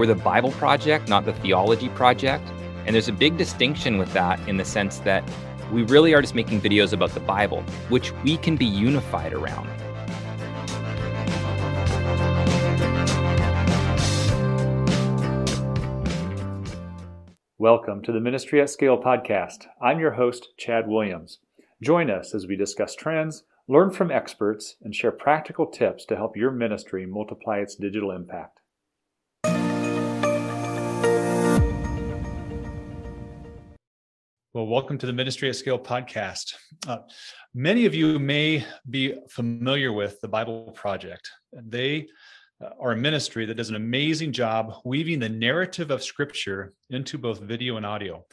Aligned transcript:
We're 0.00 0.06
the 0.06 0.14
Bible 0.14 0.52
Project, 0.52 1.10
not 1.10 1.26
the 1.26 1.34
Theology 1.34 1.90
Project. 1.90 2.48
And 2.86 2.94
there's 2.94 3.08
a 3.08 3.12
big 3.12 3.36
distinction 3.36 3.98
with 3.98 4.10
that 4.14 4.40
in 4.48 4.56
the 4.56 4.64
sense 4.64 4.96
that 5.00 5.22
we 5.70 5.82
really 5.82 6.14
are 6.14 6.22
just 6.22 6.34
making 6.34 6.62
videos 6.62 6.94
about 6.94 7.10
the 7.10 7.20
Bible, 7.20 7.60
which 7.90 8.10
we 8.24 8.38
can 8.38 8.56
be 8.56 8.64
unified 8.64 9.34
around. 9.34 9.68
Welcome 17.58 18.02
to 18.04 18.12
the 18.12 18.20
Ministry 18.20 18.62
at 18.62 18.70
Scale 18.70 18.96
podcast. 18.96 19.66
I'm 19.82 20.00
your 20.00 20.12
host, 20.12 20.48
Chad 20.56 20.88
Williams. 20.88 21.40
Join 21.82 22.08
us 22.08 22.34
as 22.34 22.46
we 22.46 22.56
discuss 22.56 22.94
trends, 22.94 23.42
learn 23.68 23.90
from 23.90 24.10
experts, 24.10 24.76
and 24.80 24.94
share 24.94 25.12
practical 25.12 25.66
tips 25.66 26.06
to 26.06 26.16
help 26.16 26.38
your 26.38 26.52
ministry 26.52 27.04
multiply 27.04 27.58
its 27.58 27.74
digital 27.74 28.12
impact. 28.12 28.59
Well, 34.52 34.66
welcome 34.66 34.98
to 34.98 35.06
the 35.06 35.12
Ministry 35.12 35.48
at 35.48 35.54
Scale 35.54 35.78
podcast. 35.78 36.54
Uh, 36.84 36.98
many 37.54 37.86
of 37.86 37.94
you 37.94 38.18
may 38.18 38.66
be 38.90 39.14
familiar 39.30 39.92
with 39.92 40.20
the 40.20 40.26
Bible 40.26 40.72
Project. 40.74 41.30
They 41.52 42.08
uh, 42.60 42.70
are 42.80 42.90
a 42.90 42.96
ministry 42.96 43.46
that 43.46 43.54
does 43.54 43.68
an 43.68 43.76
amazing 43.76 44.32
job 44.32 44.74
weaving 44.84 45.20
the 45.20 45.28
narrative 45.28 45.92
of 45.92 46.02
Scripture 46.02 46.72
into 46.90 47.16
both 47.16 47.38
video 47.38 47.76
and 47.76 47.86
audio. 47.86 48.26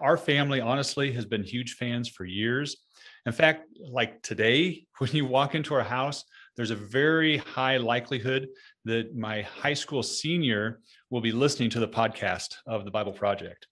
Our 0.00 0.16
family, 0.16 0.62
honestly, 0.62 1.12
has 1.12 1.26
been 1.26 1.42
huge 1.42 1.74
fans 1.74 2.08
for 2.08 2.24
years. 2.24 2.78
In 3.26 3.32
fact, 3.32 3.68
like 3.78 4.22
today, 4.22 4.86
when 5.00 5.10
you 5.12 5.26
walk 5.26 5.54
into 5.54 5.74
our 5.74 5.84
house, 5.84 6.24
there's 6.56 6.70
a 6.70 6.76
very 6.76 7.36
high 7.36 7.76
likelihood 7.76 8.48
that 8.86 9.14
my 9.14 9.42
high 9.42 9.74
school 9.74 10.02
senior 10.02 10.80
will 11.10 11.20
be 11.20 11.32
listening 11.32 11.68
to 11.68 11.80
the 11.80 11.88
podcast 11.88 12.54
of 12.66 12.86
the 12.86 12.90
Bible 12.90 13.12
Project 13.12 13.66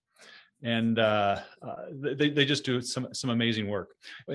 and 0.65 0.99
uh, 0.99 1.39
uh, 1.63 1.75
they, 1.93 2.31
they 2.31 2.45
just 2.45 2.65
do 2.65 2.81
some 2.81 3.07
some 3.13 3.31
amazing 3.31 3.69
work. 3.69 3.91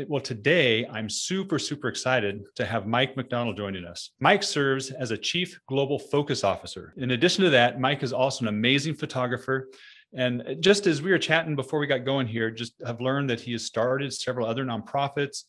Well, 0.08 0.22
today 0.22 0.86
I'm 0.86 1.10
super 1.10 1.60
super 1.60 1.90
excited 1.90 2.46
to 2.56 2.66
have 2.66 2.88
Mike 2.88 3.18
McDonald 3.18 3.58
joining 3.58 3.84
us. 3.84 4.12
Mike 4.20 4.44
serves 4.44 4.92
as 4.92 5.12
a 5.12 5.18
chief 5.18 5.60
global 5.68 5.98
focus 5.98 6.44
officer. 6.44 6.94
In 6.98 7.12
addition 7.12 7.44
to 7.44 7.50
that, 7.50 7.80
Mike 7.80 8.04
is 8.04 8.14
also 8.14 8.44
an 8.44 8.48
amazing 8.50 8.94
photographer. 8.94 9.70
And 10.14 10.58
just 10.60 10.88
as 10.88 11.02
we 11.02 11.12
were 11.12 11.20
chatting 11.20 11.56
before 11.56 11.80
we 11.80 11.86
got 11.86 12.06
going 12.06 12.28
here, 12.28 12.50
just 12.50 12.74
have 12.86 13.02
learned 13.02 13.30
that 13.30 13.40
he 13.40 13.52
has 13.52 13.66
started 13.66 14.14
several 14.14 14.48
other 14.48 14.66
nonprofits 14.66 15.44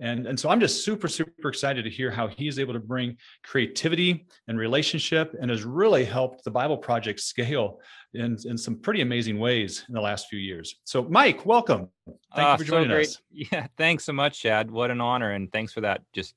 and, 0.00 0.26
and 0.26 0.40
so 0.40 0.48
I'm 0.48 0.60
just 0.60 0.84
super, 0.84 1.08
super 1.08 1.48
excited 1.48 1.84
to 1.84 1.90
hear 1.90 2.10
how 2.10 2.26
he 2.26 2.48
is 2.48 2.58
able 2.58 2.72
to 2.72 2.80
bring 2.80 3.18
creativity 3.44 4.26
and 4.48 4.58
relationship 4.58 5.34
and 5.40 5.50
has 5.50 5.64
really 5.64 6.04
helped 6.04 6.42
the 6.42 6.50
Bible 6.50 6.78
Project 6.78 7.20
scale 7.20 7.80
in, 8.14 8.36
in 8.46 8.56
some 8.56 8.76
pretty 8.76 9.02
amazing 9.02 9.38
ways 9.38 9.84
in 9.88 9.94
the 9.94 10.00
last 10.00 10.28
few 10.28 10.38
years. 10.38 10.76
So, 10.84 11.02
Mike, 11.04 11.44
welcome. 11.44 11.88
Thank 12.34 12.48
uh, 12.48 12.52
you 12.52 12.64
for 12.64 12.64
joining 12.64 12.90
so 12.90 12.96
us. 12.96 13.18
Yeah, 13.30 13.66
thanks 13.76 14.04
so 14.04 14.14
much, 14.14 14.40
Chad. 14.40 14.70
What 14.70 14.90
an 14.90 15.02
honor. 15.02 15.32
And 15.32 15.52
thanks 15.52 15.72
for 15.72 15.82
that. 15.82 16.00
Just, 16.14 16.34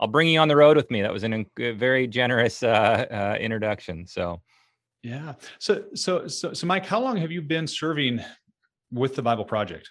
I'll 0.00 0.08
bring 0.08 0.28
you 0.28 0.40
on 0.40 0.48
the 0.48 0.56
road 0.56 0.78
with 0.78 0.90
me. 0.90 1.02
That 1.02 1.12
was 1.12 1.22
an, 1.22 1.46
a 1.58 1.72
very 1.72 2.06
generous 2.06 2.62
uh, 2.62 3.06
uh, 3.10 3.36
introduction. 3.38 4.06
So, 4.06 4.40
yeah. 5.02 5.34
So, 5.58 5.84
so, 5.94 6.26
so, 6.28 6.54
so, 6.54 6.66
Mike, 6.66 6.86
how 6.86 7.00
long 7.00 7.18
have 7.18 7.30
you 7.30 7.42
been 7.42 7.66
serving 7.66 8.20
with 8.90 9.14
the 9.16 9.22
Bible 9.22 9.44
Project? 9.44 9.90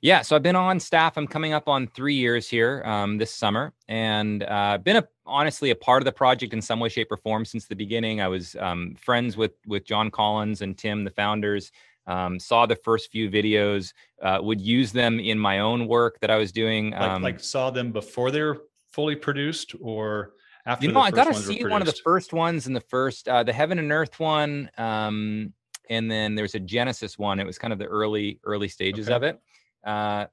Yeah, 0.00 0.22
so 0.22 0.36
I've 0.36 0.42
been 0.42 0.56
on 0.56 0.78
staff. 0.78 1.16
I'm 1.16 1.26
coming 1.26 1.52
up 1.52 1.68
on 1.68 1.86
three 1.88 2.14
years 2.14 2.48
here 2.48 2.82
um, 2.84 3.18
this 3.18 3.32
summer, 3.32 3.72
and 3.88 4.42
uh, 4.44 4.78
been 4.78 4.96
a, 4.96 5.08
honestly 5.26 5.70
a 5.70 5.74
part 5.74 6.02
of 6.02 6.04
the 6.04 6.12
project 6.12 6.52
in 6.52 6.62
some 6.62 6.78
way, 6.78 6.88
shape, 6.88 7.10
or 7.10 7.16
form 7.16 7.44
since 7.44 7.66
the 7.66 7.74
beginning. 7.74 8.20
I 8.20 8.28
was 8.28 8.54
um, 8.56 8.94
friends 9.00 9.36
with 9.36 9.52
with 9.66 9.84
Jon 9.84 10.10
Collins 10.10 10.62
and 10.62 10.76
Tim, 10.76 11.04
the 11.04 11.10
founders. 11.10 11.72
Um, 12.06 12.40
saw 12.40 12.64
the 12.64 12.76
first 12.76 13.10
few 13.10 13.28
videos, 13.28 13.92
uh, 14.22 14.38
would 14.40 14.62
use 14.62 14.92
them 14.92 15.20
in 15.20 15.38
my 15.38 15.58
own 15.58 15.86
work 15.86 16.18
that 16.20 16.30
I 16.30 16.36
was 16.36 16.52
doing. 16.52 16.92
Like, 16.92 17.02
um, 17.02 17.22
like 17.22 17.38
saw 17.38 17.70
them 17.70 17.92
before 17.92 18.30
they're 18.30 18.56
fully 18.92 19.16
produced, 19.16 19.74
or 19.80 20.32
after. 20.64 20.86
You 20.86 20.92
know, 20.92 21.00
I 21.00 21.10
got 21.10 21.24
to 21.24 21.34
see 21.34 21.64
one 21.64 21.82
of 21.82 21.86
the 21.86 22.00
first 22.04 22.32
ones 22.32 22.66
in 22.66 22.72
the 22.72 22.80
first, 22.80 23.28
uh, 23.28 23.42
the 23.42 23.52
Heaven 23.52 23.78
and 23.78 23.92
Earth 23.92 24.18
one, 24.20 24.70
um, 24.78 25.52
and 25.90 26.10
then 26.10 26.34
there's 26.34 26.54
a 26.54 26.60
Genesis 26.60 27.18
one. 27.18 27.40
It 27.40 27.46
was 27.46 27.58
kind 27.58 27.72
of 27.72 27.78
the 27.78 27.86
early 27.86 28.40
early 28.44 28.68
stages 28.68 29.08
okay. 29.08 29.16
of 29.16 29.22
it 29.24 29.40
uh, 29.88 30.26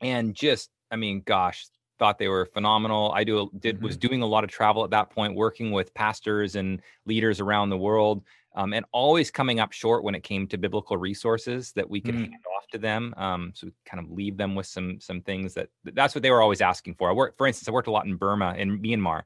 and 0.00 0.34
just 0.34 0.70
I 0.90 0.96
mean, 0.96 1.22
gosh, 1.24 1.66
thought 1.98 2.18
they 2.18 2.28
were 2.28 2.46
phenomenal. 2.46 3.12
I 3.12 3.24
do 3.24 3.50
did 3.60 3.76
mm-hmm. 3.76 3.84
was 3.84 3.96
doing 3.96 4.22
a 4.22 4.26
lot 4.26 4.44
of 4.44 4.50
travel 4.50 4.84
at 4.84 4.90
that 4.90 5.10
point, 5.10 5.34
working 5.34 5.70
with 5.70 5.94
pastors 5.94 6.56
and 6.56 6.82
leaders 7.06 7.40
around 7.40 7.70
the 7.70 7.78
world, 7.78 8.24
um, 8.56 8.72
and 8.72 8.84
always 8.92 9.30
coming 9.30 9.60
up 9.60 9.72
short 9.72 10.02
when 10.02 10.14
it 10.14 10.22
came 10.22 10.46
to 10.48 10.58
biblical 10.58 10.96
resources 10.96 11.72
that 11.72 11.88
we 11.88 12.00
could 12.00 12.16
mm. 12.16 12.30
hand 12.30 12.42
off 12.56 12.66
to 12.72 12.78
them. 12.78 13.14
Um, 13.16 13.52
so 13.54 13.68
kind 13.86 14.04
of 14.04 14.10
leave 14.10 14.36
them 14.36 14.54
with 14.54 14.66
some 14.66 15.00
some 15.00 15.20
things 15.22 15.54
that 15.54 15.68
that's 15.84 16.14
what 16.14 16.22
they 16.22 16.30
were 16.30 16.42
always 16.42 16.60
asking 16.60 16.96
for. 16.96 17.08
I 17.08 17.12
worked, 17.12 17.38
for 17.38 17.46
instance, 17.46 17.68
I 17.68 17.72
worked 17.72 17.88
a 17.88 17.92
lot 17.92 18.06
in 18.06 18.16
Burma 18.16 18.54
in 18.58 18.80
Myanmar, 18.80 19.22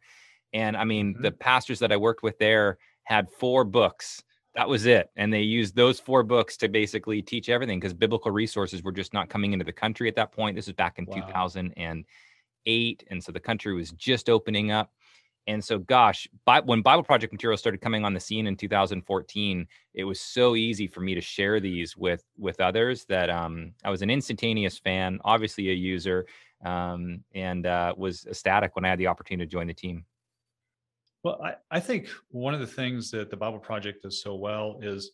and 0.53 0.77
I 0.77 0.85
mean 0.85 1.15
mm-hmm. 1.15 1.23
the 1.23 1.33
pastors 1.33 1.79
that 1.79 1.93
I 1.93 1.97
worked 1.97 2.23
with 2.23 2.39
there 2.39 2.79
had 3.05 3.31
four 3.31 3.65
books 3.65 4.23
that 4.55 4.69
was 4.69 4.87
it 4.87 5.11
and 5.17 5.33
they 5.33 5.43
used 5.43 5.77
those 5.77 6.01
four 6.01 6.23
books 6.23 6.57
to 6.57 6.69
basically 6.69 7.23
teach 7.23 7.49
everything 7.49 7.79
because 7.79 7.95
biblical 7.95 8.31
resources 8.31 8.83
were 8.83 8.93
just 8.93 9.15
not 9.15 9.29
coming 9.29 9.53
into 9.53 9.65
the 9.65 9.73
country 9.73 10.09
at 10.09 10.17
that 10.17 10.33
point. 10.33 10.57
This 10.57 10.67
was 10.67 10.75
back 10.75 10.99
in 10.99 11.05
wow. 11.07 11.17
2008 11.27 13.05
and 13.11 13.25
so 13.25 13.33
the 13.33 13.41
country 13.41 13.75
was 13.75 13.93
just 13.93 14.29
opening 14.29 14.71
up. 14.71 14.93
And 15.47 15.65
so 15.65 15.79
gosh 15.79 16.29
when 16.65 16.83
bible 16.83 17.03
project 17.03 17.33
material 17.33 17.57
started 17.57 17.81
coming 17.81 18.05
on 18.05 18.13
the 18.13 18.21
scene 18.21 18.47
in 18.47 18.57
2014 18.57 19.67
it 19.95 20.05
was 20.05 20.21
so 20.21 20.57
easy 20.57 20.87
for 20.87 21.01
me 21.01 21.15
to 21.15 21.23
share 21.23 21.59
these 21.59 21.97
with 21.97 22.23
with 22.37 22.61
others 22.61 23.07
that 23.07 23.31
um, 23.31 23.73
i 23.83 23.89
was 23.91 24.03
an 24.03 24.11
instantaneous 24.11 24.79
fan 24.79 25.19
obviously 25.25 25.71
a 25.71 25.73
user 25.73 26.27
um, 26.67 27.25
and 27.35 27.65
uh, 27.65 27.95
was 27.97 28.27
ecstatic 28.27 28.77
when 28.77 28.85
i 28.85 28.91
had 28.91 28.99
the 28.99 29.07
opportunity 29.07 29.47
to 29.47 29.51
join 29.51 29.67
the 29.67 29.73
team 29.73 30.05
well, 31.25 31.41
I, 31.43 31.55
I 31.71 31.81
think 31.81 32.09
one 32.31 32.55
of 32.55 32.61
the 32.61 32.67
things 32.67 33.11
that 33.11 33.31
the 33.31 33.37
Bible 33.37 33.59
Project 33.59 34.03
does 34.03 34.23
so 34.23 34.35
well 34.37 34.79
is 34.83 35.13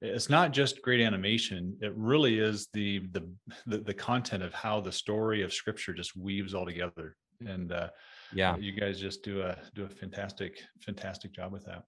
it's 0.00 0.30
not 0.30 0.52
just 0.52 0.82
great 0.82 1.00
animation 1.00 1.76
it 1.80 1.92
really 1.96 2.38
is 2.38 2.68
the, 2.72 3.00
the 3.10 3.28
the 3.66 3.78
the, 3.78 3.94
content 3.94 4.44
of 4.44 4.54
how 4.54 4.80
the 4.80 4.92
story 4.92 5.42
of 5.42 5.52
scripture 5.52 5.92
just 5.92 6.16
weaves 6.16 6.54
all 6.54 6.64
together. 6.64 7.16
And 7.44 7.72
uh 7.72 7.88
yeah. 8.32 8.56
you 8.56 8.72
guys 8.72 9.00
just 9.00 9.22
do 9.22 9.42
a 9.42 9.56
do 9.74 9.84
a 9.84 9.88
fantastic 9.88 10.60
fantastic 10.80 11.32
job 11.32 11.52
with 11.52 11.64
that. 11.64 11.82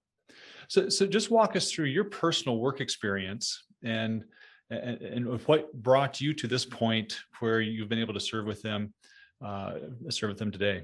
So 0.67 0.89
so 0.89 1.05
just 1.05 1.31
walk 1.31 1.55
us 1.55 1.71
through 1.71 1.85
your 1.85 2.05
personal 2.05 2.57
work 2.57 2.81
experience 2.81 3.63
and 3.83 4.23
and, 4.69 5.01
and 5.01 5.41
what 5.47 5.71
brought 5.73 6.19
you 6.21 6.33
to 6.33 6.47
this 6.47 6.65
point 6.65 7.19
where 7.39 7.61
you've 7.61 7.89
been 7.89 7.99
able 7.99 8.13
to 8.13 8.19
serve 8.19 8.45
with 8.45 8.61
them 8.61 8.93
uh 9.43 9.73
serve 10.09 10.29
with 10.29 10.37
them 10.37 10.51
today 10.51 10.83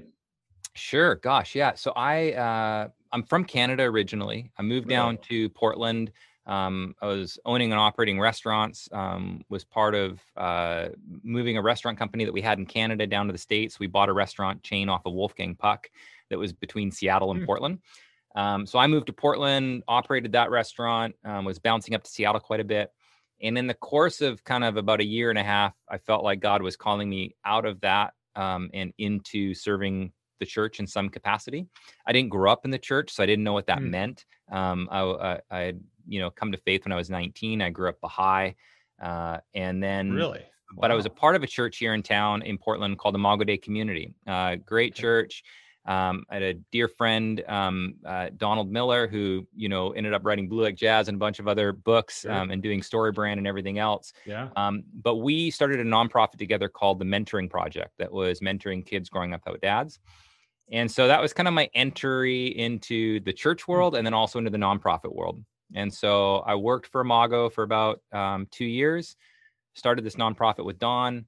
Sure. 0.78 1.16
Gosh, 1.16 1.54
yeah. 1.54 1.74
So 1.74 1.92
I 1.96 2.32
uh, 2.32 2.88
I'm 3.12 3.22
from 3.24 3.44
Canada 3.44 3.84
originally. 3.84 4.50
I 4.58 4.62
moved 4.62 4.88
down 4.88 5.18
to 5.28 5.48
Portland. 5.50 6.12
Um, 6.46 6.94
I 7.02 7.06
was 7.06 7.38
owning 7.44 7.72
and 7.72 7.80
operating 7.80 8.18
restaurants. 8.18 8.88
Um, 8.92 9.42
was 9.50 9.64
part 9.64 9.94
of 9.94 10.20
uh, 10.36 10.88
moving 11.22 11.58
a 11.58 11.62
restaurant 11.62 11.98
company 11.98 12.24
that 12.24 12.32
we 12.32 12.40
had 12.40 12.58
in 12.58 12.64
Canada 12.64 13.06
down 13.06 13.26
to 13.26 13.32
the 13.32 13.38
states. 13.38 13.78
We 13.78 13.86
bought 13.86 14.08
a 14.08 14.14
restaurant 14.14 14.62
chain 14.62 14.88
off 14.88 15.04
of 15.04 15.12
Wolfgang 15.12 15.54
Puck 15.54 15.90
that 16.30 16.38
was 16.38 16.52
between 16.52 16.90
Seattle 16.90 17.32
and 17.32 17.42
mm. 17.42 17.46
Portland. 17.46 17.80
Um, 18.34 18.66
so 18.66 18.78
I 18.78 18.86
moved 18.86 19.08
to 19.08 19.12
Portland, 19.12 19.82
operated 19.88 20.32
that 20.32 20.50
restaurant, 20.50 21.16
um, 21.24 21.44
was 21.44 21.58
bouncing 21.58 21.94
up 21.94 22.04
to 22.04 22.10
Seattle 22.10 22.40
quite 22.40 22.60
a 22.60 22.64
bit. 22.64 22.92
And 23.42 23.58
in 23.58 23.66
the 23.66 23.74
course 23.74 24.20
of 24.20 24.42
kind 24.44 24.64
of 24.64 24.76
about 24.76 25.00
a 25.00 25.04
year 25.04 25.30
and 25.30 25.38
a 25.38 25.44
half, 25.44 25.74
I 25.88 25.98
felt 25.98 26.24
like 26.24 26.40
God 26.40 26.62
was 26.62 26.76
calling 26.76 27.10
me 27.10 27.36
out 27.44 27.66
of 27.66 27.80
that 27.80 28.14
um, 28.36 28.70
and 28.72 28.92
into 28.98 29.54
serving 29.54 30.12
the 30.38 30.46
church 30.46 30.80
in 30.80 30.86
some 30.86 31.08
capacity. 31.08 31.66
I 32.06 32.12
didn't 32.12 32.30
grow 32.30 32.50
up 32.50 32.64
in 32.64 32.70
the 32.70 32.78
church, 32.78 33.12
so 33.12 33.22
I 33.22 33.26
didn't 33.26 33.44
know 33.44 33.52
what 33.52 33.66
that 33.66 33.78
mm. 33.78 33.90
meant. 33.90 34.24
Um, 34.50 34.88
I, 34.90 35.00
I, 35.00 35.40
I, 35.50 35.58
had, 35.60 35.80
you 36.06 36.20
know, 36.20 36.30
come 36.30 36.52
to 36.52 36.58
faith 36.58 36.84
when 36.84 36.92
I 36.92 36.96
was 36.96 37.10
19. 37.10 37.62
I 37.62 37.70
grew 37.70 37.88
up 37.88 38.00
Baha'i, 38.00 38.54
uh, 39.02 39.38
and 39.54 39.82
then 39.82 40.12
really, 40.12 40.40
wow. 40.72 40.80
but 40.80 40.90
I 40.90 40.94
was 40.94 41.06
a 41.06 41.10
part 41.10 41.36
of 41.36 41.42
a 41.42 41.46
church 41.46 41.78
here 41.78 41.94
in 41.94 42.02
town 42.02 42.42
in 42.42 42.58
Portland 42.58 42.98
called 42.98 43.14
the 43.14 43.18
Imago 43.18 43.44
Dei 43.44 43.58
Community. 43.58 44.14
Uh, 44.26 44.56
great 44.56 44.92
okay. 44.92 45.02
church. 45.02 45.42
Um, 45.88 46.26
I 46.28 46.34
had 46.34 46.42
a 46.42 46.54
dear 46.70 46.86
friend, 46.86 47.42
um, 47.48 47.94
uh, 48.04 48.28
Donald 48.36 48.70
Miller, 48.70 49.08
who 49.08 49.46
you 49.56 49.70
know 49.70 49.92
ended 49.92 50.12
up 50.12 50.22
writing 50.22 50.46
Blue 50.46 50.62
Like 50.62 50.76
Jazz 50.76 51.08
and 51.08 51.16
a 51.16 51.18
bunch 51.18 51.38
of 51.38 51.48
other 51.48 51.72
books 51.72 52.20
sure. 52.20 52.32
um, 52.32 52.50
and 52.50 52.62
doing 52.62 52.82
StoryBrand 52.82 53.38
and 53.38 53.46
everything 53.46 53.78
else. 53.78 54.12
Yeah. 54.26 54.48
Um, 54.54 54.84
but 55.02 55.16
we 55.16 55.50
started 55.50 55.80
a 55.80 55.84
nonprofit 55.84 56.36
together 56.36 56.68
called 56.68 56.98
the 56.98 57.06
Mentoring 57.06 57.48
Project 57.48 57.92
that 57.98 58.12
was 58.12 58.40
mentoring 58.40 58.84
kids 58.84 59.08
growing 59.08 59.32
up 59.32 59.40
without 59.46 59.62
dads. 59.62 59.98
And 60.70 60.90
so 60.90 61.08
that 61.08 61.20
was 61.20 61.32
kind 61.32 61.48
of 61.48 61.54
my 61.54 61.70
entry 61.74 62.46
into 62.46 63.20
the 63.20 63.32
church 63.32 63.62
hmm. 63.62 63.72
world 63.72 63.94
and 63.96 64.06
then 64.06 64.14
also 64.14 64.38
into 64.38 64.50
the 64.50 64.58
nonprofit 64.58 65.14
world. 65.14 65.42
And 65.74 65.92
so 65.92 66.38
I 66.38 66.54
worked 66.54 66.86
for 66.86 67.02
Imago 67.02 67.50
for 67.50 67.62
about 67.62 68.00
um, 68.12 68.46
two 68.50 68.64
years, 68.64 69.16
started 69.74 70.04
this 70.04 70.16
nonprofit 70.16 70.64
with 70.64 70.78
Don. 70.78 71.26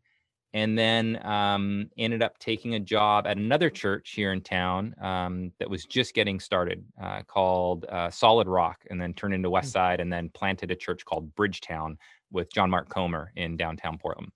and 0.52 0.76
then 0.76 1.24
um, 1.24 1.90
ended 1.96 2.22
up 2.22 2.38
taking 2.38 2.74
a 2.74 2.80
job 2.80 3.26
at 3.26 3.36
another 3.36 3.70
church 3.70 4.12
here 4.16 4.32
in 4.32 4.40
town 4.40 4.94
um, 5.00 5.52
that 5.58 5.70
was 5.70 5.84
just 5.84 6.14
getting 6.14 6.40
started 6.40 6.84
uh, 7.00 7.22
called 7.22 7.84
uh, 7.84 8.10
Solid 8.10 8.48
Rock, 8.48 8.84
and 8.90 9.00
then 9.00 9.14
turned 9.14 9.34
into 9.34 9.50
West 9.50 9.68
Mm. 9.68 9.72
Side, 9.72 10.00
and 10.00 10.12
then 10.12 10.28
planted 10.30 10.70
a 10.70 10.76
church 10.76 11.04
called 11.04 11.34
Bridgetown 11.34 11.98
with 12.32 12.52
John 12.52 12.70
Mark 12.70 12.88
Comer 12.88 13.32
in 13.36 13.56
downtown 13.56 13.98
Portland. 13.98 14.32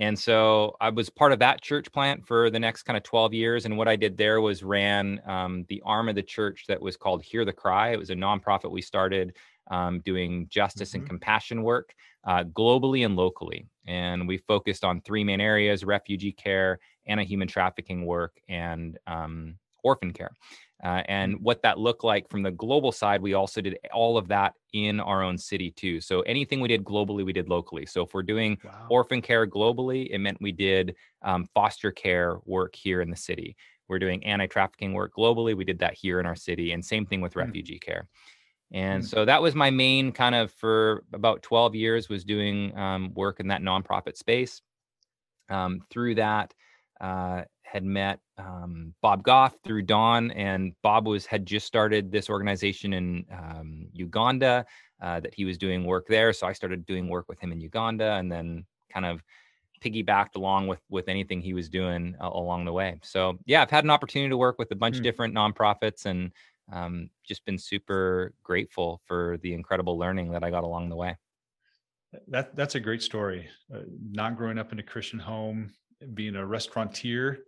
And 0.00 0.18
so 0.18 0.76
I 0.80 0.88
was 0.88 1.10
part 1.10 1.30
of 1.30 1.38
that 1.40 1.60
church 1.60 1.92
plant 1.92 2.26
for 2.26 2.48
the 2.48 2.58
next 2.58 2.84
kind 2.84 2.96
of 2.96 3.02
12 3.02 3.34
years. 3.34 3.66
And 3.66 3.76
what 3.76 3.86
I 3.86 3.96
did 3.96 4.16
there 4.16 4.40
was 4.40 4.62
ran 4.62 5.20
um, 5.26 5.66
the 5.68 5.82
arm 5.84 6.08
of 6.08 6.14
the 6.14 6.22
church 6.22 6.64
that 6.68 6.80
was 6.80 6.96
called 6.96 7.22
Hear 7.22 7.44
the 7.44 7.52
Cry. 7.52 7.90
It 7.90 7.98
was 7.98 8.08
a 8.08 8.14
nonprofit 8.14 8.70
we 8.70 8.80
started 8.80 9.36
um, 9.70 10.00
doing 10.00 10.48
justice 10.48 10.92
Mhm. 10.92 10.94
and 10.94 11.06
compassion 11.06 11.62
work 11.62 11.94
uh, 12.24 12.44
globally 12.44 13.04
and 13.04 13.14
locally. 13.14 13.66
And 13.86 14.26
we 14.26 14.38
focused 14.38 14.84
on 14.84 15.02
three 15.02 15.22
main 15.22 15.40
areas 15.40 15.84
refugee 15.84 16.32
care, 16.32 16.80
anti 17.06 17.24
human 17.24 17.46
trafficking 17.46 18.06
work, 18.06 18.40
and 18.48 18.98
um, 19.06 19.58
orphan 19.84 20.12
care. 20.12 20.30
Uh, 20.82 21.02
and 21.08 21.38
what 21.42 21.60
that 21.62 21.78
looked 21.78 22.04
like 22.04 22.28
from 22.30 22.42
the 22.42 22.50
global 22.50 22.90
side, 22.90 23.20
we 23.20 23.34
also 23.34 23.60
did 23.60 23.78
all 23.92 24.16
of 24.16 24.28
that 24.28 24.54
in 24.72 24.98
our 24.98 25.22
own 25.22 25.36
city 25.36 25.70
too. 25.70 26.00
So 26.00 26.22
anything 26.22 26.60
we 26.60 26.68
did 26.68 26.84
globally, 26.84 27.24
we 27.24 27.34
did 27.34 27.48
locally. 27.48 27.84
So 27.84 28.02
if 28.02 28.14
we're 28.14 28.22
doing 28.22 28.58
Wow. 28.62 28.88
orphan 28.88 29.20
care 29.20 29.46
globally, 29.46 30.08
it 30.10 30.18
meant 30.18 30.40
we 30.40 30.52
did 30.52 30.96
um, 31.22 31.44
foster 31.54 31.92
care 31.92 32.38
work 32.46 32.74
here 32.74 33.02
in 33.02 33.10
the 33.10 33.16
city. 33.16 33.56
We're 33.88 33.98
doing 33.98 34.24
anti 34.24 34.46
trafficking 34.46 34.94
work 34.94 35.12
globally. 35.14 35.54
We 35.56 35.64
did 35.64 35.80
that 35.80 35.94
here 35.94 36.18
in 36.18 36.26
our 36.26 36.36
city. 36.36 36.72
And 36.72 36.84
same 36.84 37.04
thing 37.04 37.20
with 37.20 37.36
Hmm. 37.36 37.52
refugee 37.52 37.78
care. 37.78 38.08
And 38.72 39.04
Hmm. 39.04 39.06
so 39.06 39.24
that 39.24 39.42
was 39.42 39.54
my 39.54 39.70
main 39.70 40.12
kind 40.12 40.34
of 40.34 40.52
for 40.52 41.04
about 41.12 41.42
12 41.42 41.74
years 41.74 42.08
was 42.08 42.24
doing 42.24 42.76
um, 42.78 43.12
work 43.14 43.40
in 43.40 43.48
that 43.48 43.62
nonprofit 43.62 44.16
space. 44.16 44.62
Um, 45.48 45.80
through 45.90 46.14
that, 46.16 46.54
uh, 47.00 47.42
had 47.70 47.84
met 47.84 48.18
um, 48.36 48.94
Bob 49.00 49.22
Goff 49.22 49.54
through 49.64 49.82
Don, 49.82 50.30
and 50.32 50.74
Bob 50.82 51.06
was 51.06 51.24
had 51.26 51.46
just 51.46 51.66
started 51.66 52.10
this 52.10 52.28
organization 52.28 52.92
in 52.92 53.24
um, 53.32 53.86
Uganda 53.92 54.66
uh, 55.00 55.20
that 55.20 55.34
he 55.34 55.44
was 55.44 55.56
doing 55.56 55.84
work 55.84 56.06
there. 56.08 56.32
So 56.32 56.46
I 56.46 56.52
started 56.52 56.84
doing 56.84 57.08
work 57.08 57.28
with 57.28 57.38
him 57.38 57.52
in 57.52 57.60
Uganda, 57.60 58.14
and 58.14 58.30
then 58.30 58.66
kind 58.92 59.06
of 59.06 59.22
piggybacked 59.82 60.34
along 60.36 60.66
with 60.66 60.80
with 60.90 61.08
anything 61.08 61.40
he 61.40 61.54
was 61.54 61.68
doing 61.68 62.16
uh, 62.20 62.30
along 62.32 62.64
the 62.64 62.72
way. 62.72 62.98
So 63.02 63.38
yeah, 63.46 63.62
I've 63.62 63.70
had 63.70 63.84
an 63.84 63.90
opportunity 63.90 64.30
to 64.30 64.36
work 64.36 64.58
with 64.58 64.70
a 64.72 64.76
bunch 64.76 64.96
Hmm. 64.96 65.00
of 65.00 65.04
different 65.04 65.34
nonprofits, 65.34 66.06
and 66.06 66.32
um, 66.72 67.10
just 67.24 67.44
been 67.44 67.58
super 67.58 68.32
grateful 68.42 69.00
for 69.06 69.38
the 69.42 69.54
incredible 69.54 69.96
learning 69.96 70.32
that 70.32 70.42
I 70.42 70.50
got 70.50 70.64
along 70.64 70.88
the 70.88 70.96
way. 70.96 71.16
That 72.28 72.56
that's 72.56 72.74
a 72.74 72.80
great 72.80 73.02
story. 73.02 73.48
Uh, 73.72 73.82
not 74.10 74.36
growing 74.36 74.58
up 74.58 74.72
in 74.72 74.80
a 74.80 74.82
Christian 74.82 75.18
home, 75.20 75.72
being 76.14 76.34
a 76.36 76.44
restaurateur, 76.44 77.38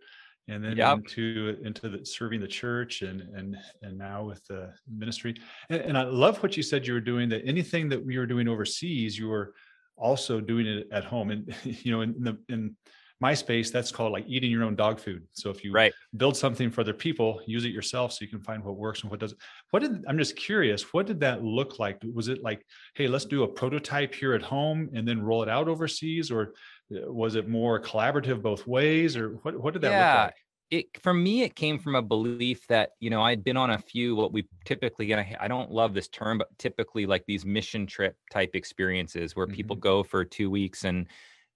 and 0.52 0.64
then 0.64 0.78
Yep. 0.78 0.98
into 0.98 1.58
into 1.64 1.88
the, 1.88 2.04
serving 2.06 2.40
the 2.40 2.46
church, 2.48 3.02
and 3.02 3.20
and 3.36 3.56
and 3.82 3.98
now 3.98 4.24
with 4.24 4.44
the 4.46 4.72
ministry. 4.88 5.34
And, 5.70 5.80
and 5.82 5.98
I 5.98 6.04
love 6.04 6.42
what 6.42 6.56
you 6.56 6.62
said 6.62 6.86
you 6.86 6.94
were 6.94 7.00
doing. 7.00 7.28
That 7.28 7.42
anything 7.46 7.88
that 7.90 8.04
we 8.04 8.18
were 8.18 8.26
doing 8.26 8.48
overseas, 8.48 9.18
you 9.18 9.28
were 9.28 9.54
also 9.96 10.40
doing 10.40 10.66
it 10.66 10.88
at 10.92 11.04
home. 11.04 11.30
And 11.30 11.54
you 11.64 11.92
know, 11.92 12.02
in 12.02 12.22
the 12.22 12.38
in 12.48 12.76
my 13.20 13.34
space, 13.34 13.70
that's 13.70 13.92
called 13.92 14.12
like 14.12 14.24
eating 14.26 14.50
your 14.50 14.64
own 14.64 14.74
dog 14.74 14.98
food. 14.98 15.22
So 15.32 15.50
if 15.50 15.62
you 15.62 15.72
Right. 15.72 15.92
build 16.16 16.36
something 16.36 16.70
for 16.72 16.80
other 16.80 16.92
people, 16.92 17.40
use 17.46 17.64
it 17.64 17.68
yourself 17.68 18.12
so 18.12 18.24
you 18.24 18.28
can 18.28 18.40
find 18.42 18.64
what 18.64 18.76
works 18.76 19.02
and 19.02 19.10
what 19.12 19.20
doesn't. 19.20 19.40
What 19.70 19.80
did 19.80 20.04
I'm 20.08 20.18
just 20.18 20.34
curious, 20.36 20.92
what 20.92 21.06
did 21.06 21.20
that 21.20 21.44
look 21.44 21.78
like? 21.78 22.02
Was 22.12 22.26
it 22.28 22.42
like, 22.42 22.66
hey, 22.94 23.06
let's 23.06 23.24
do 23.24 23.44
a 23.44 23.48
prototype 23.48 24.12
here 24.12 24.34
at 24.34 24.42
home 24.42 24.90
and 24.94 25.06
then 25.06 25.22
roll 25.22 25.42
it 25.44 25.48
out 25.48 25.68
overseas? 25.68 26.32
Or 26.32 26.54
uh, 26.94 27.12
was 27.12 27.36
it 27.36 27.48
more 27.48 27.80
collaborative 27.80 28.42
both 28.42 28.66
ways? 28.66 29.16
Or 29.16 29.34
what, 29.42 29.56
what 29.62 29.72
did 29.72 29.82
that 29.82 29.92
Yeah. 29.92 29.98
look 30.14 30.14
like? 30.14 30.34
It 30.72 30.86
for 31.02 31.12
me 31.12 31.42
it 31.42 31.54
came 31.54 31.78
from 31.78 31.94
a 31.94 32.02
belief 32.02 32.66
that 32.66 32.92
you 32.98 33.10
know 33.10 33.20
i'd 33.22 33.44
been 33.44 33.58
on 33.58 33.70
a 33.70 33.78
few 33.78 34.16
what 34.16 34.32
we 34.32 34.48
typically 34.64 35.12
and 35.12 35.20
I, 35.20 35.36
I 35.40 35.46
don't 35.46 35.70
love 35.70 35.92
this 35.92 36.08
term 36.08 36.38
but 36.38 36.48
typically 36.58 37.04
like 37.04 37.24
these 37.26 37.44
mission 37.44 37.86
trip 37.86 38.16
type 38.32 38.50
experiences 38.54 39.36
where 39.36 39.46
people 39.46 39.76
mm-hmm. 39.76 39.82
go 39.82 40.02
for 40.02 40.24
two 40.24 40.50
weeks 40.50 40.84
and 40.84 41.06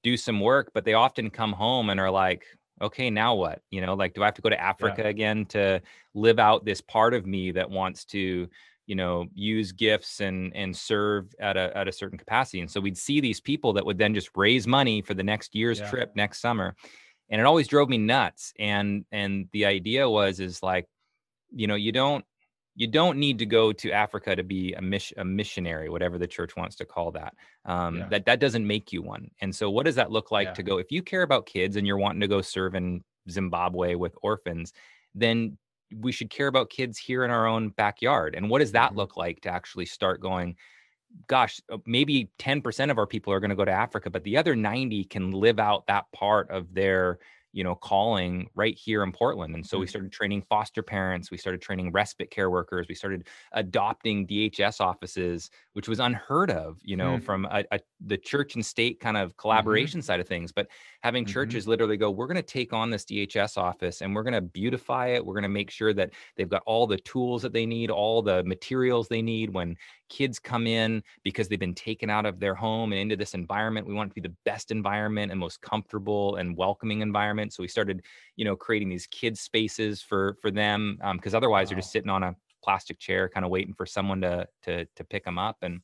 do 0.03 0.19
some 0.19 0.39
work 0.39 0.71
but 0.75 0.85
they 0.85 0.93
often 0.93 1.31
come 1.31 1.53
home 1.53 1.89
and 1.89 1.99
are 1.99 2.11
like 2.11 2.45
okay 2.83 3.09
now 3.09 3.35
what? 3.35 3.63
You 3.71 3.81
know 3.81 3.95
like 3.95 4.13
do 4.13 4.23
i 4.23 4.27
have 4.27 4.35
to 4.35 4.43
go 4.43 4.51
to 4.51 4.61
africa 4.63 5.05
again 5.05 5.47
to 5.47 5.81
live 6.12 6.39
out 6.39 6.67
this 6.67 6.83
part 6.83 7.15
of 7.15 7.25
me 7.27 7.53
that 7.53 7.71
wants 7.71 8.05
to 8.07 8.49
you 8.87 8.95
know 8.95 9.27
use 9.35 9.73
gifts 9.73 10.21
and 10.21 10.55
and 10.55 10.77
serve 10.77 11.35
at 11.41 11.57
a 11.57 11.75
at 11.75 11.89
a 11.89 11.93
certain 11.93 12.19
capacity? 12.19 12.61
And 12.61 12.71
so 12.71 12.83
we'd 12.83 12.99
see 12.99 13.21
these 13.21 13.41
people 13.41 13.73
that 13.73 13.87
would 13.87 13.97
then 13.97 14.12
just 14.12 14.29
raise 14.37 14.67
money 14.67 15.01
for 15.01 15.15
the 15.15 15.25
next 15.25 15.55
year's 15.55 15.81
Yeah. 15.81 15.89
trip 15.89 16.12
next 16.15 16.41
summer 16.43 16.77
and 17.31 17.40
it 17.40 17.44
always 17.46 17.69
drove 17.69 17.88
me 17.88 17.99
nuts 17.99 18.52
and 18.58 19.05
and 19.12 19.49
the 19.52 19.64
idea 19.67 20.08
was 20.08 20.40
is 20.40 20.62
like 20.62 20.87
you 21.50 21.67
know 21.67 21.75
you 21.75 21.93
don't 21.93 22.25
you 22.75 22.87
don't 22.87 23.19
need 23.19 23.38
to 23.38 23.46
go 23.46 23.73
to 23.73 23.90
africa 23.93 24.37
to 24.37 24.43
be 24.44 24.75
a, 24.75 24.82
miss, 24.82 25.12
a 25.17 25.25
missionary 25.25 25.88
whatever 25.88 26.19
the 26.19 26.26
church 26.26 26.56
wants 26.56 26.76
to 26.76 26.84
call 26.84 27.11
that 27.12 27.34
um, 27.64 27.96
Yeah. 27.96 28.08
that 28.11 28.26
that 28.26 28.40
doesn't 28.40 28.67
make 28.67 28.93
you 28.93 29.02
one 29.02 29.31
and 29.40 29.55
so 29.55 29.70
what 29.70 29.87
does 29.87 29.94
that 29.96 30.11
look 30.11 30.31
like 30.31 30.49
Yeah. 30.49 30.55
to 30.55 30.62
go 30.62 30.78
if 30.78 30.90
you 30.90 31.02
care 31.02 31.23
about 31.23 31.46
kids 31.46 31.76
and 31.76 31.87
you're 31.87 31.99
wanting 31.99 32.20
to 32.20 32.28
go 32.28 32.43
serve 32.43 32.75
in 32.75 33.05
zimbabwe 33.31 33.94
with 33.94 34.14
orphans 34.23 34.73
then 35.14 35.58
we 35.94 36.11
should 36.12 36.31
care 36.31 36.49
about 36.49 36.69
kids 36.70 36.99
here 36.99 37.25
in 37.25 37.31
our 37.31 37.46
own 37.46 37.70
backyard 37.70 38.34
and 38.34 38.50
what 38.50 38.58
does 38.58 38.73
that 38.73 38.93
Mhm. 38.93 38.96
look 38.96 39.17
like 39.17 39.40
to 39.43 39.49
actually 39.50 39.87
start 39.87 40.20
going 40.20 40.56
gosh 41.29 41.61
uh, 41.71 41.79
maybe 41.87 42.31
10% 42.39 42.91
of 42.91 42.99
our 42.99 43.07
people 43.07 43.33
are 43.33 43.41
going 43.41 43.51
to 43.51 43.57
go 43.57 43.65
to 43.65 43.73
africa 43.73 44.11
but 44.11 44.25
the 44.25 44.37
other 44.37 44.55
90 44.57 45.05
can 45.05 45.31
live 45.33 45.59
out 45.59 45.87
that 45.87 46.11
part 46.13 46.51
of 46.51 46.75
their 46.75 47.19
you 47.53 47.65
know 47.65 47.75
calling 47.75 48.49
right 48.55 48.75
here 48.77 49.03
in 49.03 49.13
portland 49.13 49.55
and 49.55 49.67
so 49.67 49.79
we 49.79 49.87
Mhm. 49.87 49.89
started 49.89 50.13
training 50.13 50.43
foster 50.43 50.83
parents 50.83 51.31
we 51.31 51.39
started 51.39 51.63
training 51.63 51.91
respite 51.93 52.31
care 52.31 52.51
workers 52.51 52.87
we 52.89 52.95
started 52.95 53.29
adopting 53.53 54.27
dhs 54.27 54.81
offices 54.81 55.51
which 55.73 55.89
was 55.89 55.99
unheard 56.01 56.51
of 56.51 56.79
you 56.83 56.97
know 56.97 57.17
Hmm. 57.17 57.25
from 57.25 57.47
a, 57.47 57.65
a, 57.73 57.81
the 58.01 58.19
church 58.19 58.55
and 58.57 58.67
state 58.67 59.01
kind 59.01 59.17
of 59.17 59.37
collaboration 59.39 60.03
side 60.03 60.21
of 60.21 60.29
things 60.29 60.53
but 60.53 60.69
having 61.06 61.25
Mhm. 61.25 61.32
churches 61.35 61.69
literally 61.69 61.97
go 61.97 62.11
we're 62.11 62.26
going 62.26 62.37
to 62.37 62.43
take 62.43 62.73
on 62.73 62.91
this 62.91 63.05
dhs 63.05 63.56
office 63.56 64.03
and 64.03 64.14
we're 64.14 64.25
going 64.25 64.35
to 64.35 64.41
beautify 64.41 65.06
it. 65.08 65.25
We're 65.25 65.35
going 65.35 65.44
to 65.44 65.49
make 65.49 65.70
sure 65.70 65.94
that 65.94 66.12
they've 66.37 66.49
got 66.49 66.62
all 66.67 66.87
the 66.88 66.97
tools 66.99 67.43
that 67.43 67.53
they 67.53 67.64
need 67.64 67.91
all 67.91 68.23
the 68.23 68.43
materials 68.44 69.08
they 69.08 69.23
need 69.23 69.50
when 69.55 69.76
kids 70.08 70.38
come 70.41 70.67
in 70.67 71.03
because 71.23 71.49
they've 71.49 71.58
been 71.58 71.75
taken 71.75 72.11
out 72.11 72.26
of 72.26 72.41
their 72.41 72.55
home 72.56 72.93
and 72.93 73.00
into 73.00 73.17
this 73.17 73.35
environment. 73.35 73.87
We 73.87 73.94
want 73.94 74.08
it 74.08 74.11
to 74.17 74.20
be 74.20 74.29
the 74.29 74.35
best 74.44 74.70
environment 74.73 75.31
and 75.31 75.38
most 75.41 75.61
comfortable 75.61 76.37
and 76.37 76.56
welcoming 76.56 77.00
environment. 77.03 77.52
So 77.52 77.62
we 77.62 77.69
started 77.69 78.05
you 78.35 78.44
know 78.44 78.56
creating 78.56 78.88
these 78.88 79.06
kids 79.06 79.41
spaces 79.41 80.02
for 80.02 80.37
for 80.43 80.50
them 80.50 80.99
because 81.14 81.35
otherwise 81.35 81.69
they're 81.69 81.78
just 81.78 81.92
sitting 81.92 82.11
on 82.11 82.23
a 82.25 82.35
plastic 82.62 82.99
chair 82.99 83.28
kind 83.28 83.45
of 83.47 83.50
waiting 83.52 83.75
for 83.75 83.87
someone 83.87 84.21
to 84.23 84.49
to 84.62 84.87
to 84.97 85.04
pick 85.04 85.25
them 85.25 85.38
up 85.38 85.59
and 85.62 85.83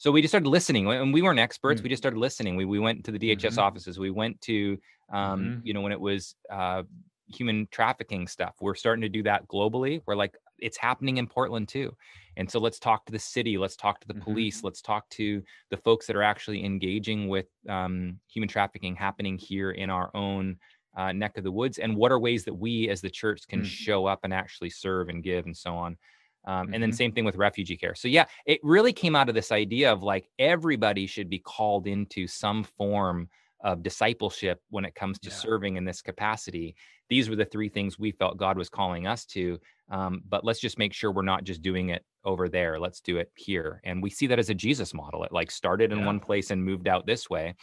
so 0.00 0.10
we 0.10 0.22
just 0.22 0.32
started 0.32 0.48
listening 0.48 0.88
and 0.90 1.12
we 1.12 1.20
weren't 1.22 1.38
experts 1.38 1.80
Mm. 1.80 1.84
we 1.84 1.90
just 1.90 2.02
started 2.02 2.18
listening 2.18 2.56
we, 2.56 2.64
we 2.64 2.78
went 2.80 3.04
to 3.04 3.12
the 3.12 3.18
dhs 3.18 3.56
Mhm. 3.56 3.58
offices 3.58 3.98
we 3.98 4.10
went 4.10 4.40
to 4.40 4.78
um, 5.12 5.40
Mhm. 5.42 5.60
you 5.62 5.72
know 5.74 5.82
when 5.82 5.92
it 5.92 6.00
was 6.00 6.34
uh, 6.50 6.82
human 7.28 7.68
trafficking 7.70 8.26
stuff 8.26 8.54
we're 8.60 8.74
starting 8.74 9.02
to 9.02 9.08
do 9.08 9.22
that 9.22 9.46
globally 9.46 10.02
we're 10.06 10.16
like 10.16 10.34
it's 10.58 10.76
happening 10.76 11.18
in 11.18 11.26
portland 11.26 11.68
too 11.68 11.94
and 12.36 12.50
so 12.50 12.58
let's 12.58 12.78
talk 12.78 13.04
to 13.06 13.12
the 13.12 13.18
city 13.18 13.56
let's 13.58 13.76
talk 13.76 14.00
to 14.00 14.08
the 14.08 14.14
police 14.14 14.64
let's 14.64 14.82
talk 14.82 15.08
to 15.10 15.42
the 15.70 15.76
folks 15.76 16.06
that 16.06 16.16
are 16.16 16.22
actually 16.22 16.64
engaging 16.64 17.28
with 17.28 17.46
um, 17.68 18.18
human 18.26 18.48
trafficking 18.48 18.96
happening 18.96 19.36
here 19.38 19.70
in 19.72 19.90
our 19.90 20.10
own 20.14 20.56
uh, 20.96 21.12
neck 21.12 21.38
of 21.38 21.44
the 21.44 21.52
woods 21.52 21.78
and 21.78 21.94
what 21.96 22.10
are 22.10 22.18
ways 22.18 22.44
that 22.44 22.54
we 22.54 22.88
as 22.88 23.00
the 23.00 23.10
church 23.10 23.46
can 23.48 23.60
Mm. 23.60 23.64
show 23.64 24.06
up 24.06 24.20
and 24.24 24.34
actually 24.34 24.70
serve 24.70 25.08
and 25.08 25.22
give 25.22 25.46
and 25.46 25.56
so 25.56 25.74
on 25.76 25.96
um, 26.44 26.70
and 26.72 26.82
then 26.82 26.90
Mhm. 26.90 26.94
same 26.94 27.12
thing 27.12 27.24
with 27.24 27.36
refugee 27.36 27.76
care 27.76 27.94
so 27.94 28.08
yeah 28.08 28.26
it 28.46 28.60
really 28.62 28.92
came 28.92 29.14
out 29.16 29.28
of 29.28 29.34
this 29.34 29.52
idea 29.52 29.92
of 29.92 30.02
like 30.02 30.30
everybody 30.38 31.06
should 31.06 31.28
be 31.28 31.38
called 31.38 31.86
into 31.86 32.26
some 32.26 32.64
form 32.64 33.28
of 33.62 33.82
discipleship 33.82 34.62
when 34.70 34.86
it 34.86 34.94
comes 34.94 35.18
to 35.18 35.30
Yeah. 35.30 35.34
serving 35.34 35.76
in 35.76 35.84
this 35.84 36.00
capacity 36.02 36.74
these 37.08 37.28
were 37.28 37.36
the 37.36 37.44
three 37.44 37.68
things 37.68 37.98
we 37.98 38.10
felt 38.12 38.38
god 38.38 38.56
was 38.56 38.68
calling 38.70 39.06
us 39.06 39.26
to 39.26 39.58
um, 39.90 40.22
but 40.28 40.44
let's 40.44 40.60
just 40.60 40.78
make 40.78 40.92
sure 40.94 41.10
we're 41.12 41.22
not 41.22 41.44
just 41.44 41.60
doing 41.62 41.90
it 41.90 42.04
over 42.24 42.48
there 42.48 42.78
let's 42.80 43.00
do 43.00 43.18
it 43.18 43.30
here 43.36 43.80
and 43.84 44.02
we 44.02 44.08
see 44.10 44.26
that 44.26 44.38
as 44.38 44.48
a 44.50 44.54
jesus 44.54 44.94
model 44.94 45.24
it 45.24 45.32
like 45.32 45.50
started 45.50 45.92
in 45.92 45.98
Yeah. 45.98 46.06
one 46.06 46.20
place 46.20 46.50
and 46.50 46.64
moved 46.64 46.88
out 46.88 47.06
this 47.06 47.28
way 47.28 47.54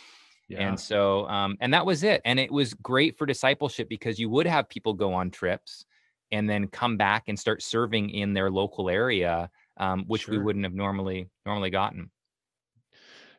Yeah. 0.47 0.59
and 0.61 0.79
so, 0.79 1.27
um, 1.27 1.57
and 1.59 1.73
that 1.73 1.85
was 1.85 2.03
it. 2.03 2.21
And 2.25 2.39
it 2.39 2.51
was 2.51 2.73
great 2.73 3.17
for 3.17 3.25
discipleship 3.25 3.89
because 3.89 4.17
you 4.17 4.29
would 4.29 4.47
have 4.47 4.69
people 4.69 4.93
go 4.93 5.13
on 5.13 5.29
trips 5.29 5.85
and 6.31 6.49
then 6.49 6.67
come 6.67 6.97
back 6.97 7.23
and 7.27 7.39
start 7.39 7.61
serving 7.61 8.09
in 8.09 8.33
their 8.33 8.49
local 8.49 8.89
area, 8.89 9.49
um, 9.77 10.05
which 10.07 10.27
we 10.27 10.37
wouldn't 10.37 10.65
have 10.65 10.73
normally 10.73 11.29
normally 11.45 11.69
gotten. 11.69 12.09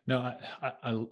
No, 0.06 0.20
I, 0.20 0.36
I, 0.62 0.92
I, 0.92 1.04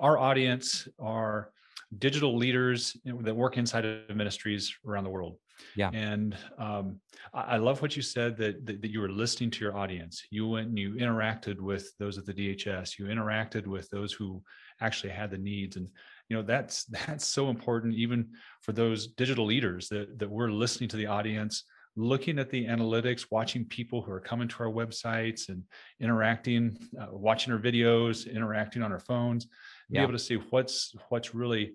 our 0.00 0.18
audience 0.18 0.88
are 0.98 1.50
digital 1.98 2.36
leaders 2.36 2.96
that 3.04 3.34
work 3.34 3.56
inside 3.56 3.84
of 3.84 4.14
ministries 4.14 4.74
around 4.86 5.04
the 5.04 5.10
world. 5.10 5.36
Yeah. 5.76 5.90
And 5.92 6.36
um, 6.58 7.00
I, 7.32 7.40
I 7.40 7.56
love 7.56 7.82
what 7.82 7.96
you 7.96 8.02
said 8.02 8.36
that, 8.38 8.66
that 8.66 8.82
that 8.82 8.90
you 8.90 9.00
were 9.00 9.08
listening 9.08 9.50
to 9.52 9.64
your 9.64 9.76
audience. 9.76 10.22
You 10.30 10.48
went 10.48 10.68
and 10.68 10.78
you 10.78 10.94
interacted 10.94 11.60
with 11.60 11.92
those 11.98 12.18
at 12.18 12.26
the 12.26 12.34
DHS. 12.34 12.98
You 12.98 13.06
interacted 13.06 13.66
with 13.66 13.88
those 13.90 14.12
who 14.12 14.42
actually 14.80 15.12
had 15.12 15.30
the 15.30 15.38
needs. 15.38 15.76
And 15.76 15.88
you 16.28 16.36
know 16.36 16.42
that's 16.42 16.84
that's 17.06 17.26
so 17.26 17.48
important 17.48 17.94
even 17.94 18.28
for 18.62 18.72
those 18.72 19.08
digital 19.08 19.46
leaders 19.46 19.88
that 19.88 20.18
that 20.18 20.30
we're 20.30 20.50
listening 20.50 20.88
to 20.88 20.96
the 20.96 21.06
audience 21.06 21.64
looking 21.96 22.38
at 22.38 22.50
the 22.50 22.64
analytics 22.66 23.26
watching 23.30 23.64
people 23.64 24.00
who 24.02 24.12
are 24.12 24.20
coming 24.20 24.46
to 24.46 24.62
our 24.62 24.70
websites 24.70 25.48
and 25.48 25.64
interacting 26.00 26.78
uh, 27.00 27.06
watching 27.10 27.52
our 27.52 27.58
videos 27.58 28.32
interacting 28.32 28.82
on 28.82 28.92
our 28.92 29.00
phones 29.00 29.48
be 29.90 29.98
able 29.98 30.12
to 30.12 30.18
see 30.18 30.36
what's 30.50 30.94
what's 31.08 31.34
really 31.34 31.74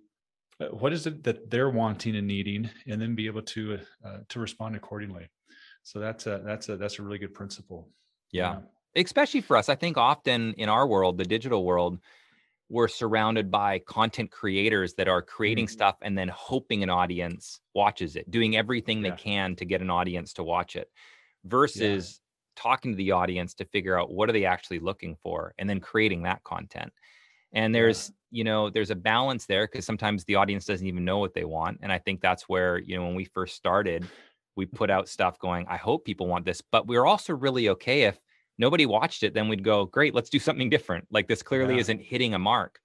uh, 0.62 0.68
what 0.68 0.94
is 0.94 1.08
it 1.08 1.24
that 1.24 1.50
they're 1.50 1.70
wanting 1.70 2.16
and 2.16 2.28
needing 2.28 2.70
and 2.88 3.02
then 3.02 3.16
be 3.16 3.26
able 3.26 3.42
to 3.42 3.80
uh, 4.06 4.20
to 4.30 4.40
respond 4.40 4.76
accordingly. 4.76 5.28
So 5.82 6.00
that's 6.00 6.28
a 6.28 6.42
that's 6.46 6.70
a 6.70 6.78
that's 6.78 7.00
a 7.00 7.02
really 7.02 7.18
good 7.18 7.34
principle 7.34 7.90
yeah. 8.32 8.54
yeah 8.96 9.02
especially 9.02 9.42
for 9.42 9.56
us 9.56 9.70
i 9.70 9.76
think 9.76 9.98
often 9.98 10.54
in 10.54 10.70
our 10.70 10.86
world 10.86 11.18
the 11.18 11.26
digital 11.26 11.64
world 11.64 12.00
we're 12.74 12.88
surrounded 12.88 13.52
by 13.52 13.78
content 13.78 14.32
creators 14.32 14.96
that 14.96 15.08
are 15.08 15.22
creating 15.22 15.66
mm-hmm. 15.66 15.74
stuff 15.74 15.96
and 16.02 16.18
then 16.18 16.28
hoping 16.30 16.82
an 16.82 16.90
audience 16.90 17.60
watches 17.76 18.16
it, 18.16 18.30
doing 18.32 18.58
everything 18.58 19.04
yeah. 19.04 19.12
they 19.12 19.16
can 19.16 19.56
to 19.56 19.64
get 19.64 19.80
an 19.80 19.92
audience 19.92 20.34
to 20.34 20.44
watch 20.44 20.76
it 20.76 20.90
versus 21.46 22.20
yeah. 22.58 22.64
talking 22.64 22.92
to 22.92 22.98
the 22.98 23.12
audience 23.12 23.54
to 23.54 23.66
figure 23.66 24.00
out 24.00 24.12
what 24.12 24.28
are 24.28 24.34
they 24.34 24.46
actually 24.46 24.80
looking 24.80 25.16
for 25.22 25.54
and 25.60 25.70
then 25.70 25.80
creating 25.80 26.24
that 26.24 26.44
content. 26.44 26.92
And 27.52 27.76
there's, 27.76 28.10
yeah. 28.10 28.38
you 28.40 28.44
know, 28.44 28.72
there's 28.72 28.90
a 28.90 28.96
balance 28.96 29.46
there 29.46 29.68
because 29.68 29.86
sometimes 29.86 30.26
the 30.26 30.36
audience 30.36 30.66
doesn't 30.66 30.88
even 30.88 31.06
know 31.06 31.20
what 31.20 31.36
they 31.36 31.46
want. 31.46 31.78
And 31.84 31.92
I 31.92 32.00
think 32.00 32.22
that's 32.22 32.50
where, 32.50 32.80
you 32.80 32.98
know, 32.98 33.06
when 33.06 33.14
we 33.14 33.26
first 33.26 33.56
started, 33.56 34.08
we 34.56 34.66
put 34.66 34.90
out 34.90 35.08
stuff 35.08 35.38
going, 35.38 35.68
I 35.70 35.78
hope 35.78 36.06
people 36.06 36.26
want 36.26 36.44
this, 36.44 36.64
but 36.72 36.88
we're 36.88 37.06
also 37.06 37.34
really 37.34 37.70
okay 37.70 38.04
if 38.04 38.18
nobody 38.64 38.86
watched 38.86 39.24
it, 39.24 39.34
then 39.34 39.50
we'd 39.50 39.64
go, 39.64 39.84
great, 39.86 40.16
let's 40.16 40.30
do 40.30 40.40
something 40.40 40.70
different. 40.70 41.06
Like 41.12 41.28
this 41.28 41.44
clearly 41.44 41.74
yeah. 41.76 41.82
isn't 41.82 42.02
hitting 42.02 42.34
a 42.34 42.40
mark. 42.40 42.80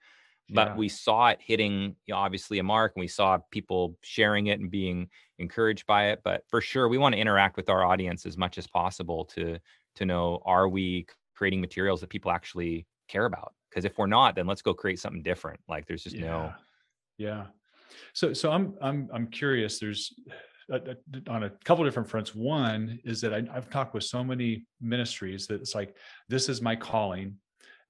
But 0.50 0.68
yeah. 0.68 0.76
we 0.76 0.88
saw 0.88 1.28
it 1.28 1.38
hitting 1.40 1.94
you 2.06 2.14
know, 2.14 2.16
obviously 2.16 2.58
a 2.58 2.64
mark 2.64 2.92
and 2.97 3.02
we 3.02 3.08
saw 3.08 3.38
people 3.52 3.97
sharing 4.02 4.49
it 4.49 4.58
and 4.58 4.70
being 4.70 5.08
encouraged 5.38 5.87
by 5.87 6.08
it. 6.08 6.20
But 6.25 6.42
for 6.49 6.61
sure, 6.61 6.88
we 6.88 6.99
want 6.99 7.14
to 7.14 7.20
interact 7.20 7.56
with 7.56 7.68
our 7.68 7.85
audience 7.85 8.26
as 8.26 8.37
much 8.37 8.58
as 8.58 8.66
possible 8.66 9.25
to 9.37 9.58
to 9.97 10.06
know 10.06 10.40
are 10.44 10.68
we 10.68 11.06
creating 11.37 11.61
materials 11.61 12.00
that 12.00 12.08
people 12.08 12.30
actually 12.30 12.87
care 13.08 13.26
about? 13.26 13.52
Because 13.68 13.85
if 13.85 13.99
we're 13.99 14.06
not, 14.06 14.35
then 14.35 14.47
let's 14.47 14.62
go 14.62 14.73
create 14.73 14.99
something 14.99 15.23
different. 15.23 15.61
Like 15.68 15.87
there's 15.87 16.02
just 16.02 16.16
yeah. 16.16 16.26
no 16.26 16.52
yeah. 17.18 17.47
So 18.14 18.32
so 18.32 18.50
I'm 18.50 18.75
I'm 18.80 19.11
I'm 19.12 19.26
curious. 19.26 19.78
There's 19.78 20.14
on 21.28 21.44
a 21.44 21.50
couple 21.64 21.84
different 21.84 22.08
fronts. 22.08 22.34
One 22.34 22.98
is 23.04 23.20
that 23.22 23.32
I, 23.32 23.42
I've 23.52 23.70
talked 23.70 23.94
with 23.94 24.04
so 24.04 24.22
many 24.22 24.66
ministries 24.80 25.46
that 25.46 25.60
it's 25.60 25.75
like, 25.75 25.96
this 26.28 26.48
is 26.48 26.60
my 26.60 26.76
calling 26.76 27.37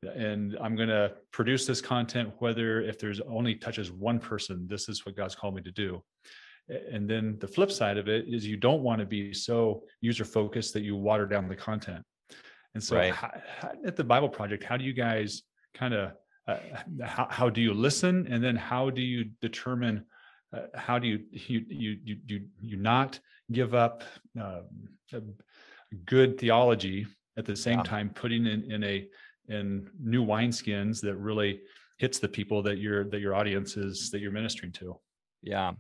and 0.03 0.57
I'm 0.61 0.77
going 0.77 0.89
to 0.89 1.13
produce 1.33 1.67
this 1.67 1.81
content, 1.81 2.33
whether 2.39 2.81
if 2.81 2.99
there's 2.99 3.21
only 3.21 3.55
touches 3.55 3.91
one 3.91 4.21
person, 4.21 4.67
this 4.69 4.89
is 4.89 5.05
what 5.05 5.17
God's 5.17 5.35
called 5.35 5.57
me 5.57 5.63
to 5.63 5.73
do. 5.73 6.03
And 6.69 7.09
then 7.09 7.37
the 7.41 7.49
flip 7.49 7.73
side 7.73 7.97
of 7.97 8.09
it 8.09 8.27
is 8.29 8.47
you 8.47 8.57
don't 8.57 8.83
want 8.83 9.01
to 9.01 9.07
be 9.07 9.33
so 9.33 9.83
user 10.01 10.25
focused 10.25 10.75
that 10.75 10.83
you 10.83 10.97
water 10.97 11.27
down 11.27 11.49
the 11.49 11.57
content. 11.57 12.05
And 12.75 12.85
so 12.85 12.97
right. 12.97 13.13
how, 13.13 13.33
how, 13.59 13.73
at 13.85 13.97
the 13.97 14.05
Bible 14.05 14.29
Project, 14.29 14.63
how 14.63 14.77
do 14.77 14.85
you 14.85 14.93
guys 14.93 15.43
kind 15.75 15.95
of, 15.95 16.13
uh, 16.47 16.59
how, 17.03 17.27
how 17.31 17.49
do 17.49 17.61
you 17.61 17.73
listen? 17.73 18.27
And 18.31 18.45
then 18.45 18.55
how 18.55 18.91
do 18.91 19.01
you 19.01 19.31
determine 19.41 20.05
uh, 20.57 20.63
how 20.75 20.99
do 20.99 21.07
you 21.07 21.21
you 21.31 21.65
you 21.69 22.17
you 22.27 22.41
you 22.61 22.77
not 22.77 23.19
give 23.53 23.75
up 23.75 24.03
uh, 24.41 24.61
good 26.05 26.39
theology 26.39 27.07
at 27.37 27.45
the 27.45 27.57
same 27.57 27.79
yeah. 27.79 27.85
time 27.85 28.11
putting 28.11 28.47
in 28.47 28.71
in 28.71 28.85
a 28.85 29.07
in 29.49 29.89
new 30.01 30.25
wineskins 30.25 31.01
that 31.01 31.17
really 31.17 31.61
hits 31.99 32.19
the 32.19 32.29
people 32.29 32.63
that 32.63 32.79
your 32.79 33.05
that 33.05 33.21
your 33.21 33.35
audience 33.35 33.77
is 33.77 34.11
that 34.11 34.21
you're 34.21 34.33
ministering 34.33 34.73
to 34.73 34.97
yeah 35.43 35.73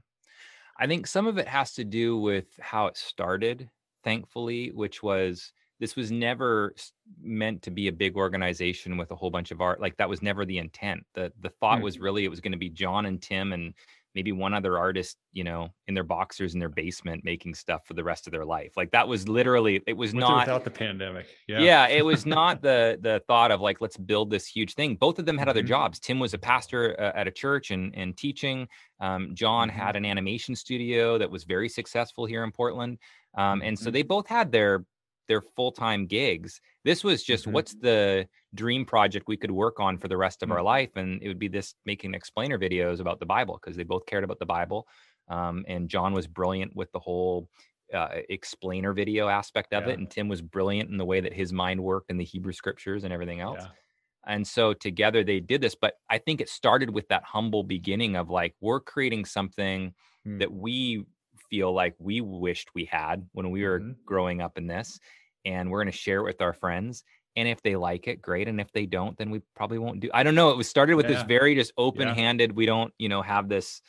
i 0.78 0.86
think 0.86 1.06
some 1.06 1.26
of 1.26 1.38
it 1.38 1.48
has 1.48 1.72
to 1.72 1.84
do 1.84 2.18
with 2.18 2.46
how 2.60 2.86
it 2.86 2.96
started 2.96 3.68
thankfully 4.04 4.70
which 4.72 5.02
was 5.02 5.52
this 5.80 5.94
was 5.94 6.10
never 6.10 6.74
meant 7.20 7.62
to 7.62 7.70
be 7.70 7.88
a 7.88 7.92
big 7.92 8.16
organization 8.16 8.96
with 8.96 9.10
a 9.10 9.16
whole 9.16 9.30
bunch 9.30 9.50
of 9.50 9.60
art 9.60 9.80
like 9.80 9.96
that 9.96 10.08
was 10.08 10.22
never 10.22 10.44
the 10.44 10.58
intent 10.58 11.04
the 11.14 11.32
the 11.40 11.50
thought 11.60 11.80
mm. 11.80 11.84
was 11.84 11.98
really 11.98 12.24
it 12.24 12.30
was 12.30 12.40
going 12.40 12.52
to 12.52 12.58
be 12.58 12.70
john 12.70 13.06
and 13.06 13.22
tim 13.22 13.52
and 13.52 13.74
maybe 14.18 14.32
one 14.32 14.52
other 14.52 14.76
artist, 14.76 15.16
you 15.32 15.44
know, 15.44 15.68
in 15.86 15.94
their 15.94 16.02
boxers 16.02 16.52
in 16.52 16.58
their 16.58 16.68
basement 16.68 17.22
making 17.24 17.54
stuff 17.54 17.86
for 17.86 17.94
the 17.94 18.02
rest 18.02 18.26
of 18.26 18.32
their 18.32 18.44
life. 18.44 18.72
Like 18.76 18.90
that 18.90 19.06
was 19.06 19.28
literally 19.28 19.80
it 19.86 19.96
was 19.96 20.12
With 20.12 20.22
not 20.22 20.40
without 20.40 20.64
the 20.64 20.72
pandemic. 20.72 21.26
Yeah. 21.46 21.60
Yeah, 21.60 21.86
it 21.86 22.04
was 22.04 22.26
not 22.38 22.60
the 22.60 22.98
the 23.00 23.22
thought 23.28 23.52
of 23.52 23.60
like 23.60 23.80
let's 23.80 23.96
build 23.96 24.28
this 24.28 24.44
huge 24.44 24.74
thing. 24.74 24.96
Both 24.96 25.20
of 25.20 25.24
them 25.24 25.38
had 25.38 25.48
other 25.48 25.60
mm-hmm. 25.60 25.68
jobs. 25.68 26.00
Tim 26.00 26.18
was 26.18 26.34
a 26.34 26.38
pastor 26.38 27.00
uh, 27.00 27.12
at 27.14 27.28
a 27.28 27.30
church 27.30 27.70
and 27.70 27.94
and 27.94 28.16
teaching. 28.16 28.66
Um, 28.98 29.36
John 29.36 29.68
mm-hmm. 29.68 29.78
had 29.78 29.94
an 29.94 30.04
animation 30.04 30.56
studio 30.56 31.16
that 31.16 31.30
was 31.30 31.44
very 31.44 31.68
successful 31.68 32.26
here 32.26 32.42
in 32.42 32.50
Portland. 32.50 32.98
Um, 33.36 33.62
and 33.62 33.76
mm-hmm. 33.76 33.84
so 33.84 33.92
they 33.92 34.02
both 34.02 34.26
had 34.26 34.50
their 34.50 34.84
their 35.28 35.42
full-time 35.42 36.06
gigs. 36.06 36.60
This 36.84 37.04
was 37.04 37.22
just 37.22 37.44
mm-hmm. 37.44 37.52
what's 37.52 37.74
the 37.74 38.26
dream 38.54 38.84
project 38.84 39.26
we 39.28 39.36
could 39.36 39.50
work 39.50 39.78
on 39.80 39.98
for 39.98 40.08
the 40.08 40.16
rest 40.16 40.42
of 40.42 40.48
mm-hmm. 40.48 40.56
our 40.56 40.62
life 40.62 40.90
and 40.96 41.22
it 41.22 41.28
would 41.28 41.38
be 41.38 41.48
this 41.48 41.74
making 41.84 42.14
explainer 42.14 42.58
videos 42.58 43.00
about 43.00 43.20
the 43.20 43.26
bible 43.26 43.58
because 43.62 43.76
they 43.76 43.82
both 43.82 44.06
cared 44.06 44.24
about 44.24 44.38
the 44.38 44.46
bible 44.46 44.86
um, 45.28 45.64
and 45.68 45.88
john 45.88 46.12
was 46.12 46.26
brilliant 46.26 46.74
with 46.74 46.90
the 46.92 46.98
whole 46.98 47.48
uh, 47.92 48.08
explainer 48.28 48.92
video 48.92 49.28
aspect 49.28 49.72
of 49.72 49.84
yeah. 49.86 49.92
it 49.92 49.98
and 49.98 50.10
tim 50.10 50.28
was 50.28 50.40
brilliant 50.40 50.90
in 50.90 50.96
the 50.96 51.04
way 51.04 51.20
that 51.20 51.32
his 51.32 51.52
mind 51.52 51.82
worked 51.82 52.10
in 52.10 52.16
the 52.16 52.24
hebrew 52.24 52.52
scriptures 52.52 53.04
and 53.04 53.12
everything 53.12 53.40
else 53.40 53.60
yeah. 53.60 54.34
and 54.34 54.46
so 54.46 54.72
together 54.72 55.22
they 55.22 55.40
did 55.40 55.60
this 55.60 55.74
but 55.74 55.94
i 56.08 56.16
think 56.16 56.40
it 56.40 56.48
started 56.48 56.90
with 56.90 57.06
that 57.08 57.22
humble 57.24 57.62
beginning 57.62 58.16
of 58.16 58.30
like 58.30 58.54
we're 58.60 58.80
creating 58.80 59.24
something 59.24 59.92
mm. 60.26 60.38
that 60.38 60.52
we 60.52 61.04
feel 61.50 61.72
like 61.72 61.94
we 61.98 62.20
wished 62.20 62.70
we 62.74 62.84
had 62.84 63.26
when 63.32 63.50
we 63.50 63.64
were 63.64 63.80
mm-hmm. 63.80 63.92
growing 64.04 64.40
up 64.40 64.58
in 64.58 64.66
this 64.66 64.98
and 65.44 65.70
we're 65.70 65.82
going 65.82 65.92
to 65.92 65.98
share 65.98 66.20
it 66.20 66.24
with 66.24 66.40
our 66.40 66.52
friends 66.52 67.04
and 67.36 67.48
if 67.48 67.62
they 67.62 67.76
like 67.76 68.08
it 68.08 68.20
great 68.20 68.48
and 68.48 68.60
if 68.60 68.70
they 68.72 68.86
don't 68.86 69.16
then 69.16 69.30
we 69.30 69.40
probably 69.54 69.78
won't 69.78 70.00
do 70.00 70.10
i 70.12 70.22
don't 70.22 70.34
know 70.34 70.50
it 70.50 70.56
was 70.56 70.68
started 70.68 70.96
with 70.96 71.06
yeah. 71.06 71.14
this 71.14 71.22
very 71.24 71.54
just 71.54 71.72
open-handed 71.76 72.50
yeah. 72.50 72.54
we 72.54 72.66
don't 72.66 72.92
you 72.98 73.08
know 73.08 73.22
have 73.22 73.48
this 73.48 73.80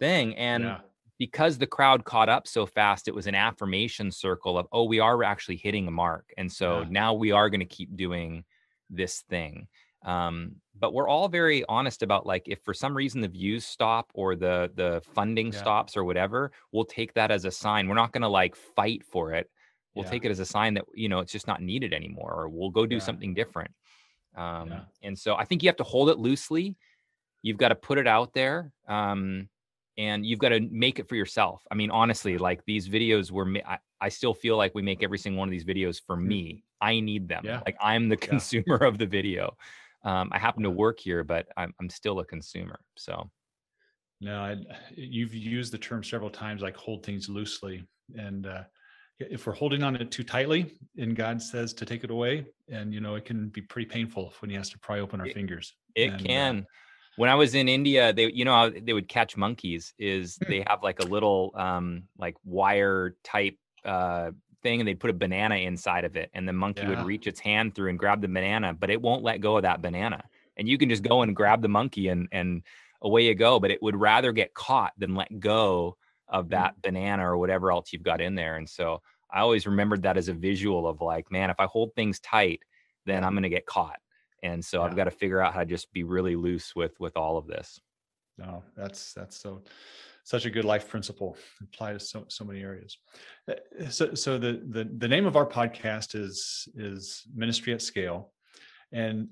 thing 0.00 0.34
and 0.36 0.64
yeah. 0.64 0.78
because 1.18 1.58
the 1.58 1.66
crowd 1.66 2.04
caught 2.04 2.28
up 2.28 2.46
so 2.46 2.66
fast 2.66 3.08
it 3.08 3.14
was 3.14 3.26
an 3.26 3.34
affirmation 3.34 4.10
circle 4.10 4.58
of 4.58 4.66
oh 4.72 4.84
we 4.84 5.00
are 5.00 5.22
actually 5.22 5.56
hitting 5.56 5.86
a 5.86 5.90
mark 5.90 6.32
and 6.36 6.50
so 6.50 6.84
now 6.84 7.14
we 7.14 7.30
are 7.30 7.48
going 7.48 7.60
to 7.60 7.66
keep 7.66 7.96
doing 7.96 8.44
this 8.90 9.22
thing 9.30 9.66
um, 10.04 10.56
but 10.78 10.92
we're 10.92 11.08
all 11.08 11.28
very 11.28 11.64
honest 11.68 12.02
about 12.02 12.26
like 12.26 12.42
if 12.46 12.60
for 12.62 12.74
some 12.74 12.96
reason 12.96 13.20
the 13.20 13.28
views 13.28 13.64
stop 13.64 14.10
or 14.14 14.36
the 14.36 14.70
the 14.74 15.02
funding 15.14 15.52
stops 15.52 15.96
or 15.96 16.04
whatever 16.04 16.50
we'll 16.72 16.84
take 16.84 17.14
that 17.14 17.30
as 17.30 17.44
a 17.44 17.50
sign. 17.50 17.88
We're 17.88 17.94
not 17.94 18.12
going 18.12 18.22
to 18.22 18.28
like 18.28 18.56
fight 18.56 19.04
for 19.04 19.32
it. 19.32 19.48
We'll 19.94 20.04
yeah. 20.04 20.10
take 20.10 20.24
it 20.24 20.30
as 20.30 20.40
a 20.40 20.44
sign 20.44 20.74
that 20.74 20.84
you 20.94 21.08
know 21.08 21.20
it's 21.20 21.32
just 21.32 21.46
not 21.46 21.62
needed 21.62 21.92
anymore 21.92 22.32
or 22.34 22.48
we'll 22.48 22.70
go 22.70 22.86
do 22.86 22.96
yeah. 22.96 23.02
something 23.02 23.34
different. 23.34 23.70
Um, 24.36 24.68
yeah. 24.68 24.80
and 25.04 25.16
so 25.16 25.36
i 25.36 25.44
think 25.44 25.62
you 25.62 25.68
have 25.68 25.76
to 25.76 25.84
hold 25.84 26.10
it 26.10 26.18
loosely. 26.18 26.76
You've 27.42 27.58
got 27.58 27.68
to 27.68 27.76
put 27.76 27.98
it 27.98 28.08
out 28.08 28.32
there 28.34 28.72
um, 28.88 29.48
and 29.96 30.26
you've 30.26 30.40
got 30.40 30.48
to 30.48 30.60
make 30.60 30.98
it 30.98 31.08
for 31.08 31.14
yourself. 31.14 31.62
I 31.70 31.76
mean 31.76 31.90
honestly 31.90 32.36
like 32.36 32.64
these 32.66 32.88
videos 32.88 33.30
were 33.30 33.46
I, 33.64 33.78
I, 34.00 34.08
still 34.08 34.34
feel 34.34 34.56
like 34.56 34.74
we 34.74 34.82
make 34.82 35.02
every 35.04 35.18
single 35.18 35.38
one 35.38 35.48
of 35.48 35.52
these 35.52 35.64
videos 35.64 36.02
for 36.04 36.16
mm. 36.16 36.26
me. 36.26 36.64
I 36.80 37.00
need 37.00 37.28
them. 37.28 37.44
Like 37.64 37.76
i'm 37.80 38.08
the 38.08 38.16
consumer 38.16 38.76
of 38.84 38.98
the 38.98 39.06
video 39.06 39.56
um, 40.04 40.28
i 40.32 40.38
happen 40.38 40.62
to 40.62 40.70
work 40.70 40.98
here 40.98 41.24
but 41.24 41.46
I'm, 41.56 41.72
I'm 41.80 41.90
still 41.90 42.20
a 42.20 42.24
consumer 42.24 42.80
so 42.96 43.30
no 44.20 44.40
I, 44.40 44.56
you've 44.94 45.34
used 45.34 45.72
the 45.72 45.78
term 45.78 46.02
several 46.04 46.30
times 46.30 46.62
like 46.62 46.76
hold 46.76 47.04
things 47.04 47.28
loosely 47.28 47.84
and 48.16 48.46
uh, 48.46 48.62
if 49.18 49.46
we're 49.46 49.54
holding 49.54 49.82
on 49.82 49.96
it 49.96 50.10
too 50.10 50.24
tightly 50.24 50.72
and 50.98 51.14
God 51.14 51.40
says 51.40 51.72
to 51.74 51.84
take 51.84 52.04
it 52.04 52.10
away, 52.10 52.46
and 52.68 52.92
you 52.92 53.00
know, 53.00 53.14
it 53.14 53.24
can 53.24 53.48
be 53.48 53.62
pretty 53.62 53.88
painful 53.88 54.32
when 54.40 54.50
he 54.50 54.56
has 54.56 54.70
to 54.70 54.78
pry 54.78 55.00
open 55.00 55.20
our 55.20 55.26
it, 55.26 55.34
fingers. 55.34 55.74
It 55.94 56.12
and, 56.12 56.20
uh 56.20 56.24
can. 56.24 56.58
Uh, 56.58 56.62
when 57.16 57.30
I 57.30 57.36
was 57.36 57.54
in 57.54 57.68
India, 57.68 58.12
they, 58.12 58.32
you 58.32 58.44
know, 58.44 58.70
they 58.70 58.92
would 58.92 59.08
catch 59.08 59.36
monkeys. 59.36 59.94
Is 59.98 60.36
hmm. 60.36 60.50
they 60.50 60.64
have 60.66 60.82
like 60.82 61.00
a 61.00 61.06
little, 61.06 61.52
um, 61.54 62.04
like 62.18 62.34
wire 62.44 63.14
type 63.22 63.56
uh, 63.84 64.32
thing, 64.64 64.80
and 64.80 64.88
they'd 64.88 64.98
put 64.98 65.10
a 65.10 65.14
banana 65.14 65.54
inside 65.54 66.04
of 66.04 66.16
it, 66.16 66.30
and 66.34 66.48
the 66.48 66.52
monkey 66.52 66.82
yeah. 66.82 66.88
would 66.88 67.06
reach 67.06 67.28
its 67.28 67.38
hand 67.38 67.76
through 67.76 67.90
and 67.90 67.98
grab 67.98 68.20
the 68.20 68.26
banana, 68.26 68.74
but 68.74 68.90
it 68.90 69.00
won't 69.00 69.22
let 69.22 69.40
go 69.40 69.56
of 69.58 69.62
that 69.62 69.80
banana. 69.80 70.24
And 70.56 70.68
you 70.68 70.76
can 70.76 70.88
just 70.88 71.04
go 71.04 71.22
and 71.22 71.36
grab 71.36 71.62
the 71.62 71.68
monkey, 71.68 72.08
and 72.08 72.28
and 72.32 72.62
away 73.00 73.26
you 73.26 73.34
go. 73.36 73.60
But 73.60 73.70
it 73.70 73.80
would 73.82 73.94
rather 73.94 74.32
get 74.32 74.54
caught 74.54 74.92
than 74.98 75.14
let 75.14 75.38
go 75.38 75.96
of 76.28 76.46
mm. 76.46 76.50
that 76.50 76.82
banana 76.82 77.30
or 77.30 77.38
whatever 77.38 77.70
else 77.70 77.92
you've 77.92 78.02
got 78.02 78.20
in 78.20 78.34
there. 78.34 78.56
And 78.56 78.68
so 78.68 79.00
I 79.30 79.40
always 79.40 79.66
remembered 79.66 80.02
that 80.02 80.16
as 80.16 80.28
a 80.28 80.34
visual 80.34 80.88
of 80.88 81.00
like, 81.00 81.30
man, 81.30 81.50
if 81.50 81.60
I 81.60 81.66
hold 81.66 81.94
things 81.94 82.20
tight, 82.20 82.60
then 83.06 83.24
I'm 83.24 83.32
going 83.32 83.42
to 83.42 83.48
get 83.48 83.66
caught. 83.66 83.98
And 84.42 84.64
so 84.64 84.80
yeah. 84.80 84.86
I've 84.86 84.96
got 84.96 85.04
to 85.04 85.10
figure 85.10 85.40
out 85.40 85.54
how 85.54 85.60
to 85.60 85.66
just 85.66 85.92
be 85.92 86.02
really 86.02 86.36
loose 86.36 86.74
with 86.74 86.98
with 87.00 87.16
all 87.16 87.36
of 87.36 87.46
this. 87.46 87.80
No, 88.38 88.62
that's 88.76 89.12
that's 89.12 89.36
so 89.36 89.62
such 90.24 90.46
a 90.46 90.50
good 90.50 90.64
life 90.64 90.88
principle 90.88 91.36
applied 91.62 91.98
to 91.98 92.00
so 92.00 92.24
so 92.28 92.44
many 92.44 92.60
areas. 92.60 92.98
Eh, 93.48 93.88
so 93.88 94.14
so 94.14 94.38
the 94.38 94.62
the 94.70 94.90
the 94.98 95.08
name 95.08 95.26
of 95.26 95.36
our 95.36 95.46
podcast 95.46 96.14
is 96.14 96.68
is 96.74 97.22
Ministry 97.34 97.72
at 97.72 97.82
Scale, 97.82 98.32
and 98.92 99.28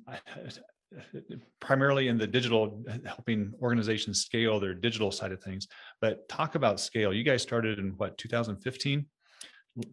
primarily 1.60 2.08
in 2.08 2.18
the 2.18 2.26
digital 2.26 2.84
helping 3.06 3.52
organizations 3.62 4.20
scale 4.20 4.60
their 4.60 4.74
digital 4.74 5.10
side 5.10 5.32
of 5.32 5.42
things. 5.42 5.66
But 6.00 6.28
talk 6.28 6.54
about 6.54 6.80
scale. 6.80 7.12
You 7.12 7.24
guys 7.24 7.42
started 7.42 7.78
in 7.78 7.94
what 7.96 8.18
2015 8.18 9.06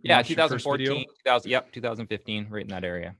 yeah 0.03 0.22
2014 0.22 1.06
2000 1.24 1.50
yep 1.50 1.72
2015 1.72 2.48
right 2.50 2.63
in 2.63 2.68
that 2.68 2.84
area. 2.84 3.15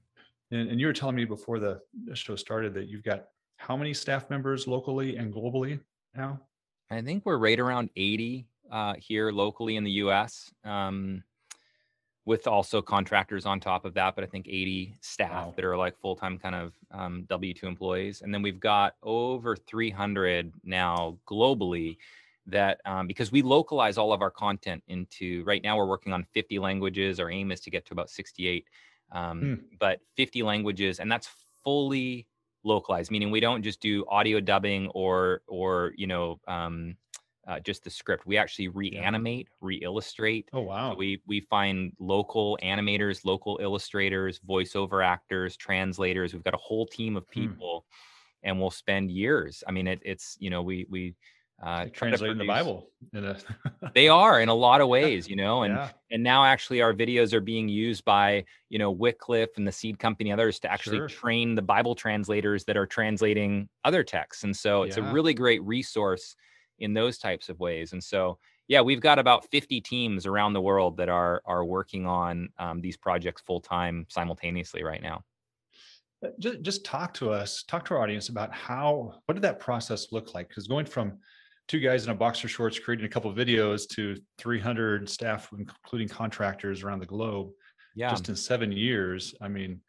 And, 0.52 0.70
and 0.70 0.80
you 0.80 0.88
were 0.88 0.94
telling 0.94 1.16
me 1.16 1.26
before 1.26 1.60
the 1.60 1.80
show 2.14 2.36
started 2.36 2.74
that 2.74 2.88
you've 2.88 3.04
got 3.04 3.26
how 3.58 3.78
many 3.78 3.94
staff 3.94 4.30
members 4.30 4.68
locally 4.68 5.18
and 5.18 5.34
globally 5.34 5.80
now 6.16 6.42
i 6.91 7.01
think 7.01 7.25
we're 7.25 7.38
right 7.38 7.60
around 7.60 7.89
80 7.96 8.46
uh, 8.72 8.93
here 9.00 9.31
locally 9.31 9.75
in 9.75 9.84
the 9.84 9.91
us 9.91 10.51
um, 10.63 11.24
with 12.29 12.46
also 12.46 12.79
contractors 12.79 13.48
on 13.48 13.60
top 13.60 13.86
of 13.86 13.96
that, 13.96 14.13
but 14.13 14.24
I 14.24 14.27
think 14.27 14.48
80 14.48 14.96
staff 15.01 15.31
wow. 15.31 15.53
that 15.55 15.65
are 15.65 15.75
like 15.75 15.98
full 15.98 16.15
time 16.15 16.38
kind 16.38 16.53
of 16.53 16.74
um, 16.91 17.25
W 17.27 17.55
2 17.55 17.65
employees. 17.65 18.22
And 18.22 18.31
then 18.31 18.43
we've 18.43 18.60
got 18.60 18.93
over 19.01 19.55
300 19.55 20.53
now 20.63 21.17
globally 21.27 21.98
that 22.46 22.81
um, 22.86 23.08
because 23.08 23.31
we 23.31 23.41
localize 23.41 23.98
all 23.98 24.13
of 24.13 24.22
our 24.22 24.29
content 24.29 24.84
into 24.88 25.43
right 25.43 25.63
now 25.63 25.75
we're 25.75 25.88
working 25.88 26.13
on 26.13 26.24
50 26.31 26.60
languages. 26.60 27.19
Our 27.19 27.31
aim 27.31 27.51
is 27.51 27.62
to 27.62 27.72
get 27.72 27.84
to 27.88 27.93
about 27.93 28.12
68, 28.12 28.65
um, 29.12 29.41
hmm. 29.41 29.53
but 29.79 30.00
50 30.15 30.43
languages, 30.43 31.00
and 31.00 31.12
that's 31.12 31.29
fully 31.63 32.27
localized, 32.63 33.12
meaning 33.12 33.32
we 33.32 33.39
don't 33.39 33.63
just 33.63 33.82
do 33.82 34.06
audio 34.08 34.39
dubbing 34.39 34.88
or 34.89 35.42
or 35.48 35.94
you 35.96 36.08
know 36.08 36.39
um, 36.48 36.96
uh, 37.48 37.60
just 37.60 37.84
the 37.84 37.89
script. 37.89 38.25
We 38.25 38.38
actually 38.38 38.68
reanimate, 38.68 39.48
yeah. 39.50 39.58
re-illustrate. 39.62 40.50
Oh 40.54 40.62
wow! 40.62 40.92
So 40.92 40.98
we 40.98 41.22
we 41.25 41.42
find 41.42 41.94
local 42.00 42.58
animators, 42.62 43.25
local 43.25 43.60
illustrators, 43.62 44.39
voiceover 44.48 45.06
actors, 45.06 45.58
translators. 45.58 46.34
We've 46.34 46.44
got 46.44 46.54
a 46.54 46.58
whole 46.58 46.86
team 46.86 47.18
of 47.18 47.25
hmm. 47.25 47.42
people, 47.42 47.86
hmm. 47.89 48.50
and 48.50 48.60
we'll 48.60 48.72
spend 48.72 49.12
years. 49.12 49.63
I 49.68 49.72
mean, 49.72 49.88
it, 49.88 50.00
it's 50.04 50.38
you 50.39 50.50
know 50.50 50.62
we 50.62 50.86
we 50.89 51.16
uh, 51.62 51.86
translating 51.92 52.38
the 52.38 52.46
Bible. 52.46 52.89
A... 53.13 53.36
they 53.94 54.08
are 54.08 54.39
in 54.39 54.50
a 54.50 54.54
lot 54.54 54.82
of 54.82 54.88
ways, 54.88 55.28
you 55.28 55.36
know, 55.36 55.63
and 55.63 55.75
yeah. 55.75 55.89
and 56.12 56.24
now 56.24 56.46
actually 56.46 56.82
our 56.82 56.94
videos 56.94 57.34
are 57.34 57.42
being 57.42 57.68
used 57.68 58.06
by 58.06 58.46
you 58.70 58.80
know 58.80 58.92
Wycliffe 58.92 59.58
and 59.58 59.68
the 59.68 59.72
Seed 59.72 60.00
Company, 60.00 60.32
others 60.32 60.60
to 60.60 60.72
actually 60.72 60.98
sure. 60.98 61.08
train 61.08 61.56
the 61.56 61.62
Bible 61.62 61.96
translators 61.96 62.63
that 62.66 62.78
are 62.78 62.86
translating 62.86 63.68
other 63.84 64.04
texts, 64.04 64.44
and 64.44 64.56
so 64.56 64.84
it's 64.84 64.98
yeah. 64.98 65.10
a 65.10 65.13
really 65.13 65.34
great 65.34 65.62
resource 65.63 66.36
in 66.80 66.94
those 66.94 67.18
types 67.18 67.50
of 67.50 67.60
ways. 67.60 67.92
And 67.92 68.01
so, 68.01 68.38
yeah, 68.70 68.80
we've 68.80 69.01
got 69.01 69.20
about 69.20 69.50
50 69.51 69.82
teams 69.82 70.25
around 70.25 70.54
the 70.54 70.62
world 70.62 70.96
that 70.98 71.10
are 71.10 71.42
are 71.46 71.66
working 71.66 72.06
on 72.06 72.50
um, 72.58 72.80
these 72.80 72.96
projects 72.96 73.42
full 73.42 73.60
time 73.60 74.06
simultaneously 74.10 74.84
right 74.84 75.01
now. 75.01 75.24
Uh, 76.24 76.30
just, 76.39 76.62
just 76.62 76.86
talk 76.86 77.13
to 77.16 77.32
us, 77.32 77.63
talk 77.63 77.86
to 77.86 77.94
our 77.96 78.01
audience 78.01 78.30
about 78.30 78.54
how 78.54 79.16
what 79.25 79.36
did 79.36 79.42
that 79.42 79.60
process 79.60 80.12
look 80.12 80.34
like? 80.34 80.48
Because 80.48 80.68
going 80.68 80.86
from 80.86 81.18
two 81.70 81.80
guys 81.80 82.04
in 82.04 82.10
a 82.10 82.16
boxer 82.16 82.50
shorts 82.50 82.78
creating 82.78 83.06
a 83.06 83.10
couple 83.10 83.32
of 83.32 83.38
videos 83.38 83.88
to 83.88 84.18
300 84.38 85.10
staff, 85.10 85.50
including 85.58 86.10
contractors 86.10 86.84
around 86.84 87.00
the 87.00 87.06
globe, 87.06 87.52
yeah, 87.96 88.10
just 88.10 88.28
in 88.28 88.36
seven 88.36 88.74
years. 88.74 89.34
I 89.42 89.48
mean, 89.48 89.80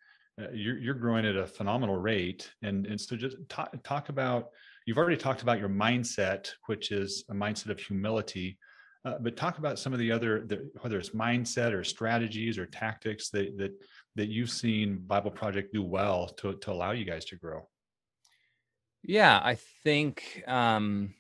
uh, 0.41 0.53
you're 0.53 0.79
you're 0.79 0.95
growing 0.95 1.27
at 1.27 1.35
a 1.35 1.47
phenomenal 1.47 1.97
rate, 1.97 2.49
and 2.63 2.87
and 2.87 3.01
so 3.01 3.17
just 3.17 3.37
talk 3.49 3.75
talk 3.83 4.11
about 4.11 4.51
You've 4.87 4.99
already 4.99 5.17
talked 5.17 5.43
about 5.43 5.61
your 5.61 5.69
mindset, 5.69 6.51
which 6.67 6.91
is 6.91 7.25
a 7.31 7.35
mindset 7.35 7.71
of 7.71 7.79
humility. 7.79 8.59
Uh, 9.05 9.19
but 9.21 9.37
talk 9.37 9.59
about 9.59 9.79
some 9.79 9.93
of 9.93 9.99
the 9.99 10.11
other, 10.11 10.45
the, 10.47 10.71
whether 10.81 10.99
it's 10.99 11.11
mindset 11.11 11.73
or 11.73 11.85
strategies 11.85 12.59
or 12.59 12.67
tactics 12.67 13.31
that 13.31 13.57
that 13.57 13.73
that 14.17 14.29
you've 14.29 14.51
seen 14.51 14.99
Bible 15.07 15.31
Project 15.31 15.73
do 15.73 15.83
well 15.83 16.27
to 16.39 16.55
to 16.55 16.73
allow 16.73 16.91
you 16.91 17.05
guys 17.05 17.25
to 17.27 17.37
grow. 17.37 17.69
Yeah, 19.03 19.41
I 19.43 19.59
think. 19.85 20.43
Um, 20.47 21.15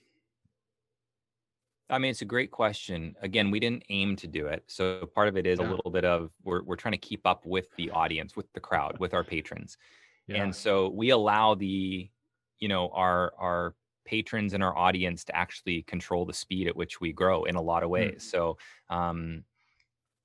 I 1.90 1.99
mean, 1.99 2.11
it's 2.11 2.23
a 2.23 2.26
great 2.26 2.50
question. 2.50 3.16
Again, 3.20 3.50
we 3.50 3.61
didn't 3.61 3.82
aim 3.90 4.16
to 4.16 4.26
do 4.26 4.47
it, 4.47 4.64
so 4.66 5.06
part 5.14 5.28
of 5.28 5.37
it 5.37 5.47
is 5.47 5.59
yeah. 5.59 5.66
a 5.66 5.70
little 5.70 5.90
bit 5.90 6.04
of 6.04 6.30
we're 6.44 6.62
we're 6.62 6.76
trying 6.76 6.92
to 6.92 6.99
keep 6.99 7.26
up 7.26 7.45
with 7.45 7.67
the 7.76 7.91
audience, 7.91 8.36
with 8.36 8.52
the 8.52 8.60
crowd, 8.60 8.99
with 8.99 9.12
our 9.12 9.25
patrons, 9.25 9.76
yeah. 10.26 10.43
and 10.43 10.54
so 10.54 10.88
we 10.88 11.10
allow 11.10 11.54
the 11.54 12.08
you 12.58 12.69
know 12.69 12.88
our 12.95 13.32
our 13.38 13.75
patrons 14.04 14.54
and 14.54 14.62
our 14.62 14.76
audience 14.76 15.25
to 15.25 15.36
actually 15.36 15.82
control 15.82 16.25
the 16.25 16.32
speed 16.32 16.67
at 16.67 16.76
which 16.76 17.00
we 17.00 17.12
grow 17.12 17.45
in 17.45 17.56
a 17.56 17.62
lot 17.62 17.82
of 17.82 17.91
ways. 17.91 18.25
Mm. 18.25 18.30
So, 18.30 18.58
um, 18.88 19.45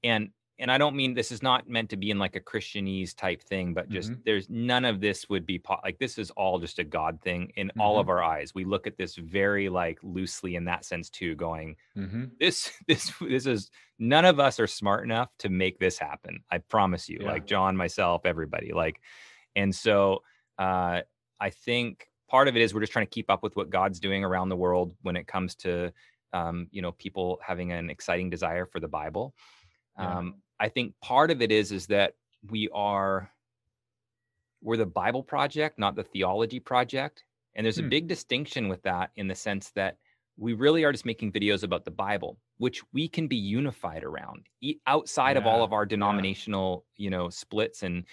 and 0.04 0.30
and 0.58 0.72
I 0.72 0.78
don't 0.78 0.96
mean 0.96 1.14
this 1.14 1.32
is 1.32 1.44
not 1.44 1.68
meant 1.68 1.90
to 1.90 1.98
be 1.98 2.12
in 2.12 2.20
like 2.20 2.36
a 2.36 2.40
Christianese 2.40 3.16
type 3.16 3.44
thing, 3.44 3.74
but 3.74 3.90
just 3.90 4.12
mm-hmm. 4.12 4.22
there's 4.26 4.50
none 4.50 4.86
of 4.86 5.02
this 5.02 5.28
would 5.30 5.46
be 5.46 5.60
po- 5.60 5.82
like 5.84 6.00
this 6.00 6.18
is 6.18 6.32
all 6.32 6.60
just 6.60 6.80
a 6.80 6.84
God 6.84 7.20
thing 7.22 7.52
in 7.58 7.68
mm-hmm. 7.68 7.82
all 7.82 8.00
of 8.00 8.08
our 8.08 8.24
eyes. 8.24 8.54
We 8.56 8.64
look 8.64 8.88
at 8.88 8.98
this 8.98 9.16
very 9.16 9.68
like 9.68 10.00
loosely 10.02 10.56
in 10.56 10.66
that 10.66 10.86
sense 10.86 11.10
too, 11.10 11.36
going 11.36 11.76
mm-hmm. 11.98 12.26
this 12.40 12.72
this 12.88 13.12
this 13.20 13.46
is 13.46 13.70
none 14.00 14.24
of 14.24 14.40
us 14.40 14.60
are 14.60 14.68
smart 14.68 15.04
enough 15.04 15.30
to 15.40 15.50
make 15.50 15.78
this 15.78 16.00
happen. 16.00 16.40
I 16.50 16.60
promise 16.60 17.10
you, 17.10 17.20
yeah. 17.22 17.32
like 17.32 17.46
John, 17.46 17.76
myself, 17.76 18.26
everybody, 18.26 18.72
like, 18.74 19.02
and 19.56 19.76
so 19.76 20.24
uh, 20.58 21.02
I 21.40 21.50
think 21.50 22.08
part 22.30 22.48
of 22.48 22.56
it 22.56 22.62
is 22.62 22.74
we're 22.74 22.80
just 22.80 22.94
trying 22.94 23.08
to 23.08 23.12
keep 23.12 23.30
up 23.30 23.44
with 23.44 23.56
what 23.58 23.70
God's 23.70 24.00
doing 24.00 24.24
around 24.24 24.50
the 24.50 24.56
world 24.56 24.96
when 25.02 25.18
it 25.18 25.28
comes 25.28 25.56
to 25.56 25.92
um, 26.32 26.68
you 26.72 26.82
know 26.82 26.94
people 26.94 27.40
having 27.46 27.74
an 27.74 27.90
exciting 27.90 28.30
desire 28.30 28.66
for 28.66 28.80
the 28.80 28.88
Bible. 28.88 29.34
Yeah. 29.98 30.18
Um, 30.18 30.36
I 30.60 30.70
think 30.70 30.94
part 31.02 31.32
of 31.32 31.42
it 31.42 31.52
is 31.52 31.72
is 31.72 31.88
that 31.88 32.14
we 32.50 32.70
are 32.74 33.32
we're 34.62 34.78
the 34.78 34.86
Bible 34.86 35.22
project, 35.22 35.78
not 35.78 35.96
the 35.96 36.04
theology 36.04 36.60
project, 36.60 37.24
and 37.56 37.66
there's 37.66 37.80
hmm. 37.80 37.86
a 37.86 37.90
big 37.90 38.08
distinction 38.08 38.68
with 38.68 38.82
that 38.84 39.12
in 39.16 39.28
the 39.28 39.36
sense 39.36 39.72
that 39.72 39.98
we 40.38 40.54
really 40.54 40.84
are 40.84 40.92
just 40.92 41.06
making 41.06 41.32
videos 41.32 41.64
about 41.64 41.86
the 41.86 41.92
Bible, 41.92 42.38
which 42.58 42.82
we 42.92 43.08
can 43.08 43.28
be 43.28 43.38
unified 43.38 44.04
around 44.04 44.48
outside 44.88 45.36
yeah. 45.36 45.42
of 45.42 45.48
all 45.48 45.64
of 45.64 45.72
our 45.72 45.86
denominational, 45.86 46.86
yeah. 46.98 47.04
you 47.04 47.10
know, 47.10 47.30
splits 47.30 47.84
and 47.84 48.04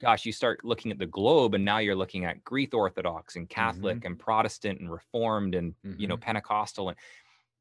gosh, 0.00 0.26
you 0.26 0.32
start 0.32 0.64
looking 0.64 0.90
at 0.90 0.98
the 0.98 1.06
globe 1.06 1.54
and 1.54 1.64
now 1.64 1.78
you're 1.78 1.96
looking 1.96 2.24
at 2.24 2.42
Greek 2.44 2.74
Orthodox 2.74 3.36
and 3.36 3.48
Catholic 3.48 3.98
mm-hmm. 3.98 4.06
and 4.06 4.18
Protestant 4.18 4.80
and 4.80 4.90
Reformed 4.90 5.54
and 5.54 5.74
mm-hmm. 5.84 6.00
you 6.00 6.06
know 6.06 6.16
mm-hmm. 6.16 6.22
Pentecostal 6.22 6.88
and 6.88 6.98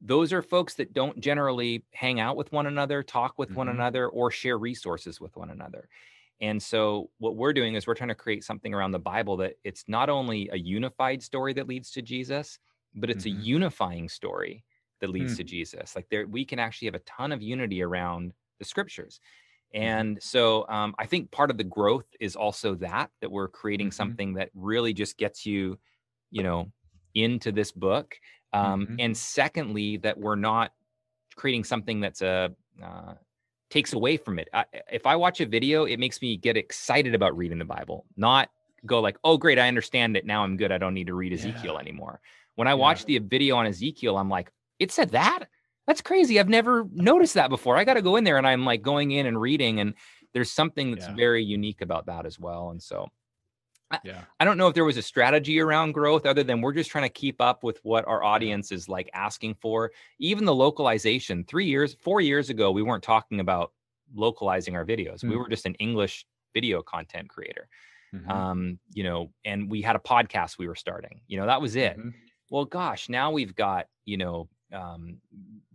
those 0.01 0.33
are 0.33 0.41
folks 0.41 0.75
that 0.75 0.93
don't 0.93 1.19
generally 1.19 1.83
hang 1.91 2.19
out 2.19 2.35
with 2.35 2.51
one 2.51 2.67
another, 2.67 3.01
talk 3.01 3.33
with 3.37 3.49
mm-hmm. 3.49 3.57
one 3.59 3.69
another, 3.69 4.07
or 4.07 4.29
share 4.31 4.57
resources 4.57 5.19
with 5.21 5.35
one 5.35 5.49
another. 5.49 5.87
And 6.41 6.61
so 6.61 7.09
what 7.19 7.35
we're 7.37 7.53
doing 7.53 7.75
is 7.75 7.87
we're 7.87 7.95
trying 7.95 8.09
to 8.09 8.15
create 8.15 8.43
something 8.43 8.73
around 8.73 8.91
the 8.91 8.99
Bible 8.99 9.37
that 9.37 9.53
it's 9.63 9.85
not 9.87 10.09
only 10.09 10.49
a 10.51 10.57
unified 10.57 11.23
story 11.23 11.53
that 11.53 11.67
leads 11.67 11.91
to 11.91 12.01
Jesus, 12.01 12.59
but 12.93 13.09
it's 13.09 13.25
mm-hmm. 13.25 13.39
a 13.39 13.43
unifying 13.43 14.09
story 14.09 14.63
that 15.01 15.09
leads 15.09 15.33
mm. 15.33 15.37
to 15.37 15.43
Jesus. 15.43 15.95
Like 15.95 16.07
there 16.09 16.25
we 16.27 16.45
can 16.45 16.59
actually 16.59 16.87
have 16.87 16.95
a 16.95 16.99
ton 16.99 17.31
of 17.31 17.41
unity 17.41 17.81
around 17.81 18.33
the 18.59 18.65
scriptures. 18.65 19.19
Mm-hmm. 19.73 19.83
And 19.83 20.23
so 20.23 20.65
um, 20.69 20.95
I 20.99 21.05
think 21.05 21.31
part 21.31 21.51
of 21.51 21.57
the 21.57 21.63
growth 21.63 22.07
is 22.19 22.35
also 22.35 22.75
that 22.75 23.11
that 23.21 23.31
we're 23.31 23.47
creating 23.47 23.87
mm-hmm. 23.87 23.95
something 23.95 24.33
that 24.35 24.49
really 24.53 24.93
just 24.93 25.17
gets 25.17 25.45
you, 25.45 25.77
you 26.31 26.43
know, 26.43 26.71
into 27.13 27.51
this 27.51 27.71
book. 27.71 28.15
Um, 28.55 28.85
mm-hmm. 28.85 28.95
And 28.99 29.17
secondly, 29.17 29.97
that 29.97 30.17
we're 30.17 30.35
not 30.35 30.71
creating 31.35 31.63
something 31.63 31.99
that's 31.99 32.21
a 32.21 32.51
uh, 32.83 33.13
takes 33.69 33.93
away 33.93 34.17
from 34.17 34.39
it. 34.39 34.47
I, 34.53 34.65
if 34.91 35.05
I 35.05 35.15
watch 35.15 35.41
a 35.41 35.45
video, 35.45 35.85
it 35.85 35.99
makes 35.99 36.21
me 36.21 36.37
get 36.37 36.57
excited 36.57 37.15
about 37.15 37.35
reading 37.35 37.59
the 37.59 37.65
Bible, 37.65 38.05
not 38.15 38.49
go 38.85 38.99
like, 38.99 39.17
"Oh, 39.23 39.37
great, 39.37 39.59
I 39.59 39.67
understand 39.67 40.15
it. 40.17 40.25
Now 40.25 40.43
I'm 40.43 40.57
good. 40.57 40.71
I 40.71 40.77
don't 40.77 40.93
need 40.93 41.07
to 41.07 41.15
read 41.15 41.33
Ezekiel 41.33 41.73
yeah. 41.73 41.79
anymore." 41.79 42.21
When 42.55 42.67
I 42.67 42.71
yeah. 42.71 42.75
watch 42.75 43.05
the 43.05 43.17
video 43.19 43.57
on 43.57 43.65
Ezekiel, 43.65 44.17
I'm 44.17 44.29
like, 44.29 44.51
"It 44.79 44.91
said 44.91 45.11
that? 45.11 45.47
that's 45.87 46.01
crazy. 46.01 46.39
I've 46.39 46.49
never 46.49 46.87
noticed 46.93 47.35
that 47.35 47.49
before. 47.49 47.77
I 47.77 47.83
got 47.83 47.93
to 47.95 48.01
go 48.01 48.15
in 48.15 48.23
there 48.23 48.37
and 48.37 48.47
I'm 48.47 48.65
like 48.65 48.81
going 48.81 49.11
in 49.11 49.25
and 49.25 49.39
reading, 49.39 49.79
and 49.79 49.93
there's 50.33 50.51
something 50.51 50.91
that's 50.91 51.07
yeah. 51.07 51.15
very 51.15 51.43
unique 51.43 51.81
about 51.81 52.07
that 52.07 52.25
as 52.25 52.39
well. 52.39 52.71
And 52.71 52.81
so, 52.81 53.07
yeah, 54.03 54.21
I, 54.39 54.43
I 54.43 54.45
don't 54.45 54.57
know 54.57 54.67
if 54.67 54.73
there 54.73 54.85
was 54.85 54.97
a 54.97 55.01
strategy 55.01 55.59
around 55.59 55.93
growth 55.93 56.25
other 56.25 56.43
than 56.43 56.61
we're 56.61 56.73
just 56.73 56.89
trying 56.89 57.05
to 57.05 57.09
keep 57.09 57.39
up 57.41 57.63
with 57.63 57.79
what 57.83 58.07
our 58.07 58.23
audience 58.23 58.71
is 58.71 58.89
like 58.89 59.09
asking 59.13 59.55
for. 59.55 59.91
Even 60.19 60.45
the 60.45 60.55
localization, 60.55 61.43
three 61.43 61.65
years, 61.65 61.95
four 62.01 62.21
years 62.21 62.49
ago, 62.49 62.71
we 62.71 62.81
weren't 62.81 63.03
talking 63.03 63.39
about 63.39 63.71
localizing 64.13 64.75
our 64.75 64.85
videos. 64.85 65.15
Mm-hmm. 65.17 65.29
We 65.29 65.37
were 65.37 65.49
just 65.49 65.65
an 65.65 65.75
English 65.75 66.25
video 66.53 66.81
content 66.81 67.29
creator. 67.29 67.67
Mm-hmm. 68.13 68.31
Um, 68.31 68.79
you 68.93 69.03
know, 69.03 69.31
and 69.43 69.69
we 69.69 69.81
had 69.81 69.95
a 69.95 69.99
podcast 69.99 70.57
we 70.57 70.67
were 70.67 70.75
starting. 70.75 71.21
You 71.27 71.37
know, 71.37 71.45
that 71.45 71.61
was 71.61 71.75
it. 71.75 71.97
Mm-hmm. 71.97 72.09
Well, 72.49 72.65
gosh, 72.65 73.09
now 73.09 73.31
we've 73.31 73.55
got, 73.55 73.87
you 74.05 74.17
know, 74.17 74.47
um, 74.73 75.17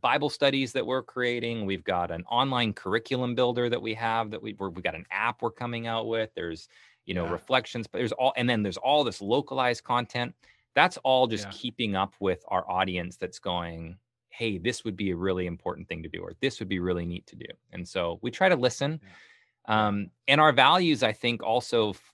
Bible 0.01 0.31
studies 0.31 0.73
that 0.73 0.87
we're 0.87 1.03
creating. 1.03 1.66
We've 1.66 1.85
got 1.85 2.11
an 2.11 2.25
online 2.31 2.73
curriculum 2.73 3.35
builder 3.35 3.68
that 3.68 3.81
we 3.81 3.94
have 3.94 4.31
that 4.31 4.42
we 4.42 4.57
we've 4.59 4.83
got 4.83 4.94
an 4.94 5.07
app 5.11 5.42
we're 5.42 5.51
coming 5.51 5.87
out 5.87 6.07
with. 6.07 6.31
There's 6.35 6.68
you 7.11 7.14
know 7.14 7.25
yeah. 7.27 7.33
reflections, 7.33 7.88
but 7.88 7.99
there's 7.99 8.12
all 8.20 8.33
and 8.37 8.49
then 8.49 8.62
there's 8.62 8.77
all 8.88 9.03
this 9.03 9.20
localized 9.20 9.83
content. 9.83 10.33
That's 10.77 10.96
all 11.09 11.27
just 11.27 11.46
yeah. 11.46 11.51
keeping 11.53 11.96
up 11.96 12.14
with 12.20 12.40
our 12.55 12.64
audience. 12.70 13.16
That's 13.16 13.40
going, 13.40 13.99
hey, 14.29 14.59
this 14.59 14.85
would 14.85 14.96
be 14.96 15.11
a 15.11 15.16
really 15.16 15.46
important 15.46 15.88
thing 15.88 16.05
to 16.05 16.09
do, 16.09 16.20
or 16.23 16.33
this 16.40 16.61
would 16.61 16.68
be 16.68 16.79
really 16.79 17.05
neat 17.05 17.27
to 17.27 17.37
do. 17.37 17.51
And 17.73 17.83
so 17.94 18.20
we 18.23 18.31
try 18.31 18.49
to 18.49 18.55
listen. 18.68 19.01
Yeah. 19.03 19.88
Um, 19.88 20.11
and 20.29 20.40
our 20.40 20.53
values, 20.53 21.03
I 21.03 21.12
think, 21.12 21.42
also 21.42 21.90
f- 21.90 22.12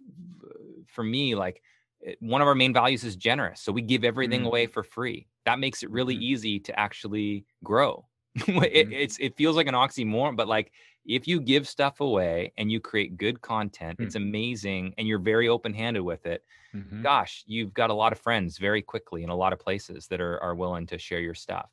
for 0.86 1.04
me, 1.04 1.34
like 1.34 1.62
one 2.20 2.40
of 2.40 2.48
our 2.48 2.54
main 2.54 2.72
values 2.72 3.04
is 3.04 3.16
generous. 3.16 3.60
So 3.60 3.72
we 3.72 3.82
give 3.82 4.02
everything 4.02 4.42
Mm. 4.42 4.46
away 4.46 4.66
for 4.66 4.82
free. 4.82 5.28
That 5.44 5.58
makes 5.58 5.82
it 5.82 5.90
really 5.90 6.16
Mhm. 6.16 6.22
easy 6.22 6.60
to 6.60 6.80
actually 6.80 7.44
grow. 7.62 8.06
it, 8.34 8.88
Mhm. 8.88 8.92
it's 8.92 9.18
it 9.18 9.36
feels 9.36 9.56
like 9.56 9.66
an 9.66 9.74
oxymoron, 9.74 10.36
but 10.36 10.48
like 10.48 10.72
if 11.06 11.28
you 11.28 11.40
give 11.40 11.68
stuff 11.68 12.00
away 12.00 12.52
and 12.58 12.70
you 12.72 12.80
create 12.80 13.16
good 13.16 13.40
content, 13.42 13.98
it's 14.02 14.14
amazing, 14.16 14.94
and 14.98 15.08
you're 15.08 15.18
very 15.20 15.48
open 15.48 15.74
handed 15.74 16.02
with 16.02 16.26
it. 16.26 16.44
Mhm. 16.72 17.02
Gosh, 17.02 17.44
you've 17.46 17.74
got 17.74 17.90
a 17.90 17.94
lot 17.94 18.12
of 18.12 18.20
friends 18.20 18.58
very 18.58 18.82
quickly 18.82 19.22
in 19.22 19.30
a 19.30 19.36
lot 19.36 19.52
of 19.52 19.58
places 19.60 20.08
that 20.08 20.20
are 20.20 20.42
are 20.42 20.54
willing 20.54 20.86
to 20.88 20.98
share 20.98 21.20
your 21.20 21.34
stuff. 21.34 21.70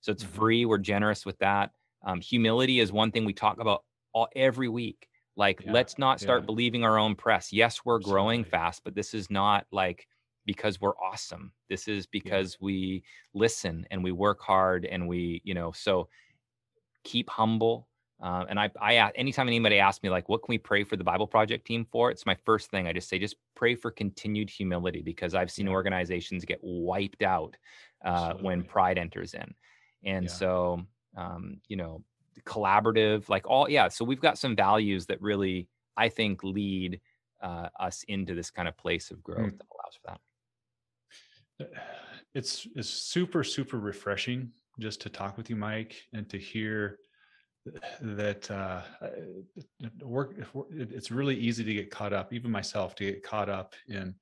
So 0.00 0.12
it's 0.12 0.22
Mhm. 0.22 0.26
free. 0.34 0.64
We're 0.66 0.78
generous 0.78 1.26
with 1.26 1.38
that. 1.38 1.72
Um, 2.02 2.20
humility 2.20 2.80
is 2.80 2.92
one 2.92 3.12
thing 3.12 3.24
we 3.24 3.34
talk 3.34 3.60
about 3.60 3.84
all 4.12 4.28
every 4.34 4.68
week. 4.68 5.08
Like, 5.36 5.62
Yeah, 5.62 5.72
let's 5.72 5.98
not 5.98 6.20
start 6.20 6.42
yeah. 6.42 6.46
believing 6.46 6.84
our 6.84 6.98
own 6.98 7.14
press. 7.16 7.52
Yes, 7.52 7.84
we're 7.84 7.98
growing 8.00 8.44
fast, 8.44 8.84
but 8.84 8.94
this 8.94 9.14
is 9.14 9.30
not 9.30 9.66
like 9.70 10.08
because 10.46 10.80
we're 10.80 10.96
awesome. 10.98 11.52
This 11.68 11.86
is 11.88 12.06
because 12.06 12.58
we 12.60 13.04
listen 13.34 13.86
and 13.90 14.02
we 14.02 14.12
work 14.12 14.40
hard 14.40 14.86
and 14.86 15.06
we, 15.08 15.42
you 15.44 15.54
know, 15.54 15.72
so 15.72 16.08
keep 17.04 17.30
humble. 17.30 17.89
Uh, 18.22 18.44
and 18.50 18.60
I, 18.60 18.70
I, 18.80 19.10
anytime 19.14 19.48
anybody 19.48 19.78
asks 19.78 20.02
me 20.02 20.10
like, 20.10 20.28
what 20.28 20.42
can 20.42 20.52
we 20.52 20.58
pray 20.58 20.84
for 20.84 20.96
the 20.96 21.04
Bible 21.04 21.26
Project 21.26 21.66
team 21.66 21.86
for? 21.90 22.10
It's 22.10 22.26
my 22.26 22.34
first 22.44 22.70
thing. 22.70 22.86
I 22.86 22.92
just 22.92 23.08
say, 23.08 23.18
just 23.18 23.36
pray 23.54 23.74
for 23.74 23.90
continued 23.90 24.50
humility 24.50 25.00
because 25.00 25.34
I've 25.34 25.50
seen 25.50 25.66
Yeah. 25.66 25.72
organizations 25.72 26.44
get 26.44 26.58
wiped 26.62 27.22
out 27.22 27.56
uh, 28.04 28.34
when 28.34 28.62
pride 28.62 28.98
enters 28.98 29.32
in. 29.34 29.54
And 30.04 30.26
Yeah. 30.26 30.30
so, 30.30 30.86
um, 31.16 31.60
you 31.68 31.76
know, 31.76 32.04
collaborative, 32.44 33.28
like 33.30 33.46
all, 33.46 33.70
yeah. 33.70 33.88
So 33.88 34.04
we've 34.04 34.20
got 34.20 34.38
some 34.38 34.54
values 34.54 35.06
that 35.06 35.20
really, 35.22 35.68
I 35.96 36.10
think, 36.10 36.44
lead 36.44 37.00
uh, 37.42 37.70
us 37.78 38.02
into 38.06 38.34
this 38.34 38.50
kind 38.50 38.68
of 38.68 38.76
place 38.76 39.10
of 39.10 39.22
growth 39.22 39.52
Hmm. 39.52 39.56
that 39.56 39.66
allows 39.72 39.94
for 40.02 40.08
that. 40.08 40.20
it's 42.34 42.66
it's 42.74 42.88
super 42.88 43.44
super 43.44 43.78
refreshing 43.78 44.50
just 44.78 45.00
to 45.02 45.10
talk 45.10 45.36
with 45.36 45.50
you 45.50 45.56
mike 45.56 45.94
and 46.14 46.26
to 46.28 46.38
hear 46.38 46.98
that 48.00 48.50
uh 48.50 48.82
uh, 49.02 49.08
work 50.02 50.34
it- 50.70 50.92
it's 50.92 51.10
really 51.10 51.36
easy 51.36 51.62
to 51.64 51.74
get 51.74 51.90
caught 51.90 52.12
up 52.12 52.32
even 52.32 52.50
myself 52.50 52.94
to 52.94 53.04
get 53.04 53.22
caught 53.22 53.48
up 53.50 53.74
in 53.88 54.14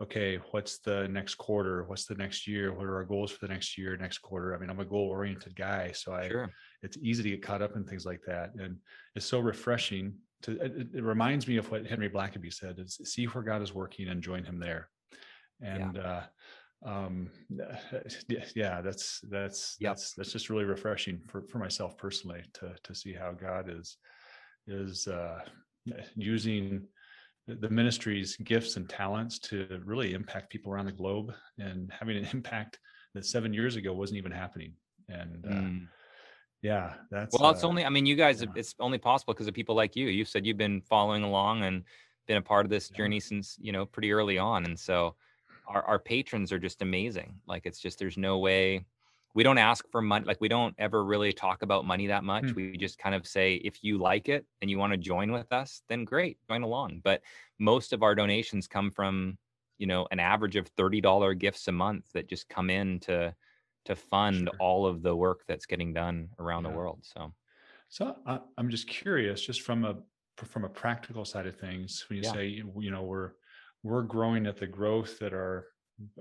okay 0.00 0.36
what's 0.50 0.78
the 0.78 1.08
next 1.08 1.36
quarter? 1.36 1.84
What's 1.84 2.04
the 2.04 2.14
next 2.14 2.46
year? 2.46 2.72
What 2.72 2.84
are 2.84 2.96
our 2.96 3.04
goals 3.04 3.30
for 3.32 3.46
the 3.46 3.52
next 3.52 3.78
year 3.78 3.96
next 3.96 4.18
quarter? 4.18 4.54
I 4.54 4.58
mean 4.58 4.70
i'm 4.70 4.80
a 4.80 4.84
goal 4.84 5.08
oriented 5.08 5.56
guy 5.56 5.92
so 5.92 6.12
i 6.12 6.28
Sure. 6.28 6.50
it's 6.82 6.98
easy 6.98 7.22
to 7.24 7.30
get 7.30 7.42
caught 7.42 7.62
up 7.62 7.76
in 7.76 7.84
things 7.84 8.06
like 8.06 8.20
that 8.26 8.54
and 8.54 8.76
it's 9.14 9.26
so 9.26 9.40
refreshing 9.40 10.14
to 10.42 10.52
it, 10.60 10.88
it 10.94 11.02
reminds 11.02 11.48
me 11.48 11.56
of 11.56 11.70
what 11.70 11.86
henry 11.86 12.10
blackaby 12.10 12.52
said 12.52 12.78
is 12.78 13.00
see 13.04 13.24
where 13.24 13.42
god 13.42 13.62
is 13.62 13.72
working 13.74 14.08
and 14.08 14.22
join 14.22 14.44
him 14.44 14.58
there. 14.60 14.88
And 15.62 15.96
uh 15.98 16.22
um 16.86 17.28
yeah, 18.28 18.44
yeah 18.54 18.80
that's 18.80 19.20
that's 19.28 19.76
Yep. 19.80 19.90
that's 19.90 20.12
that's 20.14 20.32
just 20.32 20.48
really 20.50 20.64
refreshing 20.64 21.20
for 21.28 21.42
for 21.42 21.58
myself 21.58 21.98
personally 21.98 22.42
to 22.54 22.74
to 22.82 22.94
see 22.94 23.12
how 23.12 23.32
god 23.32 23.68
is 23.68 23.98
is 24.66 25.06
uh 25.08 25.40
using 26.14 26.86
the 27.48 27.70
ministry's 27.70 28.36
gifts 28.38 28.76
and 28.76 28.88
talents 28.88 29.38
to 29.38 29.80
really 29.84 30.14
impact 30.14 30.50
people 30.50 30.72
around 30.72 30.86
the 30.86 30.92
globe 30.92 31.32
and 31.58 31.92
having 31.92 32.16
an 32.16 32.24
impact 32.32 32.78
that 33.14 33.24
seven 33.24 33.52
years 33.52 33.76
ago 33.76 33.92
wasn't 33.92 34.16
even 34.16 34.32
happening 34.32 34.72
and 35.08 35.44
uh, 35.46 35.50
Mm. 35.50 35.88
yeah 36.62 36.94
that's 37.10 37.40
Well, 37.40 37.50
it's 37.50 37.62
uh, 37.62 37.68
only, 37.68 37.84
I 37.84 37.88
mean, 37.88 38.06
you 38.06 38.16
guys, 38.16 38.42
yeah. 38.42 38.48
it's 38.54 38.74
only 38.80 38.98
possible 38.98 39.34
because 39.34 39.46
of 39.46 39.54
people 39.54 39.74
like 39.74 39.94
you. 39.96 40.08
You 40.08 40.24
said 40.24 40.46
you've 40.46 40.56
been 40.56 40.80
following 40.80 41.22
along 41.22 41.62
and 41.64 41.84
been 42.26 42.36
a 42.38 42.42
part 42.42 42.66
of 42.66 42.70
this 42.70 42.88
Yeah. 42.90 42.96
journey 42.98 43.20
since, 43.20 43.56
you 43.60 43.72
know, 43.72 43.86
pretty 43.86 44.12
early 44.12 44.38
on. 44.38 44.64
And 44.64 44.78
so 44.78 45.14
our, 45.66 45.82
our 45.84 45.98
patrons 45.98 46.52
are 46.52 46.58
just 46.58 46.82
amazing. 46.82 47.40
Like, 47.46 47.66
it's 47.66 47.80
just, 47.80 47.98
there's 47.98 48.18
no 48.18 48.38
way 48.38 48.86
we 49.34 49.42
don't 49.42 49.58
ask 49.58 49.86
for 49.90 50.00
money. 50.00 50.24
Like, 50.24 50.40
we 50.40 50.48
don't 50.48 50.74
ever 50.78 51.04
really 51.04 51.32
talk 51.32 51.62
about 51.62 51.84
money 51.84 52.06
that 52.06 52.24
much. 52.24 52.54
Hmm. 52.54 52.56
We 52.56 52.76
just 52.76 52.98
kind 52.98 53.14
of 53.14 53.26
say, 53.26 53.56
if 53.56 53.84
you 53.84 53.98
like 53.98 54.28
it 54.28 54.46
and 54.62 54.70
you 54.70 54.78
want 54.78 54.92
to 54.92 54.96
join 54.96 55.30
with 55.32 55.52
us, 55.52 55.82
then 55.88 56.04
great, 56.04 56.38
join 56.48 56.62
along. 56.62 57.00
But 57.04 57.22
most 57.58 57.92
of 57.92 58.02
our 58.02 58.14
donations 58.14 58.66
come 58.66 58.90
from, 58.90 59.38
you 59.78 59.86
know, 59.86 60.08
an 60.10 60.20
average 60.20 60.56
of 60.56 60.68
$30 60.68 61.34
gifts 61.34 61.68
a 61.68 61.72
month 61.72 62.12
that 62.12 62.28
just 62.28 62.48
come 62.48 62.70
in 62.70 62.98
to, 63.00 63.34
to 63.84 63.94
fund 63.96 64.48
Sure. 64.48 64.58
all 64.58 64.86
of 64.86 65.02
the 65.02 65.14
work 65.14 65.44
that's 65.46 65.66
getting 65.66 65.92
done 65.92 66.30
around 66.38 66.62
Yeah. 66.62 66.70
the 66.70 66.70
world. 66.70 67.04
So, 67.04 67.34
So 67.88 68.20
I, 68.26 68.40
I'm 68.58 68.70
just 68.70 68.88
curious, 68.88 69.40
just 69.44 69.62
from 69.62 69.84
a 69.84 70.02
from 70.36 70.64
a 70.64 70.68
practical 70.68 71.24
side 71.24 71.46
of 71.46 71.56
things, 71.58 72.04
when 72.08 72.16
you 72.18 72.22
Yeah. 72.22 72.36
say 72.36 72.46
you 72.46 72.90
know 72.90 73.02
we're 73.04 73.32
we're 73.82 74.02
growing 74.02 74.46
at 74.46 74.56
the 74.56 74.66
growth 74.66 75.18
that 75.18 75.32
our 75.32 75.66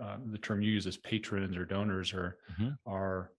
uh, 0.01 0.17
the 0.31 0.37
term 0.37 0.61
you 0.61 0.71
use 0.71 0.87
as 0.87 0.97
patrons 0.97 1.57
or 1.57 1.65
donors 1.65 2.13
are 2.13 2.37
Mhm. 2.57 2.77
are 2.85 3.31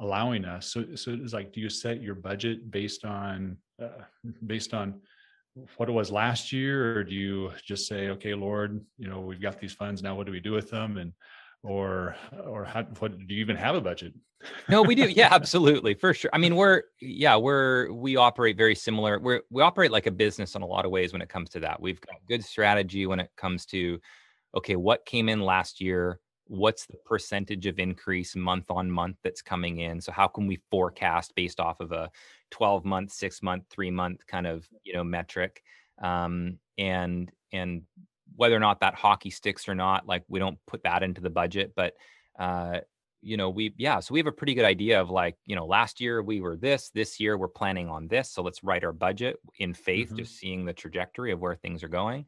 allowing 0.00 0.44
us. 0.44 0.72
So 0.72 0.94
so 0.96 1.12
it's 1.12 1.32
like, 1.32 1.52
do 1.52 1.60
you 1.60 1.68
set 1.70 2.02
your 2.02 2.16
budget 2.16 2.70
based 2.70 3.04
on 3.04 3.58
uh, 3.80 4.04
based 4.46 4.74
on 4.74 5.00
what 5.76 5.88
it 5.88 5.92
was 5.92 6.10
last 6.10 6.50
year, 6.52 6.98
or 6.98 7.04
do 7.04 7.14
you 7.14 7.52
just 7.64 7.86
say, 7.86 8.08
okay, 8.08 8.34
Lord, 8.34 8.84
you 8.98 9.08
know 9.08 9.20
we've 9.20 9.40
got 9.40 9.60
these 9.60 9.72
funds 9.72 10.02
now, 10.02 10.16
what 10.16 10.26
do 10.26 10.32
we 10.32 10.40
do 10.40 10.52
with 10.52 10.68
them, 10.70 10.96
and 10.98 11.12
or 11.64 12.14
or 12.44 12.64
how 12.64 12.82
what 13.00 13.18
do 13.26 13.34
you 13.34 13.40
even 13.40 13.56
have 13.56 13.74
a 13.74 13.80
budget? 13.80 14.14
no, 14.68 14.82
we 14.82 14.94
do. 14.94 15.08
Yeah, 15.14 15.28
absolutely. 15.30 15.94
For 15.94 16.12
sure. 16.12 16.30
I 16.32 16.38
mean, 16.38 16.56
we're, 16.56 16.82
yeah, 17.00 17.36
we're, 17.36 17.92
we 17.92 18.16
operate 18.16 18.56
very 18.56 18.74
similar. 18.74 19.18
We're, 19.18 19.42
we 19.50 19.62
operate 19.62 19.90
like 19.90 20.06
a 20.06 20.10
business 20.10 20.54
in 20.54 20.62
a 20.62 20.66
lot 20.66 20.84
of 20.84 20.90
ways 20.90 21.12
when 21.12 21.22
it 21.22 21.28
comes 21.28 21.50
to 21.50 21.60
that. 21.60 21.80
We've 21.80 22.00
got 22.00 22.16
good 22.28 22.44
strategy 22.44 23.06
when 23.06 23.20
it 23.20 23.30
comes 23.36 23.64
to, 23.66 24.00
okay, 24.56 24.76
what 24.76 25.06
came 25.06 25.28
in 25.28 25.40
last 25.40 25.80
year? 25.80 26.20
What's 26.46 26.86
the 26.86 26.96
percentage 27.06 27.66
of 27.66 27.78
increase 27.78 28.34
month 28.34 28.70
on 28.70 28.90
month 28.90 29.16
that's 29.22 29.40
coming 29.40 29.78
in? 29.80 30.00
So 30.00 30.12
how 30.12 30.26
can 30.26 30.46
we 30.46 30.60
forecast 30.70 31.34
based 31.34 31.60
off 31.60 31.80
of 31.80 31.92
a 31.92 32.10
12 32.50 32.84
month, 32.84 33.12
six 33.12 33.42
month, 33.42 33.64
three 33.70 33.90
month 33.90 34.26
kind 34.26 34.46
of, 34.46 34.68
you 34.82 34.94
know, 34.94 35.04
metric? 35.04 35.62
Um, 36.02 36.58
and, 36.76 37.30
and 37.52 37.82
whether 38.36 38.56
or 38.56 38.60
not 38.60 38.80
that 38.80 38.94
hockey 38.94 39.30
sticks 39.30 39.68
or 39.68 39.74
not, 39.74 40.06
like 40.06 40.24
we 40.28 40.38
don't 40.38 40.58
put 40.66 40.82
that 40.84 41.02
into 41.02 41.20
the 41.20 41.30
budget, 41.30 41.72
but, 41.76 41.94
uh, 42.38 42.80
you 43.22 43.36
know, 43.36 43.48
we, 43.48 43.74
yeah, 43.78 44.00
so 44.00 44.12
we 44.12 44.20
have 44.20 44.26
a 44.26 44.32
pretty 44.32 44.54
good 44.54 44.64
idea 44.66 45.00
of 45.00 45.08
like, 45.08 45.38
you 45.46 45.56
know, 45.56 45.66
last 45.66 46.00
year 46.00 46.22
we 46.22 46.40
were 46.40 46.56
this, 46.56 46.90
this 46.90 47.18
year 47.20 47.38
we're 47.38 47.48
planning 47.48 47.88
on 47.88 48.06
this. 48.08 48.30
So 48.30 48.42
let's 48.42 48.62
write 48.62 48.84
our 48.84 48.92
budget 48.92 49.38
in 49.58 49.72
faith, 49.72 50.12
Mhm. 50.12 50.16
just 50.16 50.36
seeing 50.36 50.64
the 50.64 50.74
trajectory 50.74 51.32
of 51.32 51.40
where 51.40 51.54
things 51.54 51.82
are 51.82 51.88
going. 51.88 52.26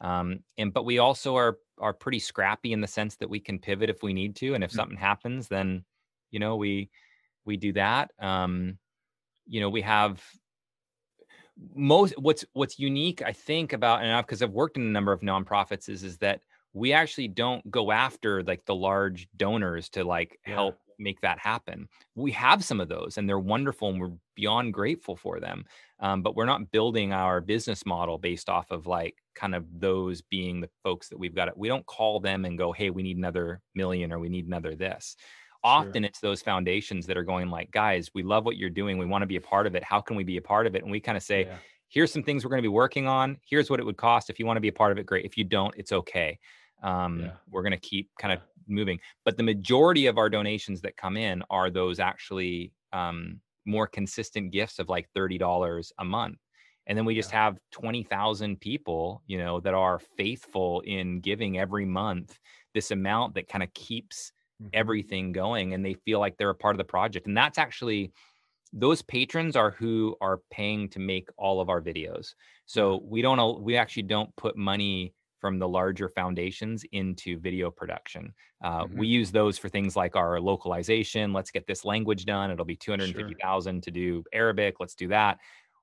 Um, 0.00 0.44
and, 0.58 0.72
but 0.72 0.84
we 0.84 0.98
also 0.98 1.36
are, 1.36 1.58
are 1.78 1.94
pretty 1.94 2.18
scrappy 2.18 2.72
in 2.72 2.80
the 2.80 2.88
sense 2.88 3.16
that 3.16 3.30
we 3.30 3.40
can 3.40 3.58
pivot 3.60 3.90
if 3.90 4.02
we 4.02 4.12
need 4.12 4.36
to. 4.36 4.54
And 4.54 4.64
if 4.64 4.72
Mm. 4.72 4.76
something 4.76 4.98
happens, 4.98 5.48
then, 5.48 5.84
you 6.30 6.40
know, 6.40 6.56
we, 6.56 6.90
we 7.44 7.56
do 7.56 7.72
that. 7.74 8.12
Um, 8.18 8.78
you 9.46 9.60
know, 9.60 9.70
we 9.70 9.82
have 9.82 10.24
most 11.74 12.14
what's 12.18 12.44
what's 12.54 12.78
unique 12.78 13.22
i 13.22 13.32
think 13.32 13.72
about 13.72 14.02
and 14.02 14.26
because 14.26 14.42
i've 14.42 14.50
worked 14.52 14.76
in 14.76 14.82
a 14.84 14.90
number 14.90 15.12
of 15.12 15.20
nonprofits 15.20 15.88
is 15.88 16.02
is 16.02 16.16
that 16.18 16.40
we 16.74 16.92
actually 16.92 17.28
don't 17.28 17.70
go 17.70 17.92
after 17.92 18.42
like 18.44 18.64
the 18.64 18.74
large 18.74 19.28
donors 19.36 19.88
to 19.90 20.04
like 20.04 20.38
Yeah. 20.46 20.54
help 20.54 20.78
make 20.98 21.20
that 21.22 21.38
happen. 21.38 21.88
We 22.14 22.30
have 22.32 22.62
some 22.62 22.80
of 22.80 22.88
those 22.88 23.18
and 23.18 23.28
they're 23.28 23.38
wonderful 23.38 23.88
and 23.88 24.00
we're 24.00 24.12
beyond 24.36 24.72
grateful 24.72 25.16
for 25.16 25.40
them 25.40 25.64
um, 26.00 26.22
but 26.22 26.36
we're 26.36 26.46
not 26.46 26.70
building 26.70 27.12
our 27.12 27.40
business 27.40 27.84
model 27.84 28.18
based 28.18 28.48
off 28.48 28.70
of 28.70 28.86
like 28.86 29.16
kind 29.34 29.54
of 29.54 29.64
those 29.80 30.22
being 30.22 30.60
the 30.60 30.70
folks 30.82 31.08
that 31.08 31.18
we've 31.18 31.34
got 31.34 31.56
we 31.58 31.68
don't 31.68 31.84
call 31.86 32.20
them 32.20 32.44
and 32.44 32.56
go 32.56 32.72
hey 32.72 32.90
we 32.90 33.02
need 33.02 33.16
another 33.16 33.60
million 33.74 34.12
or 34.12 34.18
we 34.20 34.28
need 34.28 34.46
another 34.46 34.74
this 34.76 35.16
often 35.64 36.04
it's 36.04 36.20
those 36.20 36.42
foundations 36.42 37.06
that 37.06 37.16
are 37.16 37.22
going 37.22 37.48
like 37.48 37.70
guys 37.70 38.10
we 38.14 38.22
love 38.22 38.44
what 38.44 38.56
you're 38.56 38.70
doing 38.70 38.98
we 38.98 39.06
want 39.06 39.22
to 39.22 39.26
be 39.26 39.36
a 39.36 39.40
part 39.40 39.66
of 39.66 39.74
it 39.74 39.82
how 39.84 40.00
can 40.00 40.16
we 40.16 40.24
be 40.24 40.36
a 40.36 40.42
part 40.42 40.66
of 40.66 40.74
it 40.74 40.82
and 40.82 40.90
we 40.90 41.00
kind 41.00 41.16
of 41.16 41.22
say 41.22 41.44
Yeah. 41.46 41.56
here's 41.88 42.12
some 42.12 42.22
things 42.22 42.44
we're 42.44 42.50
going 42.50 42.62
to 42.62 42.68
be 42.68 42.68
working 42.68 43.06
on 43.06 43.38
here's 43.48 43.70
what 43.70 43.80
it 43.80 43.84
would 43.86 43.96
cost 43.96 44.30
if 44.30 44.38
you 44.38 44.46
want 44.46 44.56
to 44.56 44.60
be 44.60 44.68
a 44.68 44.72
part 44.72 44.92
of 44.92 44.98
it 44.98 45.06
great 45.06 45.24
if 45.24 45.36
you 45.36 45.44
don't 45.44 45.74
it's 45.76 45.92
okay 45.92 46.38
um, 46.82 47.20
Yeah. 47.20 47.32
we're 47.50 47.62
going 47.62 47.72
to 47.72 47.78
keep 47.78 48.10
kind 48.18 48.32
of 48.32 48.40
moving 48.66 48.98
but 49.24 49.36
the 49.36 49.42
majority 49.42 50.06
of 50.06 50.18
our 50.18 50.28
donations 50.28 50.80
that 50.82 50.96
come 50.96 51.16
in 51.16 51.42
are 51.50 51.70
those 51.70 52.00
actually 52.00 52.72
um, 52.92 53.40
more 53.64 53.86
consistent 53.86 54.50
gifts 54.52 54.78
of 54.78 54.88
like 54.88 55.08
$30 55.16 55.92
a 55.98 56.04
month 56.04 56.38
and 56.88 56.98
then 56.98 57.04
we 57.04 57.14
just 57.14 57.30
have 57.30 57.58
20,000 57.70 58.60
people 58.60 59.22
you 59.26 59.38
know 59.38 59.60
that 59.60 59.74
are 59.74 60.00
faithful 60.00 60.80
in 60.80 61.20
giving 61.20 61.58
every 61.58 61.84
month 61.84 62.38
this 62.74 62.90
amount 62.90 63.34
that 63.34 63.48
kind 63.48 63.62
of 63.62 63.72
keeps. 63.74 64.32
Everything 64.72 65.32
going 65.32 65.74
and 65.74 65.84
they 65.84 65.94
feel 65.94 66.20
like 66.20 66.36
they're 66.36 66.50
a 66.50 66.54
part 66.54 66.74
of 66.74 66.78
the 66.78 66.84
project 66.84 67.26
and 67.26 67.36
that's 67.36 67.58
actually 67.58 68.12
those 68.72 69.02
patrons 69.02 69.54
are 69.54 69.70
who 69.70 70.16
are 70.20 70.40
paying 70.50 70.88
to 70.88 70.98
make 70.98 71.28
all 71.36 71.60
of 71.60 71.68
our 71.68 71.82
videos. 71.82 72.34
So 72.66 73.02
we 73.04 73.20
don't 73.20 73.62
we 73.62 73.76
actually 73.76 74.04
don't 74.04 74.34
put 74.36 74.56
money 74.56 75.14
from 75.40 75.58
the 75.58 75.68
larger 75.68 76.08
foundations 76.08 76.84
into 76.92 77.38
video 77.38 77.70
production. 77.70 78.32
Uh, 78.62 78.86
we 78.94 79.08
use 79.08 79.32
those 79.32 79.58
for 79.58 79.68
things 79.68 79.96
like 79.96 80.14
our 80.16 80.40
localization 80.40 81.32
let's 81.32 81.50
get 81.50 81.66
this 81.66 81.84
language 81.84 82.24
done. 82.24 82.50
It'll 82.50 82.64
be 82.64 82.76
250000 82.76 83.82
to 83.82 83.90
do 83.90 84.24
arabic. 84.32 84.76
Let's 84.80 84.94
do 84.94 85.08
that. 85.08 85.38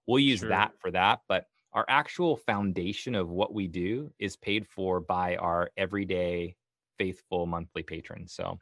We'll 0.07 0.19
use 0.19 0.39
Sure. 0.39 0.49
that 0.49 0.71
for 0.79 0.91
that 0.91 1.19
but 1.27 1.45
our 1.73 1.85
actual 1.87 2.35
foundation 2.35 3.13
of 3.13 3.29
what 3.29 3.53
we 3.53 3.67
do 3.67 4.11
is 4.17 4.35
paid 4.35 4.65
for 4.65 4.99
by 4.99 5.35
our 5.35 5.69
everyday 5.77 6.55
faithful 6.97 7.45
monthly 7.45 7.83
patrons. 7.83 8.33
So, 8.33 8.59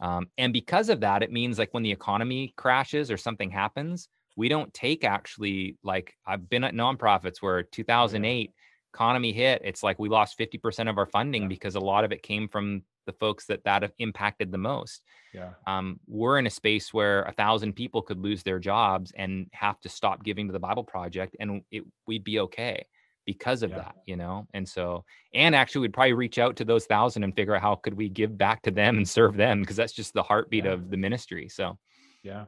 um, 0.00 0.26
and 0.38 0.52
because 0.52 0.88
of 0.88 1.00
that, 1.00 1.22
it 1.22 1.32
means 1.32 1.58
like 1.58 1.74
when 1.74 1.82
the 1.82 1.92
economy 1.92 2.52
crashes 2.56 3.10
or 3.10 3.16
something 3.16 3.50
happens, 3.50 4.08
we 4.36 4.48
don't 4.48 4.72
take 4.72 5.04
actually 5.04 5.76
like 5.82 6.14
I've 6.26 6.48
been 6.48 6.64
at 6.64 6.74
nonprofits 6.74 7.38
where 7.40 7.62
2008 7.62 8.52
economy 8.94 9.32
hit. 9.32 9.62
It's 9.64 9.82
like 9.82 9.98
we 9.98 10.08
lost 10.08 10.38
50% 10.38 10.88
of 10.88 10.98
our 10.98 11.06
funding 11.06 11.42
Yeah. 11.42 11.48
because 11.48 11.74
a 11.74 11.80
lot 11.80 12.04
of 12.04 12.12
it 12.12 12.22
came 12.22 12.48
from 12.48 12.82
the 13.06 13.12
folks 13.14 13.46
that 13.46 13.64
that 13.64 13.82
have 13.82 13.92
impacted 13.98 14.52
the 14.52 14.58
most. 14.58 15.02
Yeah. 15.34 15.50
Um, 15.66 15.98
we're 16.06 16.38
in 16.38 16.46
a 16.46 16.50
space 16.50 16.92
where 16.92 17.22
a 17.22 17.32
thousand 17.32 17.72
people 17.74 18.02
could 18.02 18.18
lose 18.18 18.42
their 18.42 18.58
jobs 18.58 19.12
and 19.16 19.46
have 19.52 19.80
to 19.80 19.88
stop 19.88 20.22
giving 20.22 20.46
to 20.46 20.52
the 20.52 20.58
Bible 20.58 20.84
Project, 20.84 21.36
and 21.40 21.62
it, 21.70 21.84
we'd 22.06 22.24
be 22.24 22.40
okay 22.40 22.86
because 23.28 23.62
of 23.62 23.70
Yeah. 23.70 23.76
that, 23.80 23.96
you 24.06 24.16
know. 24.16 24.46
And 24.54 24.66
so, 24.66 25.04
and 25.34 25.54
actually, 25.54 25.82
we'd 25.82 25.92
probably 25.92 26.14
reach 26.14 26.38
out 26.38 26.56
to 26.56 26.64
those 26.64 26.86
thousand 26.86 27.24
and 27.24 27.36
figure 27.36 27.54
out 27.54 27.60
how 27.60 27.74
could 27.74 27.92
we 27.92 28.08
give 28.08 28.38
back 28.38 28.62
to 28.62 28.70
them 28.70 28.96
and 28.96 29.06
serve 29.06 29.36
them 29.36 29.60
because 29.60 29.76
that's 29.76 29.92
just 29.92 30.14
the 30.14 30.22
heartbeat 30.22 30.64
Yeah. 30.64 30.72
of 30.72 30.90
the 30.90 30.96
ministry. 30.96 31.46
So, 31.50 31.78
Yeah. 32.22 32.46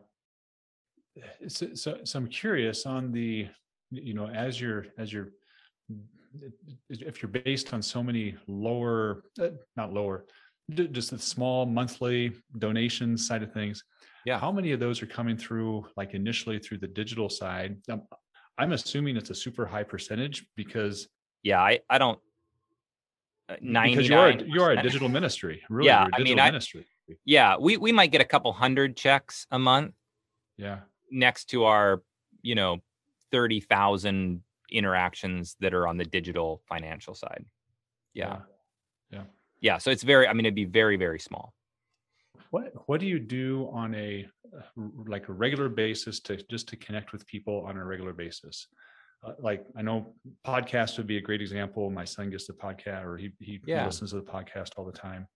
So, 1.49 1.75
so, 1.75 1.99
so 2.05 2.19
I'm 2.19 2.29
curious 2.29 2.87
on 2.87 3.12
the, 3.12 3.49
you 3.90 4.14
know, 4.14 4.29
as 4.29 4.59
you're, 4.59 4.87
as 4.97 5.12
you're, 5.12 5.33
if 6.88 7.21
you're 7.21 7.29
based 7.31 7.75
on 7.75 7.83
so 7.83 8.03
many 8.03 8.37
lower, 8.47 9.25
uh, 9.38 9.51
not 9.77 9.93
lower, 9.93 10.25
just 10.73 11.11
the 11.11 11.19
small 11.19 11.66
monthly 11.66 12.33
donation 12.59 13.19
side 13.19 13.43
of 13.43 13.53
things. 13.53 13.85
Yeah. 14.25 14.38
How 14.38 14.51
many 14.53 14.73
of 14.73 14.81
those 14.81 15.03
are 15.03 15.07
coming 15.07 15.37
through, 15.37 15.85
like 15.97 16.14
initially 16.14 16.59
through 16.59 16.79
the 16.79 16.88
digital 16.88 17.29
side? 17.29 17.77
Um, 17.90 18.03
I'm 18.61 18.73
assuming 18.73 19.16
it's 19.16 19.31
a 19.31 19.35
super 19.35 19.64
high 19.66 19.83
percentage 19.83 20.46
because 20.57 21.09
yeah, 21.42 21.61
I, 21.61 21.81
I 21.88 21.99
don't. 21.99 22.18
Uh, 23.49 23.57
because 23.61 24.09
you 24.09 24.16
are 24.16 24.31
you 24.33 24.62
are 24.62 24.73
a 24.73 24.83
digital 24.83 25.09
ministry, 25.09 25.62
really. 25.70 25.88
Yeah, 25.88 26.07
I 26.12 26.18
mean, 26.18 26.37
digital 26.37 26.44
I- 26.44 26.51
ministry. 26.51 26.87
Yeah, 27.25 27.57
we 27.59 27.77
we 27.77 27.90
might 27.90 28.12
get 28.12 28.20
a 28.20 28.25
couple 28.25 28.53
hundred 28.53 28.96
checks 28.96 29.46
a 29.51 29.59
month 29.59 29.94
Yeah, 30.57 30.81
next 31.11 31.46
to 31.46 31.64
our, 31.64 32.03
you 32.42 32.55
know, 32.55 32.79
thirty 33.33 33.61
thousand 33.61 34.42
interactions 34.70 35.57
that 35.59 35.75
are 35.75 35.88
on 35.88 35.96
the 35.96 36.05
digital 36.05 36.62
financial 36.68 37.14
side. 37.14 37.44
Yeah. 38.14 38.40
Yeah. 39.11 39.23
yeah 39.61 39.79
so 39.79 39.90
it's 39.90 40.05
very 40.05 40.29
i 40.29 40.33
mean 40.33 40.46
it'd 40.46 40.55
be 40.55 40.64
very 40.64 40.96
very 40.96 41.18
small 41.18 41.53
What 42.51 42.73
what 42.89 43.01
do 43.01 43.07
you 43.07 43.19
do 43.21 43.69
on 43.73 43.95
a 43.95 44.27
like 44.77 45.29
a 45.29 45.33
regular 45.33 45.69
basis 45.69 46.21
to 46.21 46.37
just 46.51 46.69
to 46.69 46.77
connect 46.77 47.13
with 47.13 47.27
people 47.27 47.65
on 47.67 47.77
a 47.77 47.85
regular 47.85 48.13
basis? 48.13 48.67
Uh, 49.25 49.35
like 49.39 49.65
I 49.77 49.83
know 49.83 50.15
podcast 50.45 50.97
would 50.99 51.07
be 51.07 51.19
a 51.19 51.21
great 51.21 51.41
example. 51.41 51.91
My 51.91 52.05
son 52.05 52.31
gets 52.31 52.47
the 52.47 52.55
podcast, 52.55 53.05
or 53.05 53.17
he 53.17 53.31
he 53.41 53.61
Yeah. 53.67 53.87
listens 53.87 54.11
to 54.11 54.17
the 54.17 54.23
podcast 54.23 54.71
all 54.77 54.85
the 54.85 54.93
time. 54.93 55.29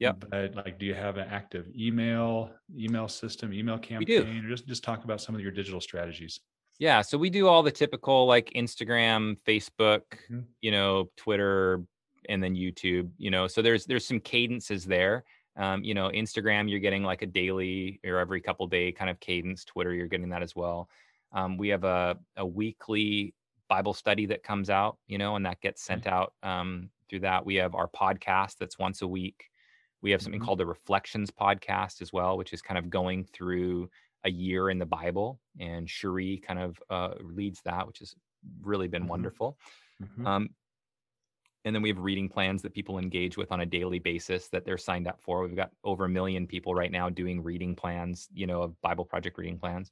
Yeah. 0.00 0.12
But 0.12 0.54
like, 0.54 0.78
do 0.78 0.86
you 0.86 0.94
have 0.94 1.18
an 1.18 1.28
active 1.28 1.66
email 1.76 2.50
email 2.76 3.08
system, 3.08 3.52
email 3.52 3.78
campaign, 3.78 4.44
or 4.44 4.48
just 4.48 4.66
just 4.66 4.82
talk 4.84 5.04
about 5.04 5.20
some 5.20 5.34
of 5.34 5.40
your 5.40 5.52
digital 5.52 5.80
strategies? 5.80 6.40
yeah 6.80 7.00
so 7.02 7.16
we 7.16 7.30
do 7.30 7.46
all 7.46 7.62
the 7.62 7.70
typical 7.70 8.26
like 8.26 8.50
instagram 8.56 9.36
facebook 9.46 10.02
Mhm. 10.28 10.44
you 10.60 10.72
know 10.72 11.08
twitter 11.16 11.84
and 12.28 12.42
then 12.42 12.56
youtube 12.56 13.08
you 13.16 13.30
know 13.30 13.46
so 13.46 13.62
there's 13.62 13.86
there's 13.86 14.04
some 14.04 14.18
cadences 14.18 14.84
there 14.84 15.22
um, 15.56 15.82
you 15.84 15.94
know 15.94 16.08
instagram 16.10 16.68
you're 16.68 16.80
getting 16.80 17.02
like 17.02 17.22
a 17.22 17.26
daily 17.26 18.00
or 18.04 18.18
every 18.18 18.40
couple 18.40 18.66
day 18.66 18.90
kind 18.92 19.10
of 19.10 19.18
cadence 19.20 19.64
twitter 19.64 19.92
you're 19.94 20.06
getting 20.08 20.28
that 20.30 20.42
as 20.42 20.54
well 20.56 20.88
um, 21.32 21.56
we 21.56 21.68
have 21.68 21.84
a, 21.84 22.16
a 22.36 22.46
weekly 22.46 23.34
bible 23.68 23.94
study 23.94 24.26
that 24.26 24.42
comes 24.42 24.68
out 24.70 24.98
you 25.06 25.18
know 25.18 25.36
and 25.36 25.44
that 25.46 25.60
gets 25.60 25.82
sent 25.82 26.06
out 26.06 26.34
um, 26.42 26.90
through 27.08 27.20
that 27.20 27.44
we 27.44 27.54
have 27.54 27.74
our 27.74 27.88
podcast 27.88 28.56
that's 28.58 28.78
once 28.78 29.02
a 29.02 29.06
week 29.08 29.50
we 30.02 30.10
have 30.10 30.20
something 30.20 30.40
Mhm. 30.40 30.44
called 30.44 30.58
the 30.58 30.66
reflections 30.66 31.30
podcast 31.30 32.02
as 32.02 32.12
well 32.12 32.36
which 32.36 32.52
is 32.52 32.60
kind 32.60 32.78
of 32.78 32.90
going 32.90 33.24
through 33.24 33.88
a 34.24 34.30
year 34.30 34.70
in 34.70 34.78
the 34.78 34.86
bible 34.86 35.40
and 35.60 35.88
cherie 35.88 36.38
kind 36.38 36.58
of 36.58 36.82
uh, 36.90 37.14
leads 37.22 37.60
that 37.62 37.86
which 37.86 37.98
has 38.00 38.14
really 38.62 38.88
been 38.88 39.04
Mhm. 39.04 39.08
wonderful 39.08 39.58
Mhm. 40.02 40.26
um, 40.26 40.48
and 41.64 41.74
then 41.74 41.82
we 41.82 41.88
have 41.88 41.98
reading 41.98 42.28
plans 42.28 42.60
that 42.62 42.74
people 42.74 42.98
engage 42.98 43.36
with 43.36 43.50
on 43.50 43.60
a 43.60 43.66
daily 43.66 43.98
basis 43.98 44.48
that 44.48 44.64
they're 44.64 44.78
signed 44.78 45.08
up 45.08 45.20
for. 45.20 45.42
We've 45.42 45.56
got 45.56 45.70
over 45.82 46.04
a 46.04 46.08
million 46.08 46.46
people 46.46 46.74
right 46.74 46.92
now 46.92 47.08
doing 47.08 47.42
reading 47.42 47.74
plans, 47.74 48.28
you 48.34 48.46
know, 48.46 48.62
of 48.62 48.80
Bible 48.82 49.04
Project 49.04 49.38
reading 49.38 49.58
plans. 49.58 49.90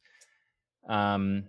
Um, 0.89 1.45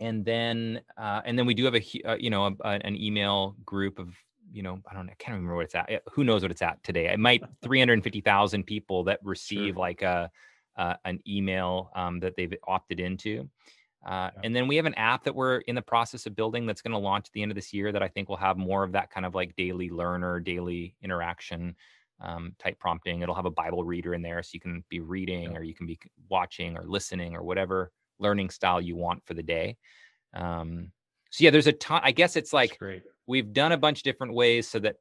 and 0.00 0.24
then, 0.24 0.80
uh, 0.96 1.20
and 1.24 1.38
then 1.38 1.44
we 1.46 1.54
do 1.54 1.64
have 1.64 1.74
a, 1.74 1.84
uh, 2.04 2.16
you 2.16 2.30
know, 2.30 2.46
a, 2.46 2.52
a- 2.62 2.80
an 2.86 2.96
email 2.96 3.56
group 3.64 3.98
of, 3.98 4.14
you 4.52 4.62
know, 4.62 4.80
I 4.90 4.94
don't 4.94 5.06
know, 5.06 5.12
I 5.12 5.16
can't 5.16 5.34
remember 5.34 5.56
what 5.56 5.64
it's 5.66 5.74
at. 5.74 6.02
Who 6.12 6.24
knows 6.24 6.40
what 6.42 6.50
it's 6.50 6.62
at 6.62 6.82
today? 6.82 7.08
It 7.12 7.18
might 7.18 7.42
350,000 7.62 8.64
people 8.64 9.04
that 9.04 9.20
receive 9.22 9.76
like 9.76 10.02
a, 10.02 10.30
uh, 10.76 10.94
an 11.04 11.20
email 11.26 11.90
um, 11.94 12.20
that 12.20 12.36
they've 12.36 12.54
opted 12.66 13.00
into. 13.00 13.48
Uh, 14.04 14.30
Yeah. 14.34 14.40
And 14.44 14.54
then 14.56 14.68
we 14.68 14.76
have 14.76 14.86
an 14.86 14.94
app 14.94 15.24
that 15.24 15.34
we're 15.34 15.58
in 15.58 15.74
the 15.74 15.82
process 15.82 16.26
of 16.26 16.36
building 16.36 16.66
that's 16.66 16.82
going 16.82 16.92
to 16.92 16.98
launch 16.98 17.26
at 17.28 17.32
the 17.32 17.42
end 17.42 17.50
of 17.50 17.56
this 17.56 17.72
year 17.72 17.92
that 17.92 18.02
I 18.02 18.08
think 18.08 18.28
will 18.28 18.36
have 18.36 18.56
more 18.56 18.84
of 18.84 18.92
that 18.92 19.10
kind 19.10 19.26
of 19.26 19.34
like 19.34 19.56
daily 19.56 19.90
learner, 19.90 20.40
daily 20.40 20.94
interaction 21.02 21.76
um, 22.20 22.54
type 22.58 22.78
prompting. 22.78 23.20
It'll 23.20 23.34
have 23.34 23.46
a 23.46 23.50
Bible 23.50 23.84
reader 23.84 24.14
in 24.14 24.22
there 24.22 24.42
so 24.42 24.50
you 24.54 24.60
can 24.60 24.84
be 24.88 25.00
reading 25.00 25.52
Yeah. 25.52 25.58
or 25.58 25.62
you 25.62 25.74
can 25.74 25.86
be 25.86 25.98
watching 26.28 26.76
or 26.76 26.84
listening 26.84 27.34
or 27.34 27.42
whatever 27.42 27.90
learning 28.18 28.50
style 28.50 28.80
you 28.80 28.96
want 28.96 29.24
for 29.26 29.34
the 29.34 29.42
day. 29.42 29.76
Um, 30.32 30.92
so 31.30 31.44
yeah, 31.44 31.50
there's 31.50 31.66
a 31.66 31.72
ton. 31.72 32.00
I 32.04 32.12
guess 32.12 32.36
it's 32.36 32.52
like 32.52 32.78
we've 33.26 33.52
done 33.52 33.72
a 33.72 33.76
bunch 33.76 33.98
of 33.98 34.02
different 34.04 34.34
ways 34.34 34.68
so 34.68 34.78
that 34.78 34.96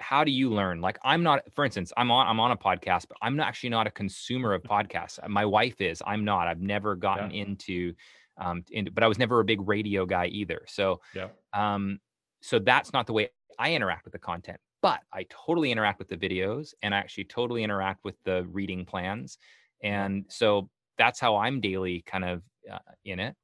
how 0.00 0.24
do 0.24 0.32
you 0.32 0.50
learn 0.50 0.80
like 0.80 0.98
i'm 1.04 1.22
not 1.22 1.42
for 1.54 1.64
instance 1.64 1.92
i'm 1.96 2.10
on 2.10 2.26
i'm 2.26 2.40
on 2.40 2.50
a 2.50 2.56
podcast 2.56 3.06
but 3.06 3.16
i'm 3.22 3.36
not 3.36 3.46
actually 3.46 3.68
not 3.68 3.86
a 3.86 3.90
consumer 3.90 4.52
of 4.52 4.62
podcasts 4.62 5.20
my 5.28 5.44
wife 5.44 5.80
is 5.80 6.02
i'm 6.06 6.24
not 6.24 6.48
i've 6.48 6.60
never 6.60 6.96
gotten 6.96 7.30
into 7.30 7.92
um 8.40 8.64
into, 8.70 8.90
but 8.90 9.02
i 9.04 9.08
was 9.08 9.18
never 9.18 9.40
a 9.40 9.44
big 9.44 9.60
radio 9.68 10.04
guy 10.06 10.26
either 10.26 10.62
so 10.66 11.00
Yeah. 11.14 11.28
um 11.52 12.00
so 12.42 12.58
that's 12.58 12.92
not 12.92 13.06
the 13.06 13.12
way 13.12 13.28
i 13.58 13.74
interact 13.74 14.04
with 14.04 14.12
the 14.12 14.18
content 14.18 14.58
but 14.82 15.00
i 15.12 15.26
totally 15.28 15.70
interact 15.70 15.98
with 15.98 16.08
the 16.08 16.16
videos 16.16 16.74
and 16.82 16.94
i 16.94 16.98
actually 16.98 17.24
totally 17.24 17.62
interact 17.62 18.04
with 18.04 18.16
the 18.24 18.44
reading 18.50 18.84
plans 18.84 19.38
and 19.82 20.24
so 20.28 20.68
that's 20.98 21.20
how 21.20 21.36
i'm 21.36 21.60
daily 21.60 22.02
kind 22.06 22.24
of 22.24 22.42
uh, 22.70 22.78
in 23.04 23.20
it 23.20 23.34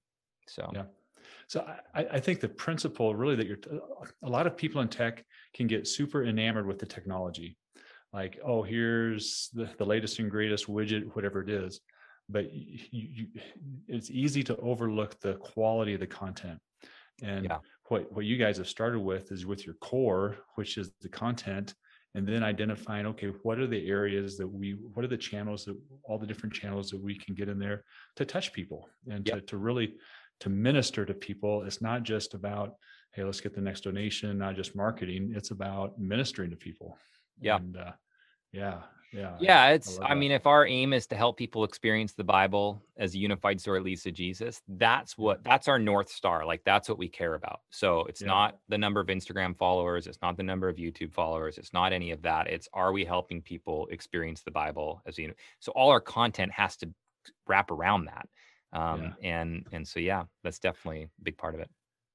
so 0.49 0.71
Yeah. 0.75 0.85
So 1.49 1.67
I, 1.95 2.07
I 2.13 2.21
think 2.21 2.41
the 2.41 2.49
principle 2.49 3.15
really 3.15 3.37
that 3.37 3.47
you're 3.47 3.59
a 4.23 4.29
lot 4.29 4.47
of 4.47 4.57
people 4.57 4.81
in 4.81 4.89
tech 4.89 5.25
can 5.55 5.67
get 5.67 5.87
super 5.87 6.25
enamored 6.25 6.67
with 6.67 6.79
the 6.79 6.87
technology. 6.87 7.57
Like, 8.13 8.39
oh, 8.45 8.63
here's 8.63 9.51
the, 9.53 9.69
the 9.79 9.85
latest 9.85 10.19
and 10.19 10.31
greatest 10.31 10.67
widget, 10.67 11.05
whatever 11.15 11.43
it 11.43 11.51
is. 11.51 11.81
But 12.29 12.53
you, 12.53 12.79
you, 12.91 13.27
it's 13.89 14.11
easy 14.11 14.43
to 14.45 14.57
overlook 14.57 15.21
the 15.21 15.35
quality 15.35 15.95
of 15.95 16.01
the 16.01 16.07
content. 16.07 16.59
And 17.23 17.45
Yeah. 17.45 17.59
what, 17.89 18.12
what 18.12 18.25
you 18.25 18.37
guys 18.37 18.59
have 18.59 18.69
started 18.69 19.01
with 19.01 19.31
is 19.33 19.47
with 19.47 19.65
your 19.65 19.77
core, 19.77 20.37
which 20.57 20.77
is 20.77 20.91
the 21.01 21.09
content, 21.09 21.75
and 22.15 22.27
then 22.27 22.43
identifying, 22.43 23.07
okay, 23.07 23.29
what 23.43 23.59
are 23.59 23.67
the 23.67 23.89
areas 23.89 24.37
that 24.39 24.49
we, 24.49 24.73
what 24.73 25.05
are 25.05 25.09
the 25.09 25.17
channels 25.17 25.65
that 25.67 25.77
all 26.05 26.19
the 26.19 26.27
different 26.27 26.55
channels 26.55 26.89
that 26.91 27.01
we 27.03 27.17
can 27.17 27.35
get 27.35 27.49
in 27.49 27.59
there 27.59 27.85
to 28.17 28.25
touch 28.25 28.53
people 28.53 28.89
and 29.11 29.25
to, 29.27 29.41
to 29.43 29.57
really 29.57 29.95
to 30.41 30.51
minister 30.51 31.07
to 31.07 31.15
people 31.15 31.62
it's 31.62 31.81
not 31.81 32.03
just 32.03 32.35
about 32.35 32.75
hey 33.15 33.25
let's 33.25 33.41
get 33.41 33.55
the 33.55 33.61
next 33.61 33.83
donation 33.85 34.37
not 34.37 34.55
just 34.55 34.77
marketing 34.77 35.33
it's 35.35 35.51
about 35.51 35.99
ministering 35.99 36.51
to 36.51 36.57
people 36.57 36.99
Yeah. 37.41 37.57
and 37.57 37.77
uh, 37.79 37.93
yeah 38.57 38.79
yeah 39.12 39.37
yeah 39.40 39.69
it's 39.69 39.99
love 39.99 40.11
i 40.11 40.14
mean 40.14 40.33
if 40.33 40.47
our 40.47 40.66
aim 40.66 40.92
is 40.92 41.07
to 41.07 41.14
help 41.14 41.37
people 41.37 41.62
experience 41.62 42.12
the 42.14 42.25
bible 42.25 42.83
as 42.97 43.14
a 43.14 43.19
unified 43.19 43.61
story 43.61 43.81
leads 43.81 44.03
to 44.03 44.11
jesus 44.11 44.62
that's 44.69 45.16
what 45.16 45.45
that's 45.45 45.69
our 45.69 45.79
north 45.79 46.09
star 46.09 46.45
like 46.45 46.62
that's 46.64 46.88
what 46.88 46.99
we 46.99 47.09
care 47.09 47.35
about. 47.35 47.61
So 47.71 48.01
it's 48.11 48.21
Yeah. 48.21 48.27
not 48.35 48.59
the 48.69 48.79
number 48.79 49.01
of 49.01 49.07
instagram 49.07 49.57
followers 49.57 50.07
it's 50.09 50.19
not 50.23 50.37
the 50.37 50.42
number 50.42 50.69
of 50.69 50.77
youtube 50.77 51.12
followers 51.12 51.57
it's 51.57 51.73
not 51.73 51.92
any 51.92 52.11
of 52.11 52.21
that 52.23 52.49
it's 52.49 52.69
are 52.73 52.92
we 52.92 53.05
helping 53.05 53.40
people 53.42 53.87
experience 53.97 54.42
the 54.42 54.51
bible 54.51 55.03
as 55.07 55.19
you 55.19 55.29
know 55.29 55.35
so 55.61 55.71
all 55.73 55.90
our 55.90 56.01
content 56.01 56.51
has 56.53 56.77
to 56.79 56.87
wrap 57.47 57.71
around 57.71 58.07
that 58.07 58.27
um 58.73 59.14
and 59.23 59.66
and 59.73 59.87
so 59.87 60.01
yeah 60.01 60.25
that's 60.42 60.59
definitely 60.59 61.03
a 61.05 61.11
big 61.23 61.37
part 61.38 61.55
of 61.55 61.61
it. 61.61 61.71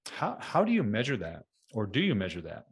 How 0.09 0.37
how 0.39 0.63
do 0.65 0.71
you 0.71 0.83
measure 0.83 1.17
that 1.17 1.45
or 1.73 1.85
do 1.85 2.01
you 2.01 2.15
measure 2.15 2.41
that? 2.41 2.65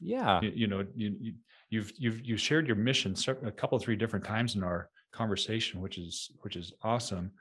Yeah. 0.00 0.40
You, 0.42 0.50
you 0.60 0.66
know 0.66 0.80
you, 0.94 1.16
you 1.20 1.32
you've 1.70 1.92
you've 1.96 2.24
you 2.26 2.36
shared 2.36 2.66
your 2.66 2.76
mission 2.76 3.14
a 3.44 3.52
couple 3.52 3.78
three 3.78 3.96
different 3.96 4.24
times 4.24 4.56
in 4.56 4.62
our 4.64 4.90
conversation 5.12 5.80
which 5.80 5.98
is 5.98 6.30
which 6.42 6.56
is 6.56 6.72
awesome 6.82 7.32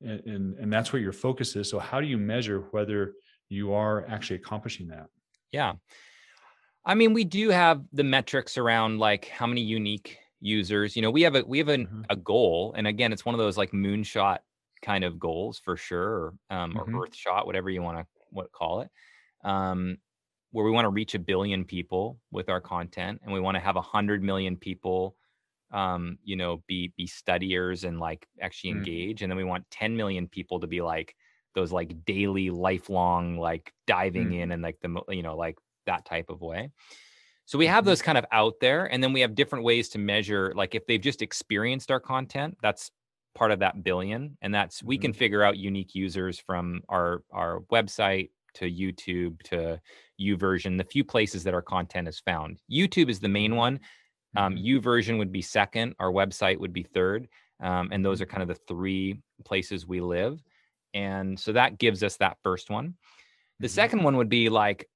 and, 0.00 0.20
and 0.26 0.58
and 0.58 0.72
that's 0.72 0.92
where 0.92 1.02
your 1.02 1.12
focus 1.12 1.56
is 1.56 1.68
so 1.68 1.78
how 1.78 2.00
do 2.00 2.06
you 2.06 2.18
measure 2.18 2.60
whether 2.72 3.14
you 3.48 3.72
are 3.72 4.06
actually 4.08 4.36
accomplishing 4.36 4.88
that 4.88 5.08
Yeah. 5.52 5.76
I 6.84 6.94
mean, 6.94 7.12
we 7.14 7.24
do 7.24 7.48
have 7.50 7.84
the 7.92 8.04
metrics 8.04 8.58
around 8.58 8.98
like 8.98 9.26
how 9.28 9.46
many 9.46 9.62
unique 9.62 10.18
users. 10.40 10.96
You 10.96 11.02
know, 11.02 11.10
we 11.10 11.22
have 11.22 11.34
a 11.34 11.42
we 11.44 11.58
have 11.58 11.68
an, 11.68 11.88
Mhm. 11.88 12.08
a 12.10 12.16
goal, 12.16 12.74
and 12.76 12.86
again, 12.86 13.12
it's 13.12 13.24
one 13.24 13.34
of 13.34 13.38
those 13.38 13.56
like 13.56 13.70
moonshot 13.72 14.38
kind 14.82 15.02
of 15.04 15.18
goals 15.18 15.58
for 15.58 15.76
sure, 15.76 16.08
or, 16.10 16.34
um, 16.50 16.76
Mhm. 16.76 16.84
or 16.92 17.04
Earth 17.04 17.14
shot, 17.16 17.46
whatever 17.46 17.70
you 17.70 17.82
want 17.82 17.98
to 17.98 18.06
what 18.30 18.52
call 18.52 18.80
it. 18.80 18.90
um, 19.44 19.98
where 20.54 20.64
we 20.64 20.70
want 20.70 20.84
to 20.84 20.90
reach 20.90 21.16
a 21.16 21.18
billion 21.18 21.64
people 21.64 22.20
with 22.30 22.48
our 22.48 22.60
content, 22.60 23.20
and 23.24 23.32
we 23.32 23.40
want 23.40 23.56
to 23.56 23.60
have 23.60 23.74
a 23.74 23.82
hundred 23.82 24.22
million 24.22 24.56
people, 24.56 25.16
um, 25.72 26.16
you 26.22 26.36
know, 26.36 26.62
be 26.68 26.92
be 26.96 27.08
studiers 27.08 27.82
and 27.84 27.98
like 27.98 28.28
actually 28.40 28.70
Mm. 28.70 28.72
engage, 28.72 29.22
and 29.22 29.30
then 29.30 29.36
we 29.36 29.44
want 29.44 29.68
10 29.70 29.96
million 29.96 30.28
people 30.28 30.60
to 30.60 30.68
be 30.68 30.80
like 30.80 31.16
those 31.56 31.72
like 31.72 32.04
daily, 32.04 32.50
lifelong, 32.50 33.36
like 33.38 33.74
diving 33.88 34.30
Mm. 34.30 34.34
in 34.34 34.52
and 34.52 34.62
like 34.62 34.78
the 34.80 35.02
you 35.08 35.24
know 35.24 35.36
like 35.36 35.58
that 35.86 36.04
type 36.04 36.30
of 36.30 36.40
way. 36.40 36.70
So 37.46 37.58
we 37.58 37.66
have 37.66 37.84
Mhm. 37.84 37.86
those 37.86 38.00
kind 38.02 38.16
of 38.16 38.24
out 38.32 38.54
there, 38.60 38.86
and 38.86 39.02
then 39.02 39.12
we 39.12 39.20
have 39.20 39.34
different 39.34 39.64
ways 39.64 39.88
to 39.90 39.98
measure. 39.98 40.52
Like 40.54 40.74
if 40.74 40.86
they've 40.86 41.00
just 41.00 41.20
experienced 41.22 41.90
our 41.90 42.00
content, 42.00 42.56
that's 42.62 42.90
part 43.34 43.50
of 43.50 43.58
that 43.58 43.82
billion, 43.82 44.38
and 44.40 44.54
that's 44.54 44.82
we 44.82 44.96
can 44.98 45.12
figure 45.12 45.42
out 45.42 45.58
unique 45.58 45.94
users 45.94 46.38
from 46.38 46.82
our 46.88 47.22
our 47.32 47.60
website 47.72 48.30
to 48.54 48.70
YouTube 48.70 49.42
to 49.44 49.80
YouVersion, 50.20 50.78
the 50.78 50.84
few 50.84 51.04
places 51.04 51.44
that 51.44 51.54
our 51.54 51.62
content 51.62 52.08
is 52.08 52.20
found. 52.20 52.60
YouTube 52.70 53.08
is 53.08 53.20
the 53.20 53.28
main 53.28 53.56
one. 53.56 53.80
Um, 54.36 54.56
Mhm. 54.56 54.64
YouVersion 54.64 55.18
would 55.18 55.32
be 55.32 55.42
second. 55.42 55.94
Our 55.98 56.10
website 56.10 56.58
would 56.58 56.72
be 56.72 56.82
third, 56.82 57.28
um, 57.60 57.90
and 57.92 58.04
those 58.04 58.20
are 58.20 58.26
kind 58.26 58.42
of 58.42 58.48
the 58.48 58.60
three 58.66 59.22
places 59.44 59.86
we 59.86 60.00
live. 60.00 60.42
And 60.92 61.38
so 61.38 61.52
that 61.52 61.78
gives 61.78 62.02
us 62.02 62.16
that 62.18 62.38
first 62.42 62.70
one. 62.70 62.96
The 63.60 63.68
Mhm. 63.68 63.70
second 63.70 64.02
one 64.02 64.16
would 64.16 64.28
be 64.28 64.48
like, 64.48 64.88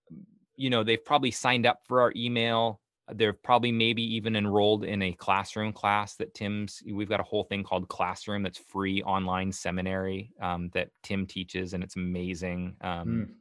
you 0.56 0.70
know, 0.70 0.82
they've 0.82 1.04
probably 1.04 1.30
signed 1.30 1.66
up 1.66 1.86
for 1.86 2.00
our 2.00 2.12
email. 2.16 2.80
They're 3.10 3.32
probably 3.32 3.72
maybe 3.72 4.02
even 4.16 4.36
enrolled 4.36 4.84
in 4.84 5.00
a 5.02 5.12
classroom 5.12 5.72
class 5.72 6.16
that 6.16 6.34
Tim's. 6.34 6.82
We've 6.84 7.08
got 7.08 7.20
a 7.20 7.24
whole 7.24 7.44
thing 7.44 7.62
called 7.62 7.88
Classroom 7.88 8.42
that's 8.42 8.58
free 8.58 9.02
online 9.02 9.50
seminary 9.52 10.32
um, 10.40 10.68
that 10.70 10.90
Tim 11.02 11.26
teaches, 11.26 11.72
and 11.74 11.82
it's 11.82 11.96
amazing. 11.96 12.76
Um, 12.80 13.08
Mm. 13.08 13.34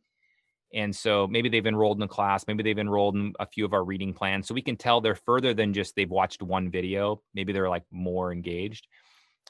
And 0.73 0.95
so 0.95 1.27
maybe 1.27 1.49
they've 1.49 1.65
enrolled 1.65 1.97
in 1.97 2.03
a 2.03 2.07
class, 2.07 2.45
maybe 2.47 2.63
they've 2.63 2.77
enrolled 2.77 3.15
in 3.15 3.33
a 3.39 3.45
few 3.45 3.65
of 3.65 3.73
our 3.73 3.83
reading 3.83 4.13
plans. 4.13 4.47
So 4.47 4.53
we 4.53 4.61
can 4.61 4.75
tell 4.75 4.99
they're 5.01 5.15
further 5.15 5.53
than 5.53 5.73
just 5.73 5.95
they've 5.95 6.09
watched 6.09 6.41
one 6.41 6.69
video. 6.69 7.21
Maybe 7.33 7.53
they're 7.53 7.69
like 7.69 7.85
more 7.91 8.31
engaged. 8.31 8.87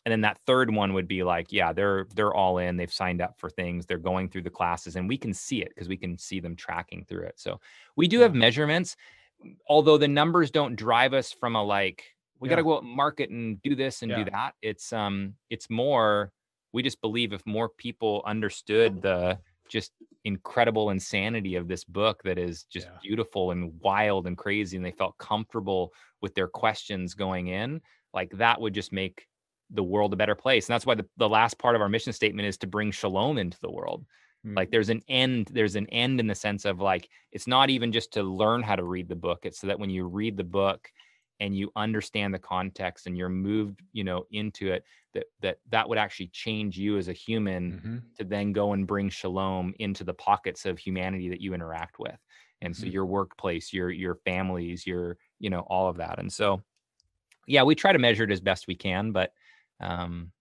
And 0.06 0.12
then 0.12 0.21
that 0.21 0.39
third 0.45 0.73
one 0.73 0.93
would 0.93 1.08
be 1.08 1.23
like, 1.23 1.51
yeah, 1.51 1.73
they're 1.73 2.06
they're 2.15 2.34
all 2.34 2.60
in. 2.60 2.77
They've 2.77 2.93
signed 2.93 3.21
up 3.21 3.38
for 3.39 3.49
things. 3.49 3.86
They're 3.86 3.97
going 3.97 4.30
through 4.30 4.43
the 4.43 4.49
classes, 4.49 4.95
and 4.95 5.10
we 5.10 5.17
can 5.17 5.34
see 5.34 5.62
it 5.62 5.69
because 5.69 5.89
we 5.89 5.97
can 5.97 6.17
see 6.17 6.39
them 6.39 6.56
tracking 6.56 7.03
through 7.03 7.23
it. 7.23 7.34
So 7.38 7.60
we 7.97 8.08
do 8.08 8.21
have 8.21 8.34
measurements, 8.34 8.95
although 9.67 9.97
the 9.97 10.08
numbers 10.08 10.49
don't 10.51 10.75
drive 10.75 11.13
us 11.13 11.34
from 11.34 11.56
a 11.56 11.63
like 11.63 12.06
we 12.39 12.47
got 12.47 12.58
to 12.58 12.63
go 12.63 12.77
out 12.77 12.84
and 12.84 12.91
market 12.95 13.32
and 13.32 13.62
do 13.63 13.75
this 13.75 14.01
and 14.01 14.12
Yeah. 14.12 14.23
do 14.23 14.32
that. 14.32 14.53
It's 14.62 14.93
um 14.93 15.34
it's 15.49 15.69
more 15.69 16.32
we 16.71 16.84
just 16.84 17.01
believe 17.01 17.34
if 17.34 17.45
more 17.45 17.67
people 17.67 18.21
understood 18.25 19.01
the 19.01 19.39
just 19.67 19.93
incredible 20.23 20.89
insanity 20.89 21.56
of 21.56 21.67
this 21.67 21.84
book 21.84 22.21
that 22.23 22.38
is 22.38 22.63
just 22.63 22.88
Yeah. 22.88 22.97
beautiful 23.01 23.51
and 23.51 23.80
wild 23.80 24.27
and 24.27 24.38
crazy 24.38 24.77
and 24.77 24.86
they 24.86 24.91
felt 24.91 25.17
comfortable 25.17 25.93
with 26.21 26.34
their 26.36 26.47
questions 26.47 27.13
going 27.13 27.47
in 27.47 27.82
like 28.13 28.32
that 28.32 28.60
would 28.60 28.73
just 28.73 28.91
make 28.91 29.27
the 29.69 29.84
world 29.84 30.13
a 30.13 30.17
better 30.17 30.36
place 30.36 30.67
and 30.67 30.73
that's 30.73 30.86
why 30.86 30.95
the, 30.95 31.06
the 31.17 31.30
last 31.30 31.58
part 31.60 31.75
of 31.75 31.82
our 31.82 31.89
mission 31.89 32.13
statement 32.13 32.47
is 32.47 32.58
to 32.58 32.67
bring 32.67 32.91
shalom 32.91 33.38
into 33.38 33.60
the 33.62 33.71
world 33.71 34.06
Mm. 34.45 34.56
like 34.56 34.69
there's 34.69 34.89
an 34.89 35.01
end 35.08 35.49
there's 35.51 35.75
an 35.75 35.88
end 35.88 36.19
in 36.19 36.27
the 36.27 36.36
sense 36.36 36.63
of 36.65 36.80
like 36.80 37.10
it's 37.32 37.47
not 37.47 37.71
even 37.71 37.91
just 37.91 38.13
to 38.13 38.21
learn 38.21 38.62
how 38.62 38.75
to 38.75 38.84
read 38.84 39.10
the 39.10 39.15
book 39.15 39.39
it's 39.43 39.60
so 39.60 39.65
that 39.67 39.80
when 39.80 39.89
you 39.89 40.06
read 40.06 40.38
the 40.38 40.43
book 40.43 40.91
and 41.39 41.56
you 41.56 41.71
understand 41.76 42.34
the 42.34 42.39
context 42.39 43.08
and 43.08 43.17
you're 43.17 43.30
moved 43.30 43.82
you 43.91 44.04
know 44.04 44.26
into 44.32 44.71
it 44.71 44.84
that 45.13 45.26
that 45.41 45.58
that 45.69 45.88
would 45.88 45.97
actually 45.97 46.28
change 46.28 46.78
you 46.78 46.97
as 46.97 47.08
a 47.08 47.13
human 47.13 47.71
Mhm. 47.73 48.02
to 48.17 48.23
then 48.23 48.52
go 48.54 48.73
and 48.73 48.88
bring 48.88 49.10
shalom 49.10 49.73
into 49.80 50.04
the 50.04 50.13
pockets 50.13 50.65
of 50.65 50.80
humanity 50.80 51.30
that 51.30 51.41
you 51.41 51.54
interact 51.54 52.00
with 52.00 52.17
and 52.62 52.76
so 52.76 52.86
Mhm. 52.86 52.93
your 52.93 53.06
workplace 53.06 53.71
your 53.71 53.89
your 53.91 54.15
families 54.15 54.86
your 54.88 55.17
you 55.39 55.50
know 55.50 55.62
all 55.62 55.88
of 55.89 55.97
that 55.97 56.19
and 56.19 56.32
so 56.32 56.62
yeah 57.45 57.63
we 57.63 57.76
try 57.76 57.91
to 57.91 58.00
measure 58.00 58.23
it 58.23 58.32
as 58.32 58.41
best 58.41 58.67
we 58.67 58.76
can 58.76 59.12
but 59.12 59.34
um 59.80 60.32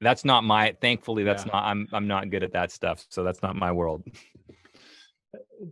that's 0.00 0.24
not 0.24 0.42
my 0.44 0.76
thankfully 0.80 1.22
that's 1.24 1.44
Yeah. 1.46 1.52
not 1.52 1.64
i'm 1.64 1.88
i'm 1.92 2.06
not 2.08 2.30
good 2.30 2.42
at 2.42 2.52
that 2.52 2.70
stuff 2.72 3.06
so 3.08 3.22
that's 3.22 3.42
not 3.42 3.54
my 3.56 3.70
world 3.72 4.02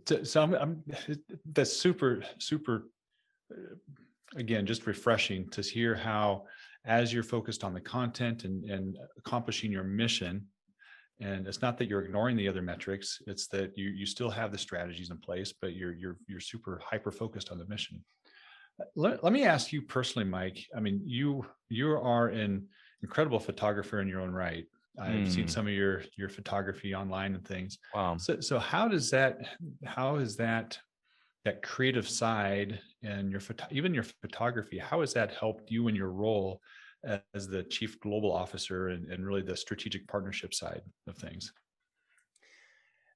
So- 0.05 0.23
so 0.23 0.43
I'm, 0.43 0.53
I'm 0.55 0.83
that's 1.45 1.73
super 1.73 2.23
super 2.37 2.89
uh, 3.51 3.75
again 4.37 4.65
just 4.65 4.85
refreshing 4.87 5.49
to 5.49 5.61
hear 5.61 5.95
how 5.95 6.43
as 6.85 7.11
you're 7.13 7.23
focused 7.23 7.63
on 7.63 7.73
the 7.73 7.81
content 7.81 8.43
and 8.45 8.63
and 8.69 8.97
accomplishing 9.17 9.71
your 9.71 9.83
mission 9.83 10.45
and 11.19 11.47
it's 11.47 11.61
not 11.61 11.77
that 11.77 11.87
you're 11.89 12.03
ignoring 12.03 12.37
the 12.37 12.47
other 12.47 12.61
metrics 12.61 13.19
it's 13.27 13.47
that 13.47 13.75
you 13.77 13.89
you 13.89 14.05
still 14.05 14.29
have 14.29 14.51
the 14.51 14.57
strategies 14.57 15.09
in 15.09 15.17
place 15.17 15.53
but 15.61 15.73
you're 15.73 15.93
you're 15.93 16.17
you're 16.27 16.39
super 16.39 16.79
hyper 16.89 17.11
focused 17.11 17.51
on 17.51 17.57
the 17.57 17.65
mission. 17.65 18.03
Let, 18.95 19.23
let 19.23 19.33
me 19.33 19.43
ask 19.43 19.73
you 19.73 19.81
personally 19.81 20.27
mike 20.27 20.59
i 20.75 20.79
mean 20.79 21.01
you 21.03 21.45
you 21.69 21.91
are 21.91 22.27
an 22.27 22.67
incredible 23.01 23.39
photographer 23.39 24.01
in 24.01 24.07
your 24.07 24.21
own 24.21 24.31
right. 24.31 24.65
I've 24.99 25.31
seen 25.31 25.45
Mm. 25.45 25.49
some 25.51 25.67
of 25.67 25.73
your 25.73 26.03
your 26.15 26.29
photography 26.29 26.95
online 26.95 27.35
and 27.35 27.45
things. 27.45 27.77
Wow. 27.93 28.17
So, 28.17 28.39
so 28.39 28.57
how 28.57 28.87
does 28.87 29.11
that, 29.11 29.33
how 29.85 30.15
is 30.15 30.35
that, 30.37 30.79
that 31.47 31.63
creative 31.63 32.07
side 32.09 32.79
and 33.03 33.31
your 33.31 33.39
photo, 33.39 33.63
even 33.71 33.93
your 33.93 34.03
photography, 34.21 34.77
how 34.77 34.99
has 34.99 35.13
that 35.13 35.33
helped 35.33 35.71
you 35.71 35.87
in 35.87 35.95
your 35.95 36.11
role 36.11 36.61
as 37.33 37.47
the 37.47 37.63
chief 37.63 37.97
global 38.01 38.33
officer 38.33 38.89
and, 38.89 39.09
and 39.09 39.25
really 39.25 39.41
the 39.41 39.55
strategic 39.55 40.05
partnership 40.09 40.53
side 40.53 40.81
of 41.07 41.17
things? 41.17 41.53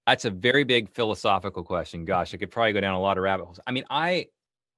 That's 0.08 0.24
a 0.24 0.30
very 0.30 0.64
big 0.64 0.90
philosophical 0.90 1.64
question. 1.64 2.06
Gosh, 2.06 2.34
I 2.34 2.38
could 2.38 2.52
probably 2.52 2.72
go 2.72 2.80
down 2.80 2.96
a 2.96 3.02
lot 3.02 3.18
of 3.18 3.24
rabbit 3.24 3.44
holes. 3.44 3.60
I 3.68 3.72
mean, 3.72 3.84
I 3.90 4.28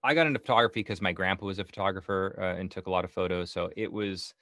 I 0.03 0.15
got 0.15 0.27
into 0.27 0.39
photography 0.39 0.79
because 0.79 1.01
my 1.01 1.13
grandpa 1.13 1.45
was 1.45 1.59
a 1.59 1.63
photographer 1.63 2.37
uh, 2.41 2.59
and 2.59 2.69
took 2.69 2.87
a 2.87 2.91
lot 2.91 3.05
of 3.05 3.11
photos. 3.11 3.51
So 3.51 3.69
it 3.77 3.91
was 3.91 4.33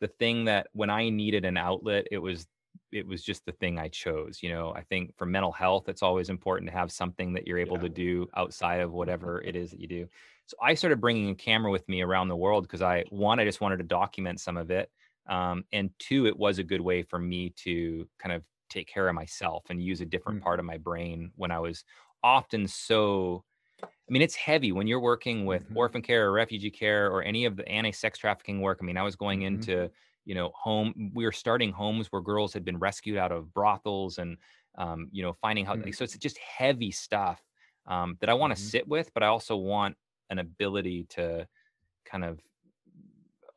the 0.00 0.06
thing 0.06 0.44
that 0.44 0.68
when 0.72 0.90
I 0.90 1.10
needed 1.10 1.44
an 1.44 1.56
outlet, 1.56 2.06
it 2.10 2.18
was 2.18 2.46
it 2.92 3.06
was 3.06 3.22
just 3.22 3.44
the 3.46 3.52
thing 3.52 3.78
I 3.78 3.88
chose. 3.88 4.42
You 4.42 4.50
know, 4.50 4.72
I 4.74 4.82
think 4.82 5.16
for 5.16 5.26
mental 5.26 5.52
health, 5.52 5.88
it's 5.88 6.02
always 6.02 6.28
important 6.28 6.70
to 6.70 6.76
have 6.76 6.90
something 6.92 7.32
that 7.34 7.46
you're 7.46 7.58
able 7.58 7.78
Yeah. 7.78 7.80
to 7.80 7.88
do 7.88 8.28
outside 8.34 8.80
of 8.80 8.92
whatever 8.92 9.40
it 9.42 9.56
is 9.56 9.70
that 9.70 9.80
you 9.80 9.86
do. 9.88 10.08
So 10.46 10.56
I 10.60 10.74
started 10.74 11.00
bringing 11.00 11.30
a 11.30 11.34
camera 11.34 11.70
with 11.70 11.88
me 11.88 12.02
around 12.02 12.28
the 12.28 12.36
world 12.36 12.64
because 12.64 12.82
I 12.82 13.04
one, 13.10 13.38
I 13.40 13.44
just 13.44 13.60
wanted 13.60 13.76
to 13.78 13.84
document 13.84 14.40
some 14.40 14.56
of 14.56 14.70
it, 14.70 14.90
um, 15.26 15.64
and 15.72 15.90
two, 15.98 16.26
it 16.26 16.36
was 16.36 16.58
a 16.58 16.64
good 16.64 16.80
way 16.80 17.02
for 17.02 17.18
me 17.18 17.50
to 17.58 18.08
kind 18.18 18.34
of 18.34 18.44
take 18.68 18.88
care 18.88 19.08
of 19.08 19.14
myself 19.14 19.64
and 19.70 19.82
use 19.82 20.00
a 20.00 20.06
different 20.06 20.38
Mm. 20.38 20.40
part 20.40 20.58
of 20.58 20.64
my 20.64 20.76
brain 20.78 21.32
when 21.36 21.50
I 21.50 21.58
was 21.60 21.84
often 22.22 22.66
so. 22.66 23.44
I 24.08 24.12
mean, 24.12 24.22
it's 24.22 24.34
heavy 24.34 24.72
when 24.72 24.86
you're 24.86 25.00
working 25.00 25.46
with 25.46 25.68
Mhm. 25.68 25.74
orphan 25.74 26.02
care 26.02 26.26
or 26.26 26.32
refugee 26.32 26.70
care 26.70 27.10
or 27.10 27.22
any 27.22 27.44
of 27.44 27.56
the 27.56 27.68
anti-sex 27.68 28.18
trafficking 28.18 28.60
work. 28.60 28.78
I 28.80 28.84
mean, 28.84 28.96
I 28.96 29.02
was 29.02 29.16
going 29.16 29.42
Mhm. 29.42 29.42
into 29.42 29.90
you 30.24 30.34
know 30.34 30.52
home. 30.54 31.12
We 31.14 31.24
were 31.24 31.32
starting 31.32 31.72
homes 31.72 32.08
where 32.08 32.22
girls 32.22 32.52
had 32.52 32.64
been 32.64 32.78
rescued 32.78 33.16
out 33.18 33.32
of 33.32 33.52
brothels 33.52 34.18
and 34.18 34.38
um, 34.76 35.08
you 35.12 35.22
know 35.22 35.32
finding 35.34 35.66
how. 35.66 35.74
Mm. 35.74 35.84
Like, 35.84 35.94
so 35.94 36.04
it's 36.04 36.16
just 36.18 36.38
heavy 36.38 36.90
stuff 36.90 37.42
um, 37.86 38.16
that 38.20 38.30
I 38.30 38.34
want 38.34 38.52
to 38.54 38.56
Mhm. 38.56 38.70
sit 38.70 38.86
with, 38.88 39.12
but 39.14 39.22
I 39.22 39.26
also 39.26 39.56
want 39.56 39.96
an 40.30 40.38
ability 40.38 41.04
to 41.10 41.48
kind 42.04 42.24
of 42.24 42.40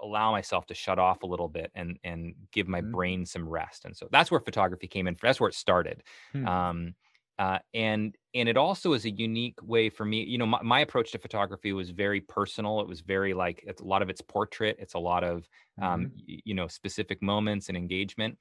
allow 0.02 0.32
myself 0.32 0.66
to 0.68 0.74
shut 0.74 1.00
off 1.00 1.24
a 1.24 1.28
little 1.28 1.48
bit 1.48 1.72
and 1.76 2.00
and 2.04 2.36
give 2.52 2.68
my 2.68 2.82
Mhm. 2.82 2.94
brain 2.94 3.26
some 3.26 3.48
rest. 3.48 3.86
And 3.86 3.96
so 3.96 4.08
that's 4.12 4.32
where 4.32 4.40
photography 4.40 4.88
came 4.88 5.08
in. 5.08 5.16
That's 5.22 5.40
where 5.40 5.50
it 5.50 5.56
started. 5.56 6.04
Hmm. 6.32 6.46
Um, 6.46 6.96
uh, 7.44 7.60
and 7.74 8.18
and 8.34 8.50
it 8.50 8.58
also 8.58 8.94
is 8.94 9.06
a 9.06 9.10
unique 9.12 9.60
way 9.62 9.90
for 9.90 10.06
me. 10.06 10.24
You 10.24 10.38
know, 10.38 10.46
my, 10.46 10.62
my 10.64 10.80
approach 10.80 11.12
to 11.14 11.20
photography 11.20 11.74
was 11.74 11.90
very 11.90 12.22
personal. 12.22 12.80
It 12.82 12.88
was 12.88 13.02
very 13.02 13.34
like 13.34 13.64
it's 13.68 13.82
a 13.82 13.86
lot 13.86 14.02
of 14.02 14.10
it's 14.10 14.22
portrait. 14.22 14.78
It's 14.80 14.94
a 14.96 15.00
lot 15.00 15.24
of 15.24 15.50
um, 15.82 16.02
Mhm. 16.02 16.14
y- 16.28 16.40
you 16.46 16.54
know 16.54 16.68
specific 16.68 17.22
moments 17.22 17.70
and 17.70 17.78
engagement. 17.78 18.38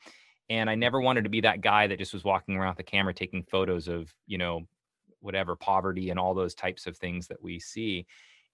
And 0.51 0.69
I 0.71 0.75
never 0.75 1.01
wanted 1.01 1.25
to 1.25 1.31
be 1.31 1.41
that 1.43 1.61
guy 1.62 1.87
that 1.87 1.99
just 1.99 2.12
was 2.12 2.25
walking 2.25 2.57
around 2.57 2.71
with 2.73 2.79
the 2.79 2.83
camera 2.85 3.15
taking 3.15 3.43
photos 3.45 3.88
of 3.88 4.15
you 4.27 4.38
know 4.38 4.62
whatever 5.21 5.57
poverty 5.57 6.11
and 6.11 6.19
all 6.19 6.35
those 6.35 6.55
types 6.55 6.87
of 6.87 6.97
things 6.97 7.29
that 7.29 7.43
we 7.43 7.59
see. 7.61 8.07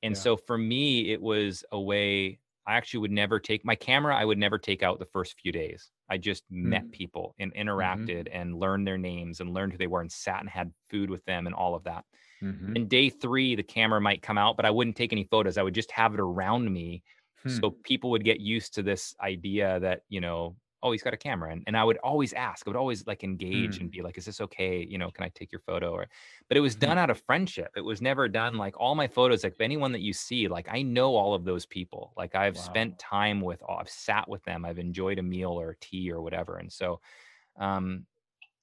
And 0.03 0.17
Yeah. 0.17 0.19
so 0.19 0.37
for 0.37 0.59
me, 0.59 1.13
it 1.13 1.21
was 1.23 1.65
a 1.73 1.81
way 1.81 2.39
I 2.69 2.77
actually 2.77 3.01
would 3.01 3.13
never 3.13 3.41
take 3.41 3.65
my 3.65 3.77
camera, 3.77 4.17
I 4.17 4.27
would 4.27 4.39
never 4.39 4.59
take 4.59 4.83
out 4.85 5.01
the 5.01 5.07
first 5.07 5.41
few 5.41 5.53
days. 5.53 5.91
I 6.11 6.19
just 6.19 6.45
met 6.51 6.85
Mm. 6.85 6.93
people 6.93 7.35
and 7.41 7.55
interacted 7.55 8.29
and 8.33 8.57
learned 8.59 8.87
their 8.87 8.99
names 8.99 9.41
and 9.41 9.55
learned 9.55 9.73
who 9.73 9.79
they 9.79 9.89
were 9.89 10.03
and 10.03 10.13
sat 10.13 10.41
and 10.41 10.51
had 10.51 10.75
food 10.91 11.11
with 11.11 11.25
them 11.27 11.47
and 11.47 11.55
all 11.57 11.75
of 11.75 11.85
that. 11.85 12.05
Mhm. 12.41 12.77
And 12.77 12.89
day 12.89 13.11
three, 13.11 13.55
the 13.55 13.63
camera 13.63 14.01
might 14.01 14.23
come 14.23 14.39
out, 14.39 14.57
but 14.57 14.67
I 14.67 14.71
wouldn't 14.71 14.97
take 14.97 15.13
any 15.13 15.25
photos. 15.25 15.59
I 15.59 15.63
would 15.63 15.75
just 15.75 15.91
have 15.93 16.15
it 16.15 16.21
around 16.21 16.73
me. 16.73 17.03
Hmm. 17.45 17.61
So 17.63 17.79
people 17.85 18.11
would 18.11 18.25
get 18.25 18.41
used 18.41 18.75
to 18.75 18.83
this 18.83 19.15
idea 19.21 19.81
that, 19.81 20.03
you 20.09 20.21
know, 20.21 20.57
oh, 20.83 20.93
he's 20.93 21.03
got 21.03 21.15
a 21.15 21.19
camera. 21.19 21.51
And, 21.53 21.65
and 21.67 21.77
I 21.77 21.85
would 21.85 21.99
always 21.99 22.33
ask, 22.33 22.67
I 22.67 22.71
would 22.71 22.77
always 22.77 23.07
like 23.07 23.25
engage 23.25 23.79
Hmm. 23.79 23.81
and 23.81 23.91
be 23.91 24.03
like, 24.03 24.17
is 24.19 24.25
this 24.27 24.41
okay? 24.41 24.85
You 24.85 24.99
know, 24.99 25.11
can 25.11 25.25
I 25.25 25.29
take 25.31 25.51
your 25.53 25.61
photo? 25.61 25.93
Or, 25.93 26.09
but 26.49 26.57
it 26.57 26.61
was 26.61 26.77
Hmm. 26.81 26.89
done 26.89 26.99
out 26.99 27.11
of 27.11 27.21
friendship. 27.21 27.73
It 27.77 27.81
was 27.81 28.01
never 28.01 28.29
done 28.29 28.57
like 28.57 28.79
all 28.79 28.95
my 28.95 29.09
photos, 29.09 29.45
like 29.45 29.57
anyone 29.61 29.93
that 29.93 30.01
you 30.03 30.13
see, 30.13 30.49
like 30.49 30.69
I 30.71 30.83
know 30.83 31.17
all 31.17 31.35
of 31.35 31.45
those 31.45 31.67
people. 31.67 32.13
Like 32.17 32.35
I've 32.35 32.57
Wow. 32.57 32.59
spent 32.59 32.99
time 32.99 33.41
with, 33.41 33.63
I've 33.69 33.89
sat 33.89 34.29
with 34.29 34.43
them, 34.45 34.65
I've 34.65 34.79
enjoyed 34.79 35.19
a 35.19 35.23
meal 35.23 35.51
or 35.59 35.77
tea 35.81 36.11
or 36.13 36.23
whatever. 36.23 36.57
And 36.59 36.73
so, 36.73 37.01
um, 37.57 38.07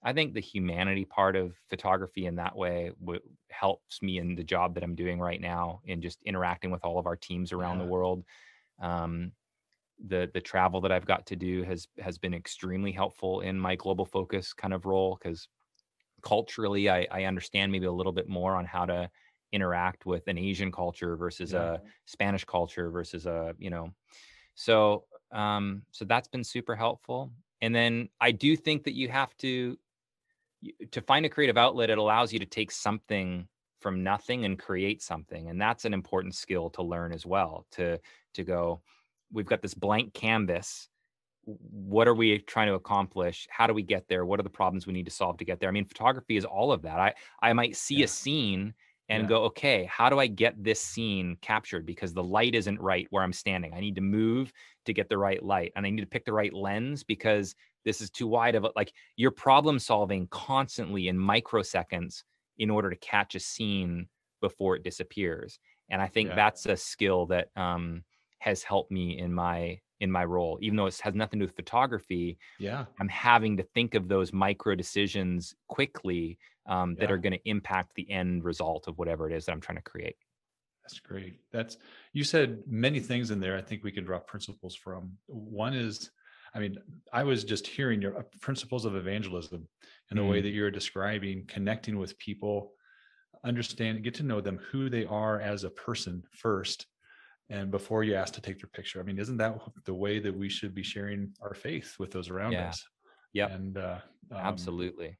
I 0.04 0.14
think 0.14 0.34
the 0.34 0.40
humanity 0.42 1.04
part 1.06 1.36
of 1.36 1.58
photography 1.70 2.28
in 2.28 2.36
that 2.36 2.56
way 2.56 2.92
w- 3.00 3.22
helps 3.50 4.02
me 4.02 4.20
in 4.20 4.36
the 4.36 4.44
job 4.44 4.76
that 4.76 4.84
I'm 4.84 4.96
doing 4.96 5.20
right 5.20 5.42
now 5.42 5.82
in 5.84 6.02
just 6.02 6.22
interacting 6.24 6.70
with 6.72 6.86
all 6.86 7.00
of 7.00 7.08
our 7.08 7.16
teams 7.16 7.52
around 7.52 7.78
Yeah. 7.78 7.80
the 7.80 7.86
world. 7.86 8.24
Um, 8.80 9.34
the 10.04 10.30
the 10.34 10.42
travel 10.42 10.82
that 10.82 10.92
I've 10.92 11.06
got 11.06 11.26
to 11.28 11.36
do 11.36 11.64
has 11.64 11.88
has 12.00 12.18
been 12.18 12.34
extremely 12.34 12.92
helpful 12.92 13.42
in 13.42 13.60
my 13.60 13.76
global 13.76 14.06
focus 14.06 14.54
kind 14.54 14.74
of 14.74 14.86
role 14.86 15.18
because 15.22 15.48
culturally 16.22 16.90
I, 16.90 17.08
I 17.12 17.24
understand 17.26 17.72
maybe 17.72 17.86
a 17.86 17.92
little 17.92 18.12
bit 18.14 18.28
more 18.28 18.56
on 18.56 18.66
how 18.66 18.86
to 18.86 19.12
interact 19.52 20.06
with 20.06 20.28
an 20.28 20.38
Asian 20.38 20.72
culture 20.72 21.16
versus 21.16 21.54
Yeah. 21.54 21.54
a 21.54 21.82
Spanish 22.06 22.46
culture 22.46 22.90
versus 22.90 23.26
a 23.26 23.56
you 23.58 23.70
know 23.70 23.92
so 24.56 25.08
um 25.32 25.84
so 25.92 26.06
that's 26.06 26.28
been 26.30 26.44
super 26.44 26.76
helpful 26.76 27.32
and 27.62 27.76
then 27.76 28.10
I 28.22 28.32
do 28.32 28.56
think 28.56 28.84
that 28.86 28.96
you 28.96 29.10
have 29.10 29.36
to 29.38 29.78
to 30.92 31.02
find 31.02 31.26
a 31.26 31.30
creative 31.30 31.58
outlet 31.58 31.90
it 31.90 31.98
allows 31.98 32.34
you 32.34 32.40
to 32.40 32.46
take 32.46 32.72
something 32.72 33.48
from 33.80 34.04
nothing 34.04 34.46
and 34.46 34.58
create 34.58 35.02
something 35.02 35.50
and 35.50 35.62
that's 35.62 35.86
an 35.86 35.94
important 35.94 36.34
skill 36.34 36.70
to 36.70 36.82
learn 36.82 37.12
as 37.12 37.26
well 37.26 37.68
to 37.72 38.00
to 38.34 38.44
go 38.44 38.82
we've 39.36 39.46
got 39.46 39.62
this 39.62 39.74
blank 39.74 40.14
canvas. 40.14 40.90
What 41.44 42.08
are 42.08 42.16
we 42.16 42.40
trying 42.40 42.68
to 42.68 42.74
accomplish? 42.74 43.48
How 43.52 43.68
do 43.68 43.74
we 43.74 43.84
get 43.84 44.08
there? 44.08 44.26
What 44.26 44.40
are 44.40 44.44
the 44.44 44.50
problems 44.50 44.88
we 44.88 44.94
need 44.94 45.06
to 45.06 45.12
solve 45.12 45.38
to 45.38 45.46
get 45.46 45.60
there? 45.60 45.70
I 45.70 45.72
mean 45.74 45.86
photography 45.86 46.38
is 46.38 46.46
all 46.46 46.72
of 46.72 46.82
that. 46.84 47.00
I 47.00 47.14
i 47.42 47.54
might 47.54 47.76
see 47.76 47.98
Yeah. 47.98 48.06
a 48.06 48.08
scene 48.08 48.74
and 49.10 49.24
Yeah. 49.24 49.30
go 49.30 49.44
okay 49.44 49.86
how 49.86 50.10
do 50.10 50.18
i 50.18 50.26
get 50.26 50.56
this 50.64 50.82
scene 50.82 51.38
captured? 51.42 51.86
Because 51.86 52.14
the 52.14 52.24
light 52.24 52.56
isn't 52.56 52.80
right 52.82 53.06
where 53.12 53.24
i'm 53.24 53.34
standing. 53.34 53.74
I 53.76 53.80
need 53.80 53.96
to 53.96 54.02
move 54.02 54.52
to 54.86 54.94
get 54.94 55.10
the 55.10 55.18
right 55.20 55.44
light 55.44 55.72
and 55.76 55.86
i 55.86 55.90
need 55.92 56.02
to 56.02 56.08
pick 56.08 56.26
the 56.26 56.34
right 56.34 56.54
lens 56.54 57.04
because 57.04 57.54
this 57.84 58.02
is 58.02 58.10
too 58.10 58.26
wide 58.26 58.56
of 58.56 58.64
a 58.64 58.72
like 58.76 58.92
you're 59.16 59.30
problem 59.30 59.78
solving 59.78 60.28
constantly 60.30 61.08
in 61.10 61.18
microseconds 61.18 62.24
in 62.58 62.72
order 62.72 62.90
to 62.90 62.96
catch 62.96 63.36
a 63.36 63.40
scene 63.40 64.08
before 64.42 64.76
it 64.76 64.84
disappears. 64.84 65.60
And 65.92 66.02
i 66.02 66.08
think 66.08 66.30
Yeah. 66.30 66.36
that's 66.36 66.66
a 66.66 66.76
skill 66.76 67.28
that 67.28 67.50
um 67.56 68.04
has 68.40 68.64
helped 68.64 68.92
me 68.92 69.18
in 69.20 69.34
my 69.34 69.80
in 70.00 70.12
my 70.12 70.26
role 70.26 70.58
even 70.62 70.76
though 70.76 70.88
it 70.88 70.98
has 71.00 71.16
nothing 71.16 71.40
to 71.40 71.46
do 71.46 71.48
with 71.48 71.56
photography 71.56 72.38
Yeah. 72.60 72.86
i'm 73.00 73.08
having 73.10 73.58
to 73.58 73.64
think 73.64 73.96
of 73.96 74.08
those 74.08 74.34
micro 74.34 74.76
decisions 74.76 75.56
quickly 75.68 76.38
um, 76.68 76.96
that 76.96 77.10
Yeah. 77.10 77.14
are 77.16 77.18
going 77.18 77.34
to 77.34 77.50
impact 77.50 77.96
the 77.96 78.10
end 78.12 78.44
result 78.44 78.88
of 78.88 78.98
whatever 78.98 79.30
it 79.30 79.34
is 79.36 79.46
that 79.46 79.54
i'm 79.54 79.62
trying 79.62 79.78
to 79.78 79.82
create 79.84 80.18
That's 80.84 81.00
great. 81.00 81.40
That's 81.52 81.78
you 82.14 82.24
said 82.24 82.50
many 82.68 83.00
things 83.00 83.32
in 83.32 83.40
there. 83.40 83.58
I 83.58 83.62
think 83.68 83.84
we 83.84 83.92
can 83.92 84.06
draw 84.06 84.20
principles 84.20 84.76
from. 84.76 85.18
One 85.28 85.74
is, 85.74 86.12
I 86.54 86.60
mean, 86.60 86.76
I 87.12 87.24
was 87.24 87.44
just 87.44 87.66
hearing 87.66 88.02
your 88.04 88.16
uh, 88.20 88.24
principles 88.40 88.86
of 88.86 88.96
evangelism 88.96 89.68
in 90.12 90.18
the 90.18 90.24
way 90.32 90.40
Mm. 90.40 90.44
that 90.44 90.54
you're 90.58 90.70
describing, 90.80 91.38
connecting 91.48 91.98
with 91.98 92.20
people, 92.20 92.74
understand, 93.44 94.04
get 94.04 94.14
to 94.16 94.24
know 94.30 94.42
them, 94.42 94.60
who 94.72 94.90
they 94.90 95.06
are 95.06 95.40
as 95.42 95.64
a 95.64 95.72
person 95.72 96.24
first, 96.32 96.86
and 97.50 97.70
before 97.70 98.04
you 98.04 98.16
ask 98.16 98.34
to 98.34 98.42
take 98.42 98.60
their 98.60 98.70
picture. 98.74 99.00
I 99.00 99.04
mean, 99.04 99.20
isn't 99.20 99.38
that 99.38 99.60
the 99.86 99.94
way 99.94 100.20
that 100.20 100.36
we 100.36 100.50
should 100.50 100.74
be 100.74 100.84
sharing 100.84 101.32
our 101.42 101.54
faith 101.54 101.96
with 102.00 102.12
those 102.12 102.30
around 102.30 102.56
us? 102.56 102.84
Yeah. 103.34 103.46
us? 103.46 103.52
Yep. 103.52 103.52
And 103.52 103.78
uh, 103.78 103.98
um, 104.32 104.38
absolutely 104.38 105.18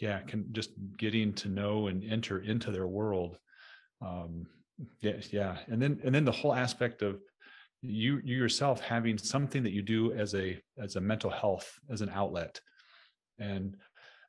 yeah 0.00 0.20
can 0.20 0.44
just 0.52 0.70
getting 0.98 1.32
to 1.32 1.48
know 1.48 1.86
and 1.86 2.04
enter 2.04 2.40
into 2.40 2.70
their 2.70 2.86
world 2.86 3.38
um 4.02 4.46
yeah 5.00 5.16
yeah 5.30 5.56
and 5.68 5.80
then 5.80 6.00
and 6.04 6.14
then 6.14 6.24
the 6.24 6.32
whole 6.32 6.54
aspect 6.54 7.02
of 7.02 7.20
you 7.80 8.20
you 8.24 8.36
yourself 8.36 8.80
having 8.80 9.16
something 9.16 9.62
that 9.62 9.72
you 9.72 9.82
do 9.82 10.12
as 10.12 10.34
a 10.34 10.60
as 10.78 10.96
a 10.96 11.00
mental 11.00 11.30
health 11.30 11.78
as 11.90 12.00
an 12.00 12.10
outlet 12.10 12.60
and 13.38 13.76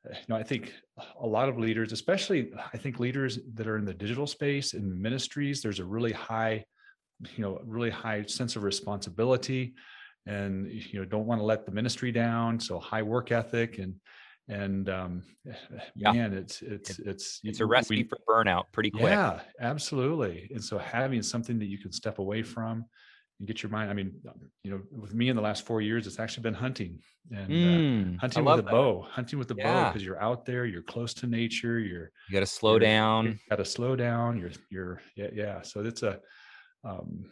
uh, 0.10 0.14
you 0.14 0.26
know 0.30 0.36
i 0.36 0.44
think 0.44 0.74
a 1.20 1.28
lot 1.28 1.50
of 1.50 1.58
leaders 1.58 1.92
especially 1.92 2.52
i 2.74 2.78
think 2.78 3.00
leaders 3.00 3.40
that 3.54 3.68
are 3.68 3.78
in 3.78 3.86
the 3.86 3.94
digital 3.94 4.28
space 4.28 4.74
in 4.74 5.02
ministries 5.02 5.62
there's 5.62 5.80
a 5.80 5.86
really 5.86 6.14
high 6.14 6.64
you 7.36 7.42
know 7.44 7.60
really 7.66 7.90
high 7.90 8.24
sense 8.26 8.56
of 8.56 8.64
responsibility 8.64 9.74
and 10.26 10.72
you 10.72 11.00
know 11.00 11.06
don't 11.06 11.26
want 11.26 11.40
to 11.40 11.46
let 11.46 11.66
the 11.66 11.72
ministry 11.72 12.12
down 12.12 12.60
so 12.60 12.80
high 12.80 13.02
work 13.04 13.32
ethic 13.32 13.78
and 13.78 13.96
and 14.50 14.90
um 14.90 15.24
Yeah. 15.96 16.12
man 16.12 16.34
it's 16.34 16.62
it's 16.62 17.00
it's 17.00 17.40
it's 17.44 17.60
a 17.60 17.66
recipe 17.66 18.04
we- 18.04 18.10
for 18.10 18.18
burnout 18.28 18.66
pretty 18.72 18.92
quick. 18.92 19.04
Yeah 19.04 19.42
absolutely. 19.60 20.50
And 20.54 20.64
so 20.64 20.78
having 20.78 21.22
something 21.22 21.60
that 21.60 21.66
you 21.68 21.78
can 21.78 21.92
step 21.92 22.20
away 22.20 22.42
from 22.44 22.86
and 23.40 23.48
get 23.48 23.64
your 23.64 23.72
mind 23.72 23.90
i 23.90 23.94
mean 23.94 24.22
you 24.64 24.70
know 24.72 24.82
with 24.92 25.14
me 25.14 25.28
in 25.30 25.36
the 25.36 25.42
last 25.42 25.66
four 25.66 25.82
years 25.82 26.06
it's 26.08 26.20
actually 26.20 26.44
been 26.44 26.54
hunting 26.54 27.00
and 27.32 27.52
uh, 27.66 27.68
Mm, 27.68 28.16
I 28.16 28.20
hunting 28.20 28.46
with 28.46 28.60
a 28.60 28.62
that. 28.62 28.72
bow 28.72 29.02
hunting 29.10 29.40
with 29.40 29.50
a 29.52 29.56
bow 29.56 29.86
because 29.88 30.06
you're 30.06 30.22
out 30.22 30.46
there 30.46 30.66
you're 30.66 30.84
close 30.84 31.14
to 31.16 31.26
nature 31.28 31.80
you're 31.80 32.12
you 32.30 32.34
got 32.34 32.42
to 32.42 32.46
slow 32.46 32.78
down. 32.80 33.40
got 33.50 33.56
to 33.58 33.66
slow 33.66 33.96
down 33.96 34.38
you're 34.40 34.52
you're 34.70 35.02
yeah 35.16 35.30
yeah. 35.34 35.62
So 35.64 35.82
it's 35.84 36.04
a 36.04 36.20
um 36.84 37.26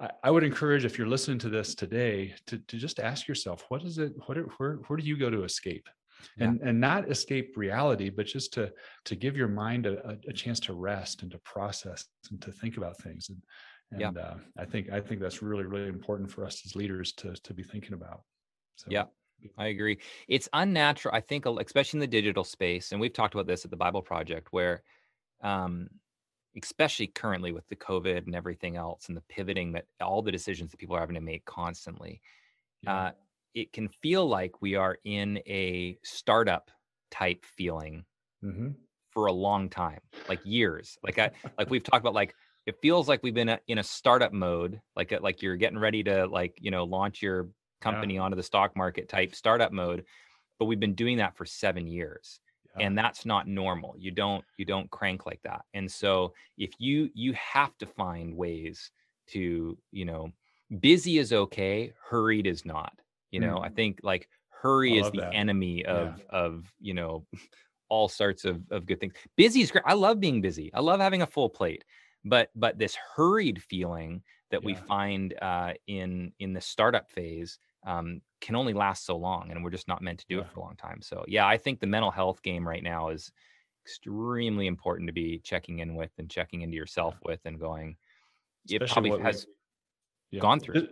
I- 0.00 0.10
I, 0.24 0.30
would 0.30 0.44
encourage 0.44 0.84
if 0.84 0.96
you're 0.96 1.08
listening 1.08 1.38
to 1.40 1.50
this 1.50 1.74
today 1.74 2.34
to, 2.46 2.58
to 2.58 2.76
just 2.78 2.98
ask 2.98 3.28
yourself 3.28 3.64
what 3.68 3.82
is 3.82 3.98
it 3.98 4.12
what 4.26 4.38
are, 4.38 4.44
where 4.56 4.74
where 4.86 4.96
do 4.96 5.04
you 5.04 5.16
go 5.16 5.28
to 5.28 5.44
escape 5.44 5.86
and 6.38 6.60
and 6.62 6.80
not 6.80 7.10
escape 7.10 7.54
reality 7.56 8.10
but 8.10 8.26
just 8.26 8.52
to 8.54 8.72
to 9.04 9.14
give 9.16 9.36
your 9.36 9.48
mind 9.48 9.86
a, 9.86 10.18
a, 10.28 10.32
chance 10.32 10.60
to 10.60 10.72
rest 10.72 11.22
and 11.22 11.30
to 11.32 11.38
process 11.38 12.06
and 12.30 12.40
to 12.40 12.50
think 12.52 12.76
about 12.76 12.96
things 12.98 13.28
and 13.28 13.42
Yeah. 14.00 14.10
uh, 14.10 14.36
I 14.56 14.64
think 14.64 14.90
I 14.90 15.00
think 15.00 15.20
that's 15.20 15.42
really 15.42 15.64
really 15.64 15.88
important 15.88 16.30
for 16.30 16.44
us 16.44 16.62
as 16.64 16.76
leaders 16.76 17.12
to 17.14 17.34
to 17.34 17.54
be 17.54 17.62
thinking 17.62 17.94
about. 17.94 18.22
So 18.76 18.86
Yeah. 18.90 19.06
I 19.56 19.68
agree. 19.68 19.98
It's 20.26 20.48
unnatural, 20.52 21.14
I 21.14 21.20
think, 21.20 21.46
especially 21.46 21.98
in 21.98 22.00
the 22.00 22.06
digital 22.06 22.44
space, 22.44 22.92
and 22.92 23.00
we've 23.00 23.12
talked 23.12 23.34
about 23.34 23.46
this 23.46 23.64
at 23.64 23.70
the 23.70 23.76
Bible 23.76 24.02
Project, 24.02 24.48
where, 24.50 24.82
um, 25.42 25.88
especially 26.62 27.06
currently 27.08 27.52
with 27.52 27.66
the 27.68 27.76
COVID 27.76 28.26
and 28.26 28.34
everything 28.34 28.76
else, 28.76 29.08
and 29.08 29.16
the 29.16 29.22
pivoting 29.22 29.72
that 29.72 29.86
all 30.00 30.22
the 30.22 30.32
decisions 30.32 30.70
that 30.70 30.78
people 30.78 30.96
are 30.96 31.00
having 31.00 31.14
to 31.14 31.20
make 31.20 31.44
constantly, 31.44 32.20
yeah. 32.82 32.94
uh, 32.94 33.10
it 33.54 33.72
can 33.72 33.88
feel 33.88 34.26
like 34.28 34.60
we 34.62 34.74
are 34.74 34.98
in 35.04 35.38
a 35.46 35.98
startup 36.02 36.70
type 37.10 37.44
feeling 37.44 38.04
Mhm. 38.44 38.76
for 39.10 39.26
a 39.26 39.32
long 39.32 39.68
time, 39.68 40.00
like 40.28 40.40
years. 40.44 40.98
Like 41.02 41.18
I, 41.18 41.30
like 41.56 41.70
we've 41.70 41.82
talked 41.82 42.02
about, 42.02 42.14
like 42.14 42.34
it 42.66 42.76
feels 42.82 43.08
like 43.08 43.22
we've 43.22 43.34
been 43.34 43.48
a, 43.48 43.58
in 43.66 43.78
a 43.78 43.82
startup 43.82 44.32
mode, 44.32 44.80
like 44.94 45.12
a, 45.12 45.18
like 45.18 45.42
you're 45.42 45.56
getting 45.56 45.78
ready 45.78 46.02
to 46.04 46.26
like 46.26 46.58
you 46.60 46.70
know 46.70 46.84
launch 46.84 47.22
your 47.22 47.48
company 47.80 48.18
onto 48.18 48.36
the 48.36 48.42
stock 48.42 48.76
market 48.76 49.08
type 49.08 49.34
startup 49.34 49.72
mode, 49.72 50.04
but 50.58 50.66
we've 50.66 50.80
been 50.80 50.94
doing 50.94 51.16
that 51.18 51.36
for 51.36 51.46
seven 51.46 51.86
years, 51.86 52.40
Yeah. 52.76 52.86
and 52.86 52.98
that's 52.98 53.24
not 53.24 53.46
normal. 53.48 53.94
You 53.98 54.10
don't 54.10 54.44
you 54.56 54.64
don't 54.64 54.90
crank 54.90 55.26
like 55.26 55.40
that, 55.42 55.62
and 55.74 55.90
so 55.90 56.34
if 56.56 56.72
you 56.78 57.10
you 57.14 57.32
have 57.32 57.76
to 57.78 57.86
find 57.86 58.36
ways 58.36 58.90
to 59.28 59.76
you 59.90 60.04
know 60.04 60.32
busy 60.80 61.18
is 61.18 61.32
okay, 61.32 61.92
hurried 62.02 62.46
is 62.46 62.64
not. 62.64 62.92
You 63.30 63.40
know, 63.40 63.58
I 63.58 63.68
think 63.68 64.00
like 64.02 64.28
hurry. 64.48 64.98
Is 64.98 65.10
the 65.10 65.18
that. 65.20 65.34
enemy 65.34 65.82
Yeah. 65.86 65.90
of 65.92 66.20
of 66.30 66.72
you 66.80 66.94
know 66.94 67.26
all 67.88 68.08
sorts 68.08 68.44
of, 68.44 68.62
of 68.70 68.86
good 68.86 69.00
things. 69.00 69.14
Busy 69.36 69.62
is 69.62 69.70
great. 69.70 69.84
I 69.86 69.94
love 69.94 70.20
being 70.20 70.40
busy. 70.40 70.70
I 70.74 70.80
love 70.80 71.00
having 71.00 71.22
a 71.22 71.26
full 71.26 71.48
plate. 71.48 71.84
But 72.24 72.50
but 72.54 72.78
this 72.78 72.96
hurried 73.16 73.62
feeling 73.62 74.22
that 74.50 74.62
we 74.62 74.74
find 74.74 75.34
uh, 75.40 75.74
in 75.86 76.32
in 76.38 76.52
the 76.52 76.60
startup 76.60 77.10
phase 77.10 77.58
um, 77.84 78.20
can 78.40 78.54
only 78.56 78.72
last 78.72 79.04
so 79.06 79.16
long, 79.16 79.50
and 79.50 79.62
we're 79.64 79.70
just 79.70 79.88
not 79.88 80.02
meant 80.02 80.20
to 80.20 80.26
do 80.28 80.36
Yeah. 80.36 80.42
it 80.42 80.50
for 80.50 80.60
a 80.60 80.62
long 80.62 80.76
time. 80.76 81.00
So 81.02 81.24
yeah, 81.28 81.46
I 81.46 81.56
think 81.56 81.80
the 81.80 81.86
mental 81.86 82.10
health 82.10 82.42
game 82.42 82.66
right 82.66 82.82
now 82.82 83.08
is 83.08 83.32
extremely 83.84 84.66
important 84.66 85.08
to 85.08 85.12
be 85.12 85.38
checking 85.38 85.78
in 85.78 85.94
with 85.94 86.10
and 86.18 86.30
checking 86.30 86.62
into 86.62 86.76
yourself 86.76 87.16
with 87.24 87.40
and 87.44 87.58
going. 87.58 87.96
It 88.68 88.82
Especially 88.82 89.10
probably 89.10 89.24
has 89.24 89.46
Yeah. 90.30 90.40
gone 90.40 90.60
through. 90.60 90.88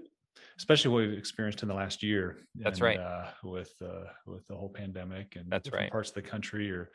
Especially 0.59 0.91
what 0.91 0.99
we've 1.09 1.19
experienced 1.19 1.63
in 1.63 1.69
the 1.69 1.75
last 1.75 2.03
year. 2.03 2.47
That's 2.55 2.79
and, 2.79 2.85
right. 2.85 2.99
Uh, 2.99 3.31
with 3.43 3.73
uh, 3.83 4.05
with 4.27 4.47
the 4.47 4.57
whole 4.57 4.71
pandemic 4.71 5.37
and 5.37 5.51
That's 5.51 5.65
different 5.65 5.85
right. 5.85 5.93
parts 5.93 6.11
of 6.11 6.15
the 6.15 6.23
country 6.23 6.71
are 6.71 6.91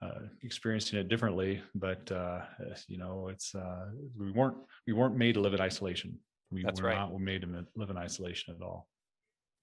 uh, 0.00 0.20
experiencing 0.42 0.98
it 0.98 1.08
differently. 1.08 1.62
But 1.74 2.10
uh, 2.10 2.44
you 2.88 2.98
know, 2.98 3.28
it's 3.28 3.54
uh, 3.54 3.90
we 4.16 4.30
weren't 4.32 4.56
we 4.86 4.92
weren't 4.92 5.16
made 5.16 5.34
to 5.34 5.40
live 5.40 5.54
in 5.54 5.60
isolation. 5.60 6.18
We 6.50 6.62
That's 6.62 6.80
were 6.80 6.88
right. 6.88 6.96
not 6.96 7.18
made 7.18 7.42
to 7.42 7.66
live 7.76 7.90
in 7.90 7.96
isolation 7.96 8.54
at 8.54 8.62
all. 8.62 8.88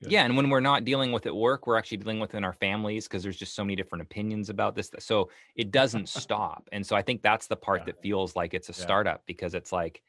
Good. 0.02 0.12
Yeah, 0.12 0.24
and 0.24 0.38
when 0.38 0.50
we're 0.50 0.62
not 0.62 0.86
dealing 0.86 1.12
with 1.12 1.26
at 1.26 1.36
work, 1.36 1.68
we're 1.68 1.78
actually 1.78 1.98
dealing 1.98 2.20
with 2.20 2.34
it 2.34 2.38
in 2.38 2.44
our 2.46 2.54
families 2.54 3.08
because 3.08 3.22
there's 3.22 3.38
just 3.38 3.54
so 3.54 3.64
many 3.66 3.76
different 3.76 4.02
opinions 4.02 4.50
about 4.50 4.76
this. 4.76 4.92
So 5.00 5.30
it 5.56 5.72
doesn't 5.72 6.08
stop. 6.10 6.70
And 6.72 6.86
so 6.86 6.96
I 6.96 7.02
think 7.02 7.22
that's 7.22 7.48
the 7.48 7.58
part 7.58 7.82
Yeah. 7.82 7.86
that 7.86 8.02
feels 8.02 8.36
like 8.36 8.54
it's 8.54 8.70
a 8.70 8.74
Yeah. 8.78 8.84
startup 8.84 9.26
because 9.26 9.54
it's 9.54 9.72
like 9.72 10.02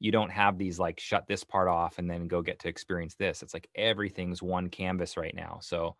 you 0.00 0.10
don't 0.12 0.30
have 0.30 0.58
these 0.58 0.78
like 0.78 1.00
shut 1.00 1.26
this 1.28 1.44
part 1.44 1.68
off 1.68 1.98
and 1.98 2.10
then 2.10 2.26
go 2.28 2.42
get 2.42 2.58
to 2.60 2.68
experience 2.68 3.14
this. 3.14 3.42
It's 3.42 3.54
like 3.54 3.68
everything's 3.74 4.42
one 4.42 4.68
canvas 4.68 5.16
right 5.16 5.34
now. 5.34 5.58
So, 5.62 5.96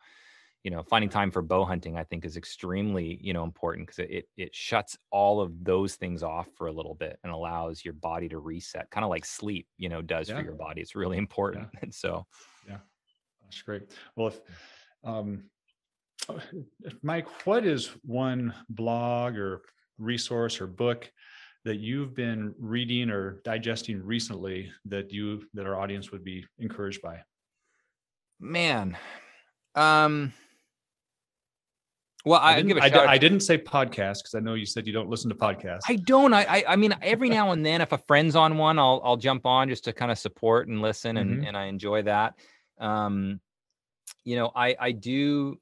you 0.65 0.71
know, 0.71 0.83
finding 0.83 1.11
time 1.11 1.31
for 1.31 1.43
bow 1.43 1.65
hunting, 1.65 1.97
I 1.97 2.05
think, 2.05 2.25
is 2.25 2.37
extremely, 2.37 3.19
you 3.23 3.33
know, 3.33 3.45
important 3.45 3.87
because 3.89 4.01
it 4.11 4.29
it 4.37 4.55
shuts 4.55 4.99
all 5.11 5.41
of 5.41 5.65
those 5.65 5.97
things 5.97 6.23
off 6.25 6.49
for 6.57 6.67
a 6.67 6.73
little 6.73 6.95
bit 6.95 7.19
and 7.23 7.33
allows 7.33 7.85
your 7.85 7.95
body 7.95 8.29
to 8.31 8.39
reset, 8.39 8.91
kind 8.91 9.05
of 9.05 9.11
like 9.11 9.25
sleep, 9.25 9.69
you 9.79 9.89
know, 9.89 10.03
does 10.03 10.29
Yeah. 10.29 10.37
for 10.37 10.43
your 10.43 10.55
body. 10.55 10.81
It's 10.83 10.97
really 10.97 11.19
important. 11.19 11.71
And 11.83 11.95
so 11.95 12.27
That's 13.47 13.63
great. 13.63 13.83
Well, 14.17 14.29
if 14.29 14.41
um, 15.05 15.45
Mike, 17.03 17.29
what 17.47 17.65
is 17.65 17.91
one 18.05 18.53
blog 18.69 19.37
or 19.37 19.63
resource 19.99 20.61
or 20.61 20.67
book 20.67 21.11
that 21.65 21.77
you've 21.77 22.15
been 22.15 22.55
reading 22.59 23.11
or 23.11 23.41
digesting 23.45 24.03
recently 24.03 24.71
that 24.87 25.13
you 25.13 25.45
that 25.55 25.67
our 25.67 25.81
audience 25.81 26.11
would 26.13 26.25
be 26.25 26.45
encouraged 26.59 27.03
by? 27.03 27.21
Man, 28.41 28.97
um, 29.75 30.33
well, 32.27 32.41
I, 32.41 32.57
I 32.57 32.63
didn't, 32.63 32.83
I, 32.83 33.07
I 33.07 33.19
didn't 33.19 33.41
say 33.41 33.57
podcast 33.57 34.19
because 34.19 34.35
I 34.35 34.41
know 34.41 34.55
you 34.55 34.67
said 34.67 34.85
you 34.85 34.93
don't 34.93 35.09
listen 35.09 35.31
to 35.31 35.37
podcasts. 35.37 35.83
I 35.89 35.95
don't. 35.95 36.35
I, 36.35 36.43
I, 36.43 36.65
I 36.71 36.77
mean, 36.77 36.93
every 37.01 37.29
now 37.29 37.53
and 37.53 37.65
then, 37.65 37.81
if 37.81 37.93
a 37.93 37.99
friend's 37.99 38.35
on 38.35 38.59
one, 38.59 38.81
I'll, 38.81 39.01
I'll 39.05 39.17
jump 39.17 39.47
on 39.47 39.69
just 39.69 39.85
to 39.85 39.93
kind 39.93 40.11
of 40.11 40.19
support 40.19 40.67
and 40.67 40.83
listen, 40.83 41.19
and, 41.19 41.37
mm-hmm. 41.37 41.47
and 41.47 41.57
I 41.57 41.67
enjoy 41.67 42.03
that. 42.03 42.35
Um, 42.79 43.41
you 44.24 44.37
know, 44.37 44.53
I, 44.55 44.77
I 44.79 44.93
do 44.93 45.59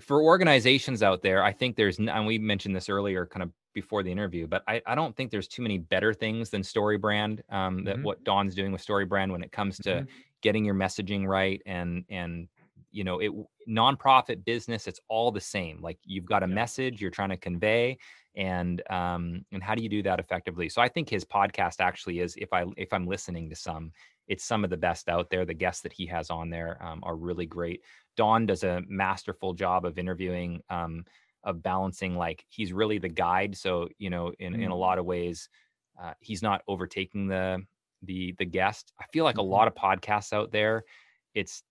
for 0.00 0.22
organizations 0.22 1.02
out 1.02 1.22
there. 1.22 1.42
I 1.42 1.52
think 1.52 1.76
there's, 1.76 1.98
and 1.98 2.26
we 2.26 2.38
mentioned 2.38 2.74
this 2.74 2.88
earlier, 2.88 3.26
kind 3.26 3.42
of 3.42 3.50
before 3.74 4.02
the 4.02 4.10
interview, 4.10 4.46
but 4.46 4.62
I, 4.66 4.82
I 4.86 4.94
don't 4.94 5.16
think 5.16 5.30
there's 5.30 5.48
too 5.48 5.62
many 5.62 5.78
better 5.78 6.12
things 6.12 6.50
than 6.50 6.62
StoryBrand. 6.62 7.40
Um, 7.52 7.84
that 7.84 7.96
mm-hmm. 7.96 8.04
what 8.04 8.24
Don's 8.24 8.54
doing 8.54 8.72
with 8.72 8.84
StoryBrand 8.84 9.30
when 9.30 9.42
it 9.42 9.52
comes 9.52 9.78
to 9.78 9.90
mm-hmm. 9.90 10.10
getting 10.42 10.64
your 10.64 10.74
messaging 10.74 11.26
right 11.26 11.62
and 11.66 12.04
and 12.08 12.48
you 12.92 13.04
know 13.04 13.20
it 13.20 13.32
nonprofit 13.68 14.44
business 14.44 14.86
it's 14.86 15.00
all 15.08 15.30
the 15.30 15.40
same 15.40 15.80
like 15.80 15.98
you've 16.04 16.24
got 16.24 16.42
a 16.42 16.48
yeah. 16.48 16.54
message 16.54 17.00
you're 17.00 17.10
trying 17.10 17.28
to 17.28 17.36
convey 17.36 17.96
and 18.34 18.82
um 18.90 19.44
and 19.52 19.62
how 19.62 19.74
do 19.74 19.82
you 19.82 19.88
do 19.88 20.02
that 20.02 20.18
effectively 20.18 20.68
so 20.68 20.80
i 20.82 20.88
think 20.88 21.08
his 21.08 21.24
podcast 21.24 21.80
actually 21.80 22.20
is 22.20 22.34
if 22.36 22.52
i 22.52 22.64
if 22.76 22.92
i'm 22.92 23.06
listening 23.06 23.48
to 23.48 23.56
some 23.56 23.92
it's 24.30 24.44
some 24.44 24.62
of 24.62 24.70
the 24.70 24.76
best 24.76 25.08
out 25.08 25.28
there 25.28 25.44
the 25.44 25.52
guests 25.52 25.82
that 25.82 25.92
he 25.92 26.06
has 26.06 26.30
on 26.30 26.48
there 26.48 26.78
um, 26.80 27.00
are 27.02 27.16
really 27.16 27.44
great 27.44 27.82
don 28.16 28.46
does 28.46 28.62
a 28.62 28.80
masterful 28.88 29.52
job 29.52 29.84
of 29.84 29.98
interviewing 29.98 30.62
um 30.70 31.04
of 31.44 31.62
balancing 31.62 32.16
like 32.16 32.44
he's 32.48 32.72
really 32.72 32.98
the 32.98 33.08
guide 33.08 33.56
so 33.56 33.88
you 33.98 34.08
know 34.08 34.32
in 34.38 34.54
mm. 34.54 34.62
in 34.62 34.70
a 34.70 34.74
mm. 34.74 34.78
lot 34.78 34.98
of 34.98 35.04
ways 35.04 35.48
uh, 36.00 36.12
he's 36.20 36.42
not 36.42 36.62
overtaking 36.68 37.26
the 37.26 37.60
the 38.02 38.34
the 38.38 38.44
guest 38.44 38.92
i 39.00 39.04
feel 39.12 39.24
like 39.24 39.36
mm-hmm. 39.36 39.52
a 39.52 39.54
lot 39.56 39.68
of 39.68 39.74
podcasts 39.74 40.32
out 40.32 40.52
there 40.52 40.84
it's 41.34 41.62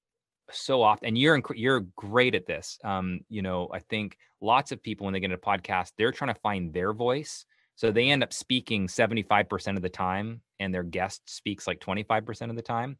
so 0.52 0.82
often 0.82 1.08
and 1.08 1.18
you're 1.18 1.42
you're 1.56 1.82
great 1.96 2.36
at 2.36 2.46
this 2.46 2.78
um 2.84 3.20
you 3.30 3.42
know 3.42 3.70
i 3.74 3.80
think 3.80 4.18
lots 4.42 4.72
of 4.72 4.82
people 4.82 5.06
when 5.06 5.14
they 5.14 5.20
get 5.20 5.32
into 5.32 5.38
a 5.38 5.40
podcast 5.40 5.92
they're 5.98 6.12
trying 6.12 6.34
to 6.34 6.40
find 6.42 6.74
their 6.74 6.94
voice 6.94 7.46
so 7.80 7.94
they 7.94 8.10
end 8.10 8.24
up 8.24 8.34
speaking 8.34 8.88
75% 8.88 9.78
of 9.78 9.82
the 9.82 9.88
time 9.88 10.42
and 10.60 10.74
their 10.74 10.84
guest 10.84 11.22
speaks 11.26 11.66
like 11.66 11.80
25% 11.80 12.50
of 12.50 12.58
the 12.58 12.62
time 12.62 12.98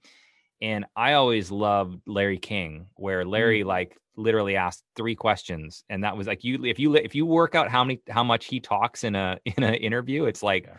and 0.62 0.86
i 0.96 1.14
always 1.14 1.52
loved 1.52 2.02
larry 2.06 2.38
king 2.38 2.88
where 2.96 3.26
larry 3.26 3.64
mm. 3.64 3.68
like 3.68 3.98
literally 4.16 4.56
asked 4.56 4.84
three 4.96 5.16
questions 5.16 5.84
and 5.90 6.04
that 6.04 6.18
was 6.18 6.28
like 6.28 6.44
you 6.44 6.66
if 6.66 6.80
you 6.80 6.96
if 6.96 7.16
you 7.16 7.26
work 7.26 7.56
out 7.56 7.70
how 7.70 7.84
many 7.84 8.02
how 8.10 8.24
much 8.24 8.46
he 8.46 8.60
talks 8.60 9.04
in 9.04 9.16
a 9.16 9.38
in 9.46 9.64
an 9.64 9.76
interview 9.76 10.26
it's 10.26 10.44
like 10.44 10.70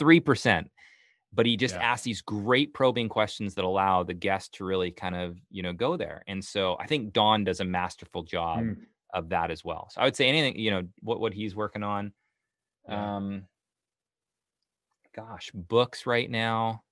3% 0.00 0.66
but 1.32 1.44
he 1.44 1.56
just 1.56 1.74
yeah. 1.74 1.82
asks 1.82 2.04
these 2.04 2.22
great 2.22 2.72
probing 2.72 3.08
questions 3.08 3.54
that 3.54 3.64
allow 3.64 4.02
the 4.02 4.14
guest 4.14 4.54
to 4.54 4.64
really 4.64 4.90
kind 4.90 5.16
of 5.16 5.36
you 5.50 5.62
know 5.62 5.72
go 5.72 5.96
there 5.96 6.22
and 6.28 6.44
so 6.44 6.76
i 6.78 6.86
think 6.86 7.12
don 7.12 7.44
does 7.44 7.60
a 7.60 7.64
masterful 7.64 8.22
job 8.22 8.60
mm. 8.60 8.76
of 9.12 9.28
that 9.30 9.50
as 9.50 9.64
well 9.64 9.88
so 9.90 10.00
i 10.00 10.04
would 10.04 10.16
say 10.16 10.28
anything 10.28 10.56
you 10.56 10.70
know 10.70 10.82
what 11.00 11.18
what 11.20 11.34
he's 11.34 11.56
working 11.56 11.82
on 11.82 12.12
yeah. 12.88 13.16
um 13.16 13.44
gosh 15.14 15.50
books 15.54 16.06
right 16.06 16.30
now 16.30 16.82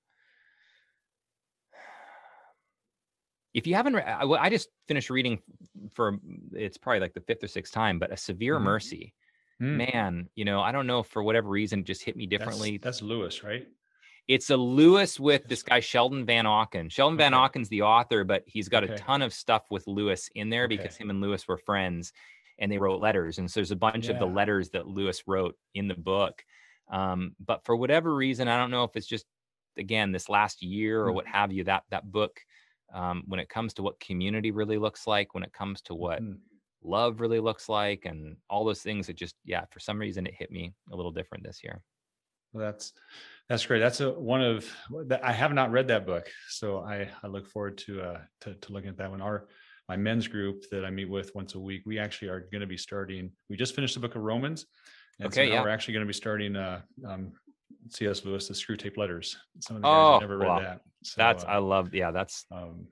if 3.53 3.65
you 3.65 3.75
haven't 3.75 3.95
I, 3.95 4.23
I 4.23 4.49
just 4.49 4.69
finished 4.87 5.09
reading 5.09 5.39
for 5.93 6.17
it's 6.53 6.77
probably 6.77 6.99
like 6.99 7.13
the 7.13 7.21
fifth 7.21 7.43
or 7.43 7.47
sixth 7.47 7.73
time 7.73 7.99
but 7.99 8.11
a 8.11 8.17
severe 8.17 8.59
mm. 8.59 8.63
mercy 8.63 9.13
mm. 9.61 9.77
man 9.77 10.29
you 10.35 10.45
know 10.45 10.61
i 10.61 10.71
don't 10.71 10.87
know 10.87 11.03
for 11.03 11.23
whatever 11.23 11.49
reason 11.49 11.83
just 11.83 12.03
hit 12.03 12.15
me 12.15 12.27
differently 12.27 12.77
that's, 12.77 12.99
that's 12.99 13.01
lewis 13.01 13.43
right 13.43 13.67
it's 14.27 14.49
a 14.49 14.57
Lewis 14.57 15.19
with 15.19 15.47
this 15.47 15.63
guy 15.63 15.79
Sheldon 15.79 16.25
Vanauken. 16.25 16.91
Sheldon 16.91 17.19
okay. 17.19 17.29
Vanauken's 17.29 17.69
the 17.69 17.83
author, 17.83 18.23
but 18.23 18.43
he's 18.45 18.67
got 18.67 18.83
okay. 18.83 18.93
a 18.93 18.97
ton 18.97 19.21
of 19.21 19.33
stuff 19.33 19.63
with 19.69 19.87
Lewis 19.87 20.29
in 20.35 20.49
there 20.49 20.65
okay. 20.65 20.75
because 20.75 20.97
him 20.97 21.09
and 21.09 21.21
Lewis 21.21 21.47
were 21.47 21.57
friends, 21.57 22.11
and 22.59 22.71
they 22.71 22.77
wrote 22.77 23.01
letters. 23.01 23.37
And 23.37 23.49
so 23.49 23.59
there's 23.59 23.71
a 23.71 23.75
bunch 23.75 24.05
yeah. 24.05 24.13
of 24.13 24.19
the 24.19 24.25
letters 24.25 24.69
that 24.71 24.87
Lewis 24.87 25.23
wrote 25.27 25.55
in 25.73 25.87
the 25.87 25.95
book. 25.95 26.43
Um, 26.91 27.35
but 27.43 27.63
for 27.65 27.75
whatever 27.75 28.13
reason, 28.13 28.47
I 28.47 28.57
don't 28.57 28.71
know 28.71 28.83
if 28.83 28.95
it's 28.95 29.07
just 29.07 29.25
again 29.77 30.11
this 30.11 30.29
last 30.29 30.63
year 30.63 31.01
or 31.01 31.07
mm-hmm. 31.07 31.15
what 31.15 31.27
have 31.27 31.51
you. 31.51 31.63
That 31.65 31.83
that 31.91 32.11
book, 32.11 32.39
um, 32.93 33.23
when 33.27 33.39
it 33.39 33.49
comes 33.49 33.73
to 33.75 33.83
what 33.83 33.99
community 33.99 34.51
really 34.51 34.77
looks 34.77 35.05
like, 35.05 35.33
when 35.33 35.43
it 35.43 35.53
comes 35.53 35.81
to 35.83 35.95
what 35.95 36.21
mm-hmm. 36.21 36.37
love 36.83 37.19
really 37.19 37.39
looks 37.39 37.69
like, 37.69 38.05
and 38.05 38.37
all 38.49 38.65
those 38.65 38.81
things, 38.81 39.09
it 39.09 39.17
just 39.17 39.35
yeah, 39.43 39.65
for 39.71 39.79
some 39.79 39.99
reason 39.99 40.25
it 40.25 40.33
hit 40.33 40.51
me 40.51 40.73
a 40.91 40.95
little 40.95 41.11
different 41.11 41.43
this 41.43 41.61
year. 41.63 41.81
Well, 42.53 42.65
that's 42.65 42.93
that's 43.49 43.65
great. 43.65 43.79
That's 43.79 43.99
a 43.99 44.11
one 44.11 44.41
of 44.41 44.69
I 45.21 45.33
have 45.33 45.53
not 45.53 45.71
read 45.71 45.89
that 45.89 46.05
book, 46.05 46.29
so 46.49 46.79
I 46.79 47.09
I 47.21 47.27
look 47.27 47.47
forward 47.47 47.77
to 47.79 48.01
uh 48.01 48.21
to, 48.41 48.53
to 48.55 48.73
looking 48.73 48.89
at 48.89 48.97
that 48.97 49.11
one. 49.11 49.21
Our 49.21 49.47
my 49.87 49.95
men's 49.95 50.27
group 50.27 50.65
that 50.71 50.83
I 50.83 50.89
meet 50.89 51.09
with 51.09 51.33
once 51.33 51.55
a 51.55 51.59
week, 51.59 51.83
we 51.85 51.97
actually 51.97 52.29
are 52.29 52.41
going 52.51 52.61
to 52.61 52.67
be 52.67 52.77
starting. 52.77 53.31
We 53.49 53.55
just 53.55 53.75
finished 53.75 53.93
the 53.93 53.99
book 53.99 54.15
of 54.15 54.21
Romans, 54.21 54.65
and 55.19 55.27
okay, 55.27 55.47
so 55.47 55.53
yeah. 55.53 55.61
we're 55.61 55.69
actually 55.69 55.93
going 55.95 56.05
to 56.05 56.07
be 56.07 56.13
starting 56.13 56.55
uh, 56.55 56.81
um, 57.07 57.31
C.S. 57.89 58.25
Lewis, 58.25 58.47
the 58.47 58.53
Screwtape 58.53 58.97
Letters. 58.97 59.37
Some 59.59 59.77
of 59.77 59.81
the 59.81 59.87
guys 59.87 60.15
oh, 60.15 60.19
never 60.19 60.37
read 60.37 60.63
that. 60.63 60.81
So, 61.03 61.13
that's 61.17 61.43
uh, 61.43 61.47
I 61.47 61.57
love. 61.57 61.93
Yeah, 61.93 62.11
that's 62.11 62.45
um, 62.51 62.87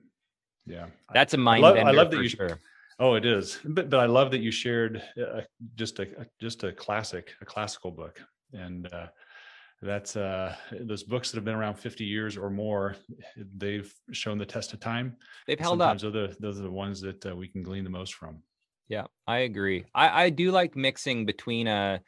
yeah, 0.66 0.86
that's 1.12 1.34
a 1.34 1.36
mind 1.36 1.64
I 1.64 1.68
love, 1.68 1.86
I 1.86 1.90
love 1.90 2.10
that 2.10 2.22
you. 2.22 2.28
Sure. 2.28 2.58
Oh, 2.98 3.14
it 3.14 3.26
is, 3.26 3.58
but 3.64 3.90
but 3.90 4.00
I 4.00 4.06
love 4.06 4.30
that 4.30 4.40
you 4.40 4.50
shared 4.50 5.02
uh, 5.20 5.42
just 5.74 5.98
a 5.98 6.08
just 6.40 6.64
a 6.64 6.72
classic, 6.72 7.34
a 7.42 7.44
classical 7.44 7.90
book, 7.90 8.20
and 8.52 8.92
uh, 8.92 9.08
that's 9.86 10.16
uh 10.16 10.54
those 10.80 11.02
books 11.02 11.30
that 11.30 11.36
have 11.36 11.44
been 11.44 11.54
around 11.54 11.76
50 11.76 12.04
years 12.04 12.36
or 12.36 12.50
more 12.50 12.96
they've 13.56 13.92
shown 14.12 14.38
the 14.38 14.46
test 14.46 14.72
of 14.72 14.80
time. 14.80 15.16
They've 15.46 15.58
held 15.58 15.78
Sometimes 15.78 16.04
up 16.04 16.12
those 16.12 16.30
are, 16.30 16.40
those 16.40 16.60
are 16.60 16.64
the 16.64 16.70
ones 16.70 17.00
that 17.00 17.24
uh, 17.24 17.34
we 17.34 17.48
can 17.48 17.62
glean 17.62 17.84
the 17.84 17.90
most 17.90 18.14
from. 18.14 18.42
Yeah 18.88 19.06
i 19.26 19.38
agree. 19.38 19.84
I 19.94 20.24
i 20.24 20.30
do 20.30 20.50
like 20.50 20.76
mixing 20.76 21.24
between 21.24 21.66
a 21.66 22.00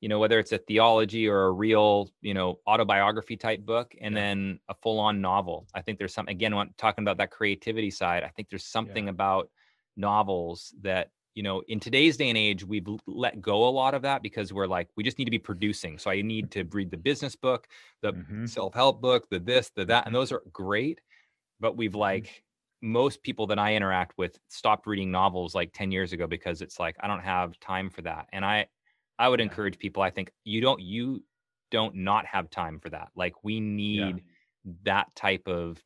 you 0.00 0.08
know 0.08 0.18
whether 0.18 0.38
it's 0.38 0.52
a 0.52 0.58
theology 0.58 1.28
or 1.28 1.44
a 1.44 1.52
real 1.52 2.10
you 2.22 2.34
know 2.34 2.58
autobiography 2.66 3.36
type 3.36 3.60
book 3.60 3.94
and 4.00 4.14
yeah. 4.14 4.20
then 4.20 4.60
a 4.68 4.74
full 4.82 4.98
on 4.98 5.20
novel. 5.20 5.66
I 5.74 5.82
think 5.82 5.98
there's 5.98 6.14
some 6.14 6.28
again 6.28 6.52
talking 6.78 7.04
about 7.04 7.18
that 7.18 7.30
creativity 7.30 7.90
side 7.90 8.24
i 8.24 8.28
think 8.28 8.48
there's 8.48 8.64
something 8.64 9.04
yeah. 9.04 9.10
about 9.10 9.48
novels 9.96 10.74
that 10.82 11.10
you 11.34 11.42
know 11.42 11.62
in 11.68 11.80
today's 11.80 12.16
day 12.16 12.28
and 12.28 12.38
age 12.38 12.64
we've 12.64 12.86
let 13.06 13.40
go 13.40 13.68
a 13.68 13.70
lot 13.70 13.94
of 13.94 14.02
that 14.02 14.22
because 14.22 14.52
we're 14.52 14.66
like 14.66 14.88
we 14.96 15.02
just 15.02 15.18
need 15.18 15.24
to 15.24 15.30
be 15.30 15.38
producing 15.38 15.98
so 15.98 16.10
i 16.10 16.20
need 16.20 16.50
to 16.50 16.64
read 16.72 16.90
the 16.90 16.96
business 16.96 17.36
book 17.36 17.68
the 18.02 18.12
mm-hmm. 18.12 18.46
self-help 18.46 19.00
book 19.00 19.28
the 19.30 19.38
this 19.38 19.70
the 19.74 19.84
that 19.84 20.06
and 20.06 20.14
those 20.14 20.32
are 20.32 20.42
great 20.52 21.00
but 21.60 21.76
we've 21.76 21.92
mm-hmm. 21.92 22.00
like 22.00 22.44
most 22.82 23.22
people 23.22 23.46
that 23.46 23.58
i 23.58 23.74
interact 23.74 24.16
with 24.18 24.38
stopped 24.48 24.86
reading 24.86 25.10
novels 25.10 25.54
like 25.54 25.72
10 25.72 25.90
years 25.90 26.12
ago 26.12 26.26
because 26.26 26.60
it's 26.60 26.78
like 26.78 26.96
i 27.00 27.06
don't 27.06 27.20
have 27.22 27.58
time 27.60 27.88
for 27.88 28.02
that 28.02 28.26
and 28.32 28.44
i 28.44 28.66
i 29.18 29.28
would 29.28 29.40
yeah. 29.40 29.44
encourage 29.44 29.78
people 29.78 30.02
i 30.02 30.10
think 30.10 30.30
you 30.44 30.60
don't 30.60 30.80
you 30.80 31.22
don't 31.70 31.94
not 31.94 32.26
have 32.26 32.50
time 32.50 32.78
for 32.78 32.90
that 32.90 33.08
like 33.16 33.34
we 33.42 33.60
need 33.60 34.16
yeah. 34.16 34.72
that 34.82 35.14
type 35.14 35.46
of 35.46 35.82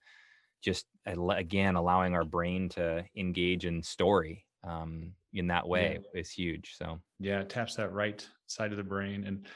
just 0.62 0.86
again 1.06 1.76
allowing 1.76 2.14
our 2.14 2.24
brain 2.24 2.68
to 2.68 3.04
engage 3.14 3.64
in 3.64 3.82
story 3.82 4.44
um, 4.66 5.12
in 5.36 5.46
that 5.48 5.66
way 5.66 5.98
yeah. 6.14 6.20
is 6.20 6.30
huge. 6.30 6.74
So 6.76 7.00
yeah, 7.18 7.40
it 7.40 7.48
taps 7.48 7.74
that 7.76 7.92
right 7.92 8.26
side 8.46 8.70
of 8.72 8.76
the 8.76 8.84
brain. 8.84 9.24
And 9.24 9.46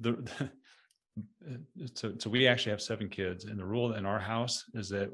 the, 0.00 0.50
so 1.94 2.12
so 2.18 2.30
we 2.30 2.46
actually 2.46 2.70
have 2.70 2.82
seven 2.82 3.08
kids, 3.08 3.44
and 3.44 3.58
the 3.58 3.64
rule 3.64 3.94
in 3.94 4.06
our 4.06 4.18
house 4.18 4.64
is 4.74 4.88
that 4.90 5.10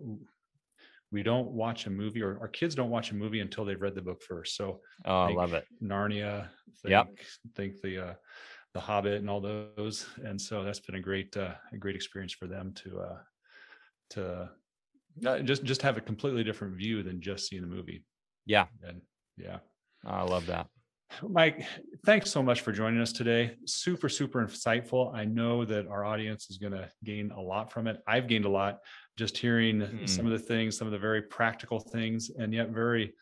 we 1.11 1.23
don't 1.23 1.49
watch 1.49 1.87
a 1.87 1.91
movie 1.91 2.23
or 2.23 2.39
our 2.41 2.49
kids 2.49 2.75
don't 2.75 2.91
watch 2.91 3.13
a 3.13 3.15
movie 3.15 3.41
until 3.41 3.65
they've 3.65 3.81
read 3.81 3.95
the 3.95 4.03
book 4.03 4.23
first. 4.23 4.57
So 4.57 4.81
oh, 5.07 5.21
I 5.21 5.33
love 5.33 5.55
it. 5.55 5.65
Narnia, 5.83 6.49
think, 6.83 6.91
yep. 6.91 7.09
think 7.57 7.81
the 7.81 8.09
uh, 8.09 8.15
the 8.75 8.81
Hobbit 8.81 9.21
and 9.21 9.31
all 9.31 9.41
those, 9.41 10.07
and 10.25 10.41
so 10.41 10.63
that's 10.63 10.81
been 10.81 10.97
a 10.97 11.01
great 11.01 11.37
uh, 11.37 11.55
a 11.73 11.77
great 11.79 11.97
experience 11.97 12.33
for 12.33 12.47
them 12.47 12.73
to 12.75 13.01
uh, 13.01 13.19
to 14.11 14.49
uh, 15.27 15.39
just 15.41 15.65
just 15.65 15.83
have 15.83 15.97
a 15.97 16.03
completely 16.03 16.45
different 16.45 16.77
view 16.77 17.03
than 17.03 17.21
just 17.21 17.49
seeing 17.49 17.63
the 17.63 17.69
movie. 17.69 18.05
Yeah, 18.45 18.67
and 18.87 19.01
yeah. 19.37 19.59
I 20.07 20.23
love 20.23 20.47
that. 20.47 20.67
Mike, 21.27 21.67
thanks 22.05 22.31
so 22.31 22.43
much 22.43 22.61
for 22.61 22.73
joining 22.73 23.01
us 23.01 23.13
today. 23.13 23.57
Super, 23.65 24.09
super 24.09 24.45
insightful. 24.45 25.15
I 25.15 25.25
know 25.25 25.65
that 25.65 25.89
our 25.89 26.05
audience 26.05 26.51
is 26.51 26.59
going 26.59 26.73
to 26.73 26.89
gain 27.05 27.31
a 27.31 27.41
lot 27.41 27.73
from 27.73 27.87
it. 27.87 28.01
I've 28.07 28.29
gained 28.29 28.45
a 28.45 28.51
lot 28.51 28.81
just 29.17 29.37
hearing 29.37 29.81
mm. 29.81 30.09
some 30.09 30.27
of 30.27 30.33
the 30.33 30.39
things, 30.39 30.77
some 30.77 30.87
of 30.87 30.93
the 30.93 30.99
very 30.99 31.23
practical 31.23 31.81
things, 31.81 32.31
and 32.39 32.53
yet 32.53 32.71
very, 32.71 33.15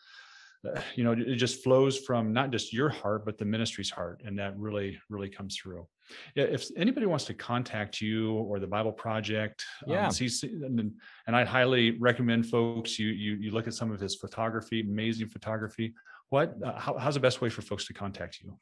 uh, 0.66 0.80
you 0.94 1.04
know, 1.04 1.12
it 1.12 1.36
just 1.36 1.62
flows 1.62 1.98
from 1.98 2.32
not 2.32 2.50
just 2.50 2.72
your 2.72 2.88
heart, 2.88 3.24
but 3.24 3.38
the 3.38 3.44
ministry's 3.44 3.90
heart. 3.90 4.20
And 4.24 4.38
that 4.38 4.58
really, 4.58 4.98
really 5.08 5.28
comes 5.28 5.56
through. 5.56 5.86
If 6.34 6.66
anybody 6.76 7.06
wants 7.06 7.24
to 7.26 7.34
contact 7.34 8.00
you 8.00 8.32
or 8.34 8.58
the 8.58 8.66
Bible 8.66 8.92
Project, 8.92 9.64
um, 9.86 9.92
yeah, 9.92 10.08
um, 10.08 10.78
and, 10.78 10.92
and 11.26 11.36
I'd 11.36 11.48
highly 11.48 11.98
recommend 11.98 12.46
folks 12.46 12.96
you 12.96 13.08
you 13.08 13.34
you 13.34 13.50
look 13.50 13.66
at 13.66 13.74
some 13.74 13.90
of 13.90 13.98
his 13.98 14.14
photography, 14.14 14.82
amazing 14.82 15.28
photography 15.28 15.94
what 16.30 16.54
uh, 16.64 16.78
how, 16.78 16.96
how's 16.98 17.14
the 17.14 17.20
best 17.20 17.40
way 17.40 17.48
for 17.48 17.62
folks 17.62 17.86
to 17.86 17.94
contact 17.94 18.40
you 18.42 18.56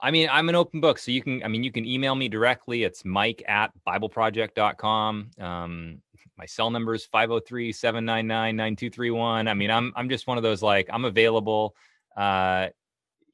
I 0.00 0.10
mean, 0.10 0.28
I'm 0.30 0.48
an 0.48 0.54
open 0.54 0.80
book. 0.80 0.98
So 0.98 1.10
you 1.10 1.22
can, 1.22 1.42
I 1.42 1.48
mean, 1.48 1.64
you 1.64 1.72
can 1.72 1.86
email 1.86 2.14
me 2.14 2.28
directly. 2.28 2.82
It's 2.82 3.04
mike 3.04 3.42
at 3.48 3.70
bibleproject.com. 3.86 5.30
Um, 5.38 6.02
my 6.36 6.46
cell 6.46 6.70
number 6.70 6.94
is 6.94 7.06
503 7.06 7.72
799 7.72 8.56
9231. 8.56 9.48
I 9.48 9.54
mean, 9.54 9.70
I'm, 9.70 9.92
I'm 9.96 10.08
just 10.08 10.26
one 10.26 10.36
of 10.36 10.42
those 10.42 10.62
like, 10.62 10.88
I'm 10.92 11.04
available. 11.04 11.74
Uh, 12.16 12.68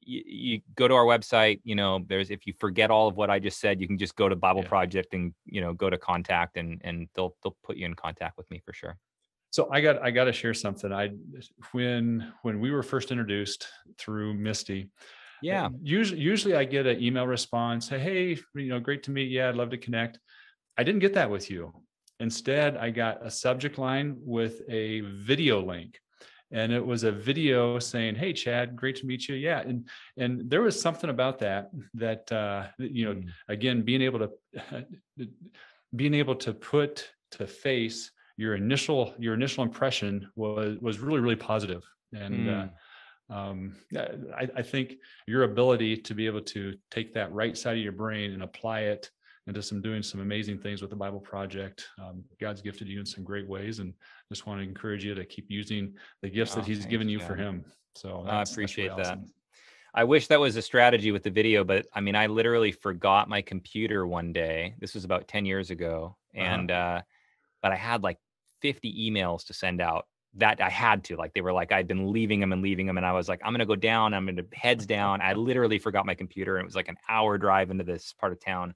you, 0.01 0.23
you, 0.25 0.61
go 0.75 0.87
to 0.87 0.93
our 0.93 1.05
website, 1.05 1.59
you 1.63 1.75
know, 1.75 2.05
there's, 2.07 2.31
if 2.31 2.47
you 2.47 2.53
forget 2.59 2.89
all 2.89 3.07
of 3.07 3.17
what 3.17 3.29
I 3.29 3.39
just 3.39 3.59
said, 3.59 3.81
you 3.81 3.87
can 3.87 3.97
just 3.97 4.15
go 4.15 4.29
to 4.29 4.35
Bible 4.35 4.61
yeah. 4.61 4.69
Project 4.69 5.13
and, 5.13 5.33
you 5.45 5.61
know, 5.61 5.73
go 5.73 5.89
to 5.89 5.97
contact 5.97 6.57
and, 6.57 6.81
and 6.83 7.07
they'll, 7.15 7.35
they'll 7.43 7.57
put 7.63 7.77
you 7.77 7.85
in 7.85 7.95
contact 7.95 8.37
with 8.37 8.49
me 8.49 8.61
for 8.65 8.73
sure. 8.73 8.97
So 9.51 9.69
I 9.71 9.81
got, 9.81 10.01
I 10.01 10.11
got 10.11 10.25
to 10.25 10.33
share 10.33 10.53
something. 10.53 10.91
I, 10.91 11.11
when, 11.71 12.33
when 12.41 12.59
we 12.59 12.71
were 12.71 12.83
first 12.83 13.11
introduced 13.11 13.67
through 13.97 14.33
Misty, 14.33 14.89
yeah. 15.41 15.69
Usually, 15.81 16.21
usually 16.21 16.55
I 16.55 16.63
get 16.63 16.85
an 16.85 17.01
email 17.01 17.27
response, 17.27 17.89
hey, 17.89 18.37
you 18.55 18.69
know, 18.69 18.79
great 18.79 19.03
to 19.03 19.11
meet 19.11 19.29
you. 19.29 19.43
I'd 19.43 19.55
love 19.55 19.71
to 19.71 19.77
connect. 19.77 20.19
I 20.77 20.83
didn't 20.83 20.99
get 20.99 21.15
that 21.15 21.29
with 21.29 21.49
you. 21.49 21.73
Instead, 22.19 22.77
I 22.77 22.91
got 22.91 23.25
a 23.25 23.31
subject 23.31 23.77
line 23.77 24.15
with 24.19 24.61
a 24.69 25.01
video 25.01 25.59
link. 25.65 25.99
And 26.51 26.71
it 26.71 26.85
was 26.85 27.03
a 27.03 27.11
video 27.11 27.79
saying, 27.79 28.15
"Hey, 28.15 28.33
Chad, 28.33 28.75
great 28.75 28.97
to 28.97 29.05
meet 29.05 29.29
you." 29.29 29.35
Yeah, 29.35 29.61
and 29.61 29.87
and 30.17 30.49
there 30.49 30.61
was 30.61 30.79
something 30.79 31.09
about 31.09 31.39
that 31.39 31.71
that 31.93 32.29
uh, 32.29 32.67
you 32.77 33.05
know, 33.05 33.13
mm. 33.13 33.29
again, 33.47 33.83
being 33.83 34.01
able 34.01 34.19
to 34.19 34.85
being 35.95 36.13
able 36.13 36.35
to 36.35 36.53
put 36.53 37.09
to 37.31 37.47
face 37.47 38.11
your 38.37 38.55
initial 38.55 39.13
your 39.17 39.33
initial 39.33 39.63
impression 39.63 40.29
was 40.35 40.77
was 40.79 40.99
really 40.99 41.19
really 41.19 41.35
positive 41.35 41.83
and 42.13 42.47
mm. 42.47 42.65
uh, 42.65 42.67
um, 43.31 43.75
I, 43.95 44.49
I, 44.57 44.61
think 44.61 44.95
your 45.25 45.43
ability 45.43 45.95
to 45.95 46.13
be 46.13 46.25
able 46.25 46.41
to 46.41 46.73
take 46.89 47.13
that 47.13 47.31
right 47.31 47.57
side 47.57 47.77
of 47.77 47.83
your 47.83 47.93
brain 47.93 48.33
and 48.33 48.43
apply 48.43 48.81
it 48.81 49.09
into 49.47 49.61
some 49.61 49.81
doing 49.81 50.03
some 50.03 50.19
amazing 50.19 50.59
things 50.59 50.81
with 50.81 50.89
the 50.89 50.97
Bible 50.97 51.21
Project. 51.21 51.87
Um, 51.97 52.23
God's 52.41 52.61
gifted 52.61 52.87
you 52.87 52.99
in 52.99 53.05
some 53.05 53.23
great 53.23 53.47
ways, 53.47 53.79
and 53.79 53.93
just 54.29 54.45
want 54.45 54.59
to 54.59 54.67
encourage 54.67 55.05
you 55.05 55.15
to 55.15 55.25
keep 55.25 55.45
using 55.49 55.93
the 56.21 56.29
gifts 56.29 56.53
oh, 56.53 56.55
that 56.57 56.65
He's 56.65 56.85
given 56.85 57.07
you 57.07 57.19
God. 57.19 57.27
for 57.27 57.35
Him. 57.35 57.63
So 57.95 58.25
I 58.27 58.41
appreciate 58.41 58.89
really 58.89 59.03
that. 59.03 59.11
Awesome. 59.13 59.31
I 59.93 60.05
wish 60.05 60.27
that 60.27 60.39
was 60.39 60.55
a 60.55 60.61
strategy 60.61 61.11
with 61.11 61.23
the 61.23 61.29
video, 61.29 61.63
but 61.63 61.85
I 61.93 61.99
mean, 61.99 62.15
I 62.15 62.27
literally 62.27 62.71
forgot 62.71 63.27
my 63.27 63.41
computer 63.41 64.07
one 64.07 64.31
day. 64.31 64.75
This 64.79 64.93
was 64.93 65.03
about 65.03 65.27
10 65.27 65.45
years 65.45 65.69
ago. 65.69 66.15
Uh-huh. 66.35 66.45
And, 66.45 66.71
uh-huh. 66.71 66.97
uh, 66.97 67.01
but 67.61 67.71
I 67.71 67.75
had 67.75 68.03
like 68.03 68.17
50 68.61 69.11
emails 69.11 69.45
to 69.47 69.53
send 69.53 69.81
out 69.81 70.05
that 70.35 70.61
I 70.61 70.69
had 70.69 71.03
to. 71.05 71.17
Like 71.17 71.33
they 71.33 71.41
were 71.41 71.53
like 71.53 71.71
I'd 71.71 71.87
been 71.87 72.11
leaving 72.11 72.39
them 72.39 72.53
and 72.53 72.61
leaving 72.61 72.85
them, 72.85 72.97
and 72.97 73.05
I 73.05 73.13
was 73.13 73.27
like, 73.27 73.41
I'm 73.43 73.53
gonna 73.53 73.65
go 73.65 73.75
down. 73.75 74.13
I'm 74.13 74.25
gonna 74.25 74.43
heads 74.53 74.85
down. 74.85 75.21
I 75.21 75.33
literally 75.33 75.79
forgot 75.79 76.05
my 76.05 76.15
computer, 76.15 76.57
and 76.57 76.63
it 76.63 76.67
was 76.67 76.75
like 76.75 76.87
an 76.87 76.97
hour 77.09 77.37
drive 77.37 77.71
into 77.71 77.83
this 77.83 78.13
part 78.13 78.31
of 78.31 78.39
town. 78.39 78.73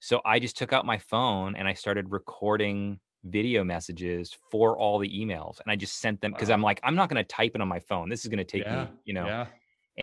So 0.00 0.20
I 0.24 0.38
just 0.38 0.58
took 0.58 0.72
out 0.72 0.84
my 0.84 0.98
phone 0.98 1.56
and 1.56 1.66
I 1.66 1.72
started 1.72 2.10
recording 2.10 3.00
video 3.24 3.64
messages 3.64 4.36
for 4.50 4.78
all 4.78 4.98
the 4.98 5.08
emails, 5.08 5.60
and 5.60 5.70
I 5.70 5.76
just 5.76 5.98
sent 5.98 6.20
them 6.20 6.32
because 6.32 6.48
wow. 6.48 6.54
I'm 6.54 6.62
like, 6.62 6.80
I'm 6.82 6.94
not 6.94 7.08
gonna 7.08 7.24
type 7.24 7.52
it 7.54 7.60
on 7.60 7.68
my 7.68 7.80
phone. 7.80 8.08
This 8.08 8.24
is 8.24 8.28
gonna 8.28 8.44
take 8.44 8.64
yeah, 8.64 8.84
me, 8.84 8.90
you 9.04 9.14
know. 9.14 9.26
Yeah. 9.26 9.46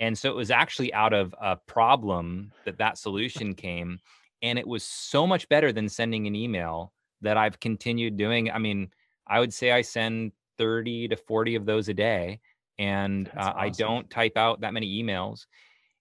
And 0.02 0.18
so 0.18 0.32
it 0.32 0.36
was 0.36 0.50
actually 0.50 0.92
out 0.92 1.14
of 1.14 1.36
a 1.40 1.56
problem 1.56 2.52
that 2.66 2.80
that 2.80 2.98
solution 2.98 3.54
came, 3.54 4.00
and 4.42 4.58
it 4.58 4.68
was 4.68 4.84
so 4.84 5.28
much 5.28 5.48
better 5.50 5.72
than 5.72 5.88
sending 5.88 6.26
an 6.26 6.36
email 6.36 6.93
that 7.24 7.38
I've 7.38 7.60
continued 7.60 8.18
doing. 8.18 8.52
I 8.52 8.60
mean, 8.60 8.90
I 9.28 9.40
would 9.40 9.54
say 9.54 9.72
I 9.72 9.82
send 9.82 10.32
30 10.58 11.10
to 11.10 11.18
40 11.18 11.56
of 11.56 11.66
those 11.66 11.90
a 11.90 11.94
day. 11.94 12.40
And 12.80 13.30
uh, 13.30 13.42
awesome. 13.42 13.54
I 13.58 13.70
don't 13.70 14.10
type 14.10 14.38
out 14.38 14.62
that 14.62 14.74
many 14.74 15.02
emails. 15.02 15.46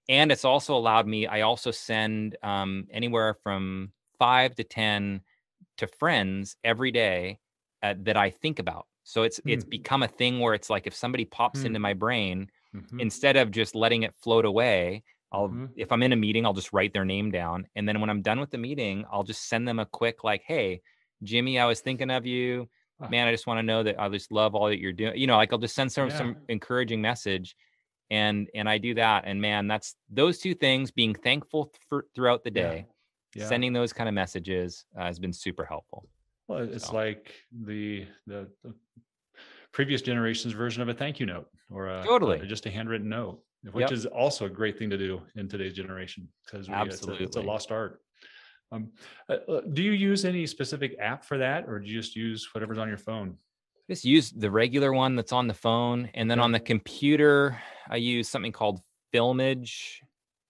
And 0.08 0.32
it's 0.32 0.44
also 0.44 0.76
allowed 0.76 1.06
me, 1.06 1.26
I 1.26 1.42
also 1.42 1.70
send 1.70 2.36
um, 2.42 2.86
anywhere 2.90 3.34
from 3.42 3.92
five 4.18 4.54
to 4.56 4.64
10 4.64 5.20
to 5.78 5.86
friends 5.86 6.56
every 6.64 6.90
day 6.90 7.38
uh, 7.82 7.94
that 8.00 8.16
I 8.16 8.30
think 8.30 8.58
about. 8.58 8.86
So 9.04 9.22
it's 9.22 9.40
mm. 9.40 9.52
it's 9.52 9.64
become 9.64 10.02
a 10.02 10.08
thing 10.08 10.40
where 10.40 10.54
it's 10.54 10.70
like 10.70 10.86
if 10.86 10.94
somebody 10.94 11.24
pops 11.24 11.60
mm. 11.60 11.66
into 11.66 11.78
my 11.80 11.94
brain, 11.94 12.48
mm-hmm. 12.74 13.00
instead 13.00 13.36
of 13.36 13.50
just 13.50 13.74
letting 13.74 14.04
it 14.04 14.14
float 14.22 14.44
away, 14.44 15.02
I'll 15.32 15.48
mm-hmm. 15.48 15.66
if 15.76 15.90
I'm 15.90 16.02
in 16.02 16.12
a 16.12 16.16
meeting, 16.16 16.46
I'll 16.46 16.52
just 16.52 16.72
write 16.72 16.92
their 16.92 17.04
name 17.04 17.30
down. 17.30 17.66
And 17.74 17.88
then 17.88 18.00
when 18.00 18.10
I'm 18.10 18.22
done 18.22 18.38
with 18.38 18.50
the 18.50 18.58
meeting, 18.58 19.04
I'll 19.10 19.24
just 19.24 19.48
send 19.48 19.66
them 19.66 19.78
a 19.78 19.86
quick 19.86 20.24
like, 20.24 20.42
hey, 20.46 20.82
Jimmy, 21.22 21.58
I 21.58 21.66
was 21.66 21.80
thinking 21.80 22.10
of 22.10 22.26
you 22.26 22.68
man, 23.10 23.26
I 23.26 23.32
just 23.32 23.46
want 23.46 23.58
to 23.58 23.62
know 23.62 23.82
that 23.82 24.00
I 24.00 24.08
just 24.08 24.32
love 24.32 24.54
all 24.54 24.66
that 24.66 24.78
you're 24.78 24.92
doing. 24.92 25.16
You 25.16 25.26
know, 25.26 25.36
like 25.36 25.52
I'll 25.52 25.58
just 25.58 25.74
send 25.74 25.90
some 25.90 26.08
yeah. 26.08 26.16
some 26.16 26.36
encouraging 26.48 27.00
message, 27.00 27.56
and 28.10 28.48
and 28.54 28.68
I 28.68 28.78
do 28.78 28.94
that. 28.94 29.24
And 29.26 29.40
man, 29.40 29.66
that's 29.68 29.96
those 30.10 30.38
two 30.38 30.54
things. 30.54 30.90
Being 30.90 31.14
thankful 31.14 31.72
for 31.88 32.06
throughout 32.14 32.44
the 32.44 32.50
day, 32.50 32.86
yeah. 33.34 33.42
Yeah. 33.42 33.48
sending 33.48 33.72
those 33.72 33.92
kind 33.92 34.08
of 34.08 34.14
messages 34.14 34.84
uh, 34.96 35.04
has 35.04 35.18
been 35.18 35.32
super 35.32 35.64
helpful. 35.64 36.08
Well, 36.48 36.68
it's 36.70 36.88
so. 36.88 36.94
like 36.94 37.32
the, 37.64 38.06
the, 38.26 38.48
the 38.62 38.74
previous 39.72 40.02
generation's 40.02 40.52
version 40.52 40.82
of 40.82 40.88
a 40.88 40.94
thank 40.94 41.18
you 41.20 41.26
note, 41.26 41.48
or 41.70 41.88
a, 41.88 42.04
totally 42.04 42.46
just 42.46 42.66
a 42.66 42.70
handwritten 42.70 43.08
note, 43.08 43.40
which 43.70 43.82
yep. 43.82 43.92
is 43.92 44.06
also 44.06 44.46
a 44.46 44.50
great 44.50 44.78
thing 44.78 44.90
to 44.90 44.98
do 44.98 45.22
in 45.36 45.48
today's 45.48 45.72
generation 45.72 46.28
because 46.44 46.66
it's, 46.68 47.06
it's 47.06 47.36
a 47.36 47.40
lost 47.40 47.70
art. 47.72 48.00
Um, 48.72 48.88
uh, 49.28 49.36
uh, 49.48 49.60
do 49.72 49.82
you 49.82 49.92
use 49.92 50.24
any 50.24 50.46
specific 50.46 50.96
app 50.98 51.24
for 51.24 51.38
that, 51.38 51.68
or 51.68 51.78
do 51.78 51.86
you 51.86 52.00
just 52.00 52.16
use 52.16 52.48
whatever's 52.54 52.78
on 52.78 52.88
your 52.88 52.96
phone? 52.96 53.36
Just 53.88 54.04
use 54.04 54.30
the 54.30 54.50
regular 54.50 54.92
one 54.92 55.14
that's 55.14 55.32
on 55.32 55.46
the 55.46 55.54
phone, 55.54 56.08
and 56.14 56.30
then 56.30 56.40
on 56.40 56.52
the 56.52 56.60
computer, 56.60 57.60
I 57.88 57.96
use 57.96 58.28
something 58.28 58.52
called 58.52 58.80
Filmage 59.12 59.98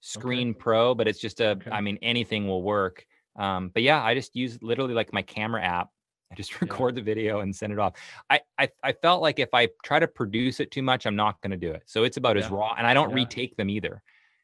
Screen 0.00 0.50
okay. 0.50 0.58
Pro, 0.58 0.94
but 0.94 1.08
it's 1.08 1.18
just 1.18 1.40
a. 1.40 1.50
Okay. 1.50 1.70
I 1.70 1.80
mean, 1.80 1.98
anything 2.00 2.46
will 2.46 2.62
work. 2.62 3.04
Um, 3.36 3.70
but 3.74 3.82
yeah, 3.82 4.02
I 4.02 4.14
just 4.14 4.36
use 4.36 4.62
literally 4.62 4.94
like 4.94 5.12
my 5.12 5.22
camera 5.22 5.62
app. 5.62 5.88
I 6.30 6.34
just 6.34 6.60
record 6.60 6.94
yeah. 6.94 7.00
the 7.00 7.04
video 7.04 7.40
and 7.40 7.54
send 7.54 7.72
it 7.72 7.78
off. 7.78 7.94
I, 8.30 8.40
I, 8.58 8.68
I 8.82 8.92
felt 8.92 9.22
like 9.22 9.38
if 9.38 9.48
I 9.52 9.68
try 9.82 9.98
to 9.98 10.06
produce 10.06 10.60
it 10.60 10.70
too 10.70 10.82
much, 10.82 11.06
I'm 11.06 11.16
not 11.16 11.40
going 11.40 11.50
to 11.50 11.56
do 11.56 11.72
it. 11.72 11.82
So 11.86 12.04
it's 12.04 12.18
about 12.18 12.36
yeah. 12.36 12.44
as 12.44 12.50
raw, 12.50 12.74
and 12.76 12.86
I 12.86 12.94
don't 12.94 13.12
retake 13.12 13.56
them 13.56 13.70
either. 13.70 14.02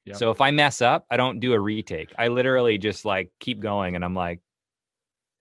Yep. 0.09 0.17
So 0.17 0.31
if 0.31 0.41
I 0.41 0.51
mess 0.51 0.81
up, 0.81 1.05
I 1.11 1.19
don't 1.19 1.39
do 1.39 1.53
a 1.53 1.61
retake. 1.61 2.13
I 2.19 2.29
literally 2.29 2.79
just 2.79 3.05
like 3.05 3.31
keep 3.41 3.61
going 3.61 3.95
and 3.95 4.03
I'm 4.03 4.15
like, 4.15 4.41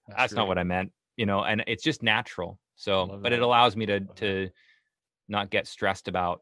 that's, 0.07 0.19
that's 0.19 0.33
not 0.33 0.47
what 0.47 0.57
I 0.57 0.63
meant, 0.63 0.91
you 1.15 1.25
know, 1.25 1.43
and 1.43 1.63
it's 1.67 1.83
just 1.83 2.03
natural. 2.03 2.59
So, 2.75 3.19
but 3.23 3.31
it 3.31 3.41
allows 3.41 3.75
me 3.77 3.85
to, 3.85 4.01
to 4.17 4.49
not 5.29 5.49
get 5.49 5.67
stressed 5.67 6.09
about, 6.09 6.41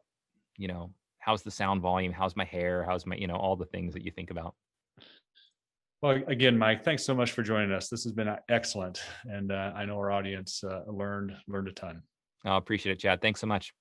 you 0.56 0.66
know, 0.66 0.90
how's 1.20 1.42
the 1.42 1.50
sound 1.50 1.82
volume? 1.82 2.12
How's 2.12 2.34
my 2.34 2.44
hair? 2.44 2.84
How's 2.84 3.06
my, 3.06 3.14
you 3.16 3.28
know, 3.28 3.36
all 3.36 3.54
the 3.54 3.64
things 3.66 3.94
that 3.94 4.02
you 4.02 4.10
think 4.10 4.30
about. 4.30 4.54
Well, 6.02 6.20
again, 6.26 6.58
Mike, 6.58 6.84
thanks 6.84 7.04
so 7.04 7.14
much 7.14 7.32
for 7.32 7.42
joining 7.42 7.72
us. 7.72 7.88
This 7.88 8.04
has 8.04 8.12
been 8.12 8.28
uh, 8.28 8.38
excellent. 8.48 9.00
And 9.24 9.52
uh, 9.52 9.72
I 9.74 9.84
know 9.84 9.96
our 9.96 10.10
audience 10.10 10.62
uh, 10.64 10.82
learned, 10.86 11.32
learned 11.48 11.68
a 11.68 11.72
ton. 11.72 12.02
I 12.44 12.56
appreciate 12.56 12.92
it, 12.92 12.98
Chad. 12.98 13.22
Thanks 13.22 13.40
so 13.40 13.46
much. 13.46 13.72